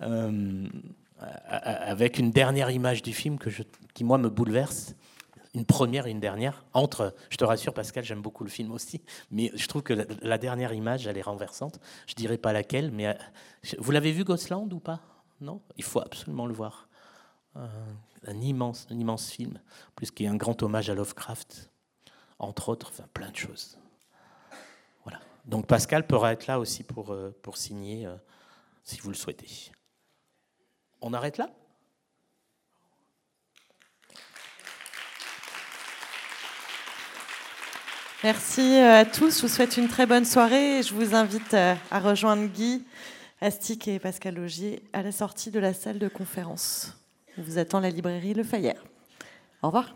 avec 1.18 2.18
une 2.18 2.30
dernière 2.30 2.70
image 2.70 3.02
du 3.02 3.12
film 3.12 3.38
qui 3.94 4.04
moi 4.04 4.18
me 4.18 4.28
bouleverse 4.28 4.94
une 5.56 5.64
première 5.64 6.06
et 6.06 6.10
une 6.10 6.20
dernière. 6.20 6.66
Entre, 6.74 7.14
je 7.30 7.38
te 7.38 7.44
rassure 7.44 7.72
Pascal, 7.72 8.04
j'aime 8.04 8.20
beaucoup 8.20 8.44
le 8.44 8.50
film 8.50 8.70
aussi, 8.72 9.02
mais 9.30 9.50
je 9.54 9.66
trouve 9.66 9.82
que 9.82 9.94
la, 9.94 10.36
dernière 10.36 10.74
image, 10.74 11.06
elle 11.06 11.16
est 11.16 11.22
renversante. 11.22 11.80
Je 12.06 12.14
dirais 12.14 12.36
pas 12.36 12.52
laquelle, 12.52 12.90
mais 12.90 13.06
euh, 13.06 13.14
vous 13.78 13.90
l'avez 13.90 14.12
vu 14.12 14.22
Ghostland 14.22 14.70
ou 14.70 14.80
pas? 14.80 15.00
Non? 15.40 15.62
Il 15.78 15.82
faut 15.82 16.00
absolument 16.00 16.46
le 16.46 16.52
voir. 16.52 16.88
Euh, 17.56 17.66
un 18.26 18.38
immense, 18.38 18.86
un 18.90 18.98
immense 18.98 19.30
film, 19.30 19.58
plus 19.94 20.10
qui 20.10 20.24
est 20.24 20.28
un 20.28 20.36
grand 20.36 20.62
hommage 20.62 20.90
à 20.90 20.94
Lovecraft, 20.94 21.70
entre 22.38 22.68
autres, 22.68 22.90
enfin 22.92 23.08
plein 23.14 23.30
de 23.30 23.36
choses. 23.36 23.78
Voilà. 25.04 25.20
Donc 25.46 25.66
Pascal 25.66 26.06
pourra 26.06 26.34
être 26.34 26.46
là 26.46 26.60
aussi 26.60 26.82
pour, 26.82 27.14
euh, 27.14 27.34
pour 27.40 27.56
signer, 27.56 28.06
si 28.84 29.00
vous 29.00 29.08
le 29.08 29.14
souhaitez. 29.16 29.72
On 31.00 31.14
arrête 31.14 31.38
là? 31.38 31.48
Merci 38.26 38.74
euh, 38.74 39.02
à 39.02 39.04
tous. 39.04 39.36
Je 39.36 39.42
vous 39.42 39.48
souhaite 39.48 39.76
une 39.76 39.86
très 39.86 40.04
bonne 40.04 40.24
soirée. 40.24 40.82
Je 40.82 40.92
vous 40.92 41.14
invite 41.14 41.54
euh, 41.54 41.76
à 41.92 42.00
rejoindre 42.00 42.48
Guy 42.48 42.82
Astic 43.40 43.86
et 43.86 44.00
Pascal 44.00 44.34
Logier 44.34 44.82
à 44.92 45.02
la 45.02 45.12
sortie 45.12 45.52
de 45.52 45.60
la 45.60 45.72
salle 45.72 46.00
de 46.00 46.08
conférence. 46.08 46.98
On 47.38 47.42
vous 47.42 47.58
attend 47.58 47.78
la 47.78 47.88
librairie 47.88 48.34
Le 48.34 48.42
Fayère. 48.42 48.82
Au 49.62 49.68
revoir. 49.68 49.94